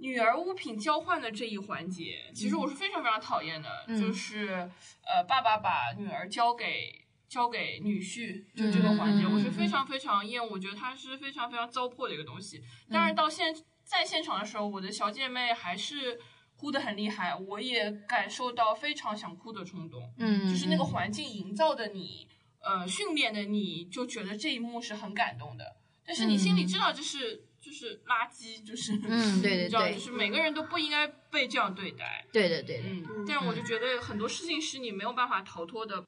[0.00, 4.68] 女儿物品交换的这一环节，其实我是非常非常讨厌的，就是
[5.06, 7.03] 呃爸爸把女儿交给。
[7.34, 12.62] 交给女婿，就这个环节，我是非常非常厌恶，我觉得它是非常非常糟粕的一个东西。
[12.88, 13.52] 但是到现
[13.82, 16.20] 在现场的时候，我的小姐妹还是
[16.54, 20.14] 哭得很厉害，我也感受到非常想哭的冲动。
[20.16, 22.28] 嗯，就是那个环境营造的你，
[22.60, 25.74] 呃，训练的你就觉得这一幕是很感动的，
[26.06, 32.24] 但是你心里知道这是就是垃圾，就是嗯，对对对， 就是每个人都不应该被这样对待。
[32.32, 36.04] 对对对，嗯，但是我就觉得很多事情是你没有办法逃脱的。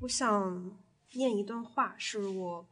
[0.00, 0.76] 我想
[1.14, 2.66] 念一段话，是我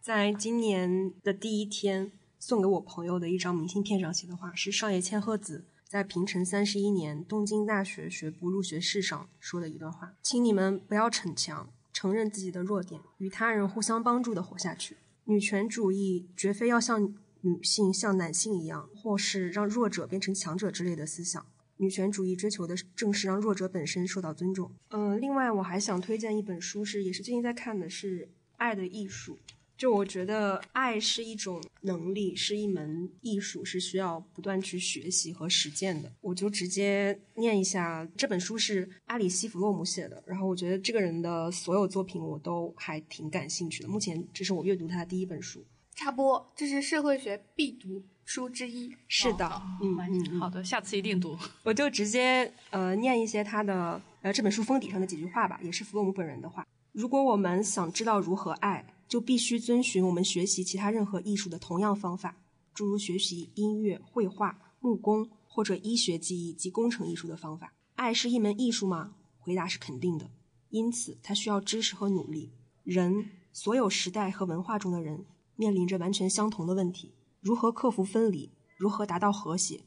[0.00, 14.96] 在今年的第一天送给我朋友的一张明信片上写的话，是上野千鹤子在平成三十一年东京大学学部入学式上说的一段话：“请你们不要逞强，承认自己的弱点，与他人互相帮助的活下去。
[15.24, 21.44] 女权主义绝非要像女性像男性一样，或是让弱者变成强者之类的思想。”
[21.80, 24.70] 女权主义追求的正是让弱者本身受到尊重。
[24.90, 28.26] 嗯，另外我还想推荐一本书，是也是最近在看的，是
[28.58, 29.36] 《爱的艺术》。
[29.78, 36.12] 就我觉得，爱是一种能力，是一门艺术，是需要不断去学习和实践的。
[36.20, 43.88] 我就直接念一下这本书是阿里西弗洛姆写的，然后我觉得这个人的所有作品我都还挺感兴趣的。
[43.88, 45.64] 目前这是我阅读他的第一本书。
[45.94, 48.02] 插播，这是社会学必读。
[48.30, 51.36] 书之一是的，嗯嗯，好的，下次一定读。
[51.64, 56.64] 我就直接呃念一些他的呃这本书封底上的几句话吧，也是弗洛姆本人的话。
[56.92, 62.36] 如果我们想知道如何爱，就必须遵循我们学习其他任何艺术的同样方法，
[62.72, 67.72] 诸如学习音乐、绘画、木工或者医学技艺及工程艺术的方法。
[67.96, 69.14] 爱是一门艺术吗？
[69.40, 70.30] 回答是肯定的。
[70.68, 72.52] 因此，它需要知识和努力。
[72.84, 75.24] 人，所有时代和文化中的人，
[75.56, 77.12] 面临着完全相同的问题。
[77.40, 78.52] 如何克服分离？
[78.76, 79.84] 如何达到和谐？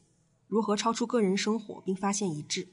[0.48, 2.68] 如何超出个人生活并发现一致？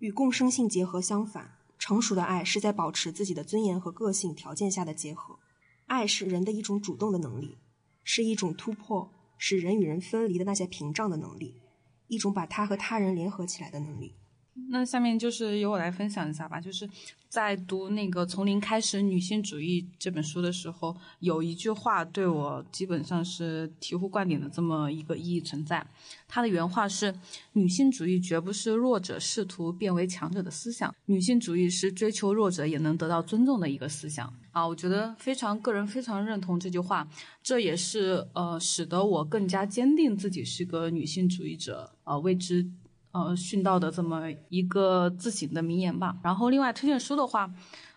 [0.00, 5.38] 与共生性结合相反，成熟的爱是在保持自己的尊严和个性条件下的结合。
[5.86, 7.58] 爱是人的一种主动的能力，
[8.02, 11.60] 是一种突破使人与人分离的那些屏障的能力，
[12.08, 14.16] 一种把他和他人联合起来的能力。
[14.70, 16.60] 那下面就是由我来分享一下吧。
[16.60, 16.88] 就是
[17.28, 25.86] 在读那个《从零开始女性主义》这本书的时候，有一句话对我基本上是醍醐灌顶的这么一个意义存在。
[26.26, 27.14] 它的原话是
[27.54, 37.06] ：“女性主义绝不是弱者试图变为强者的思想，女性主义是追求弱者也能得到尊重的一个思想。”啊，我觉得非常个人非常认同这句话，
[37.42, 42.68] 这也是呃使得我更加坚定自己是个女性主义者啊，为之。
[43.12, 46.16] 呃训到的这么一个自省的名言吧。
[46.22, 47.50] 然后另外推荐书的话。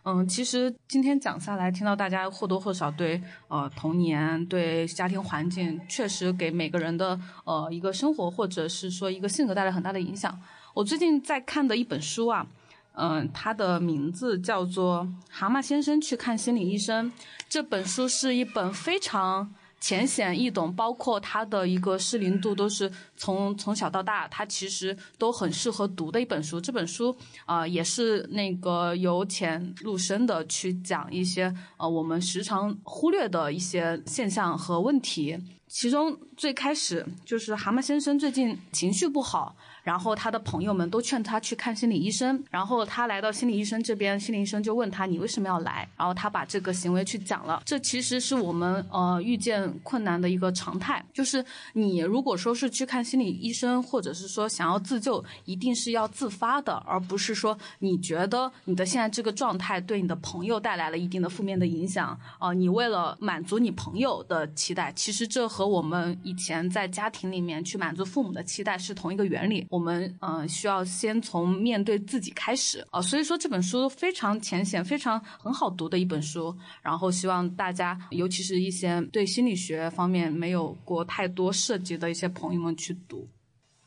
[0.04, 10.36] 嗯，其实今天讲下来，听到大家或多或少对呃童年、对家庭环境，确实给每个人的呃一个生活或者是说一个性格带来很大的影响。
[10.74, 12.48] 我最近在看的一本书啊，
[12.94, 17.06] 嗯，它的名字叫做《蛤蟆先生去看心理医生》。
[17.48, 19.54] 这本书是一本非常。
[19.82, 26.62] 浅显易懂，包括它的一个适龄度都是从从小到大，它其实都很适合读的一本书。
[26.62, 27.14] 这本书
[27.46, 35.38] 啊，也是那个由浅入深的去讲一些呃我们时常忽略的一些现象和问题。
[35.68, 39.56] 其中最开始就是蛤蟆先生最近情绪不好。
[39.84, 45.88] 然后他的朋友们都劝他去看心理医生，然后他来到心理医生这边，心理医生就问他你为什么要来？
[45.98, 47.62] 然后他把这个行为去讲了。
[47.66, 51.44] 这其实是我们呃遇见困难的一个常态，就是
[51.74, 69.66] 你如果说是去看心理医生，或者是说想要自救，一定是要自发的，而不是说你觉得你的现在这个状态对你的朋友带来了一定的负面的影响啊，你为了满足你朋友的期待，其实这和我们以前在家庭里面去满足父母的期待是同一个原理。
[69.72, 76.54] 我们嗯需要先从面对自己开始啊，所以说这本书非常浅显，非常很好读的一本书。
[76.82, 83.26] 然后希望大家，尤其是一些对心理学方面没有过太多涉及的一些朋友们去读。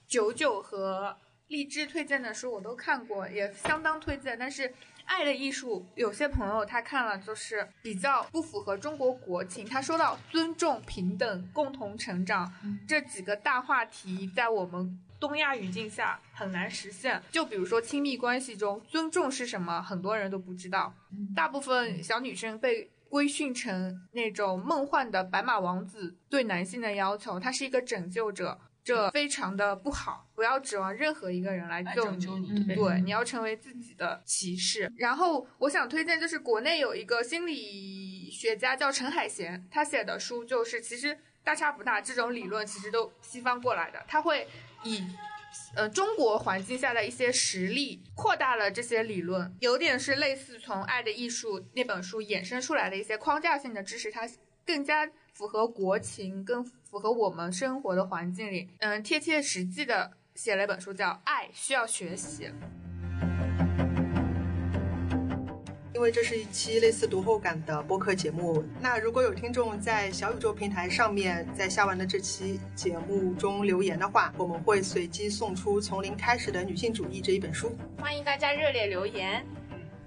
[0.09, 1.15] 九九和
[1.49, 4.39] 荔枝推荐的书我都看过，也相当推荐。
[4.39, 4.63] 但是
[5.05, 9.67] 《爱的艺术》有些朋友他看了就是比较不符合中国国情。
[9.67, 12.51] 他说到尊重、平等、共同成长
[12.89, 14.99] 这几个大话题，在我们。
[15.21, 17.23] 东亚语境下很难实现。
[17.31, 20.95] 就比如说亲密关系中，尊重是什么，很多人都不知道。
[21.35, 30.27] 大部分小女生被规训成那种梦幻的白马王子对男性的要求，他是一个拯救者，这非常的不好。
[30.35, 32.27] 不要指望任何一个人来救你，
[32.75, 34.93] 对，你要成为自己的骑士。
[34.97, 44.49] 然后我想推荐，就是国内有一个心理学家叫陈海贤，他写的书就是其实大差不大，这种理论其实都西方过来的，他会。
[44.85, 45.03] 以，
[45.75, 54.29] 呃，中国环境下的一些实例扩大了这些理论，有点是类似从《爱的艺术》那本书衍生出来的一些框架性的知识，它
[54.67, 62.45] 更加符合国情，更符合我们生活的环境里，嗯，贴切实际的写了一本书，叫《爱需要学习》。
[65.95, 77.77] 因为这是一期类似读后感的播客节目，那如果有听众在小宇宙平台上面在下完的这期节目中留言的话，我们会随机送出《从零开始的女性主义》这一本书。
[78.01, 79.47] 欢迎大家热烈留言。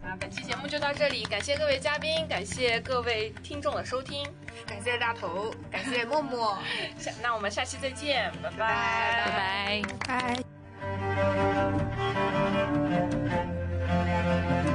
[0.03, 4.27] 那本期节目就到这里，感谢各位嘉宾，感谢各位听众的收听，
[4.65, 6.57] 感谢大头，感谢默默。
[6.99, 10.37] 下那我们下期再见，拜拜，拜拜，
[14.53, 14.66] 拜。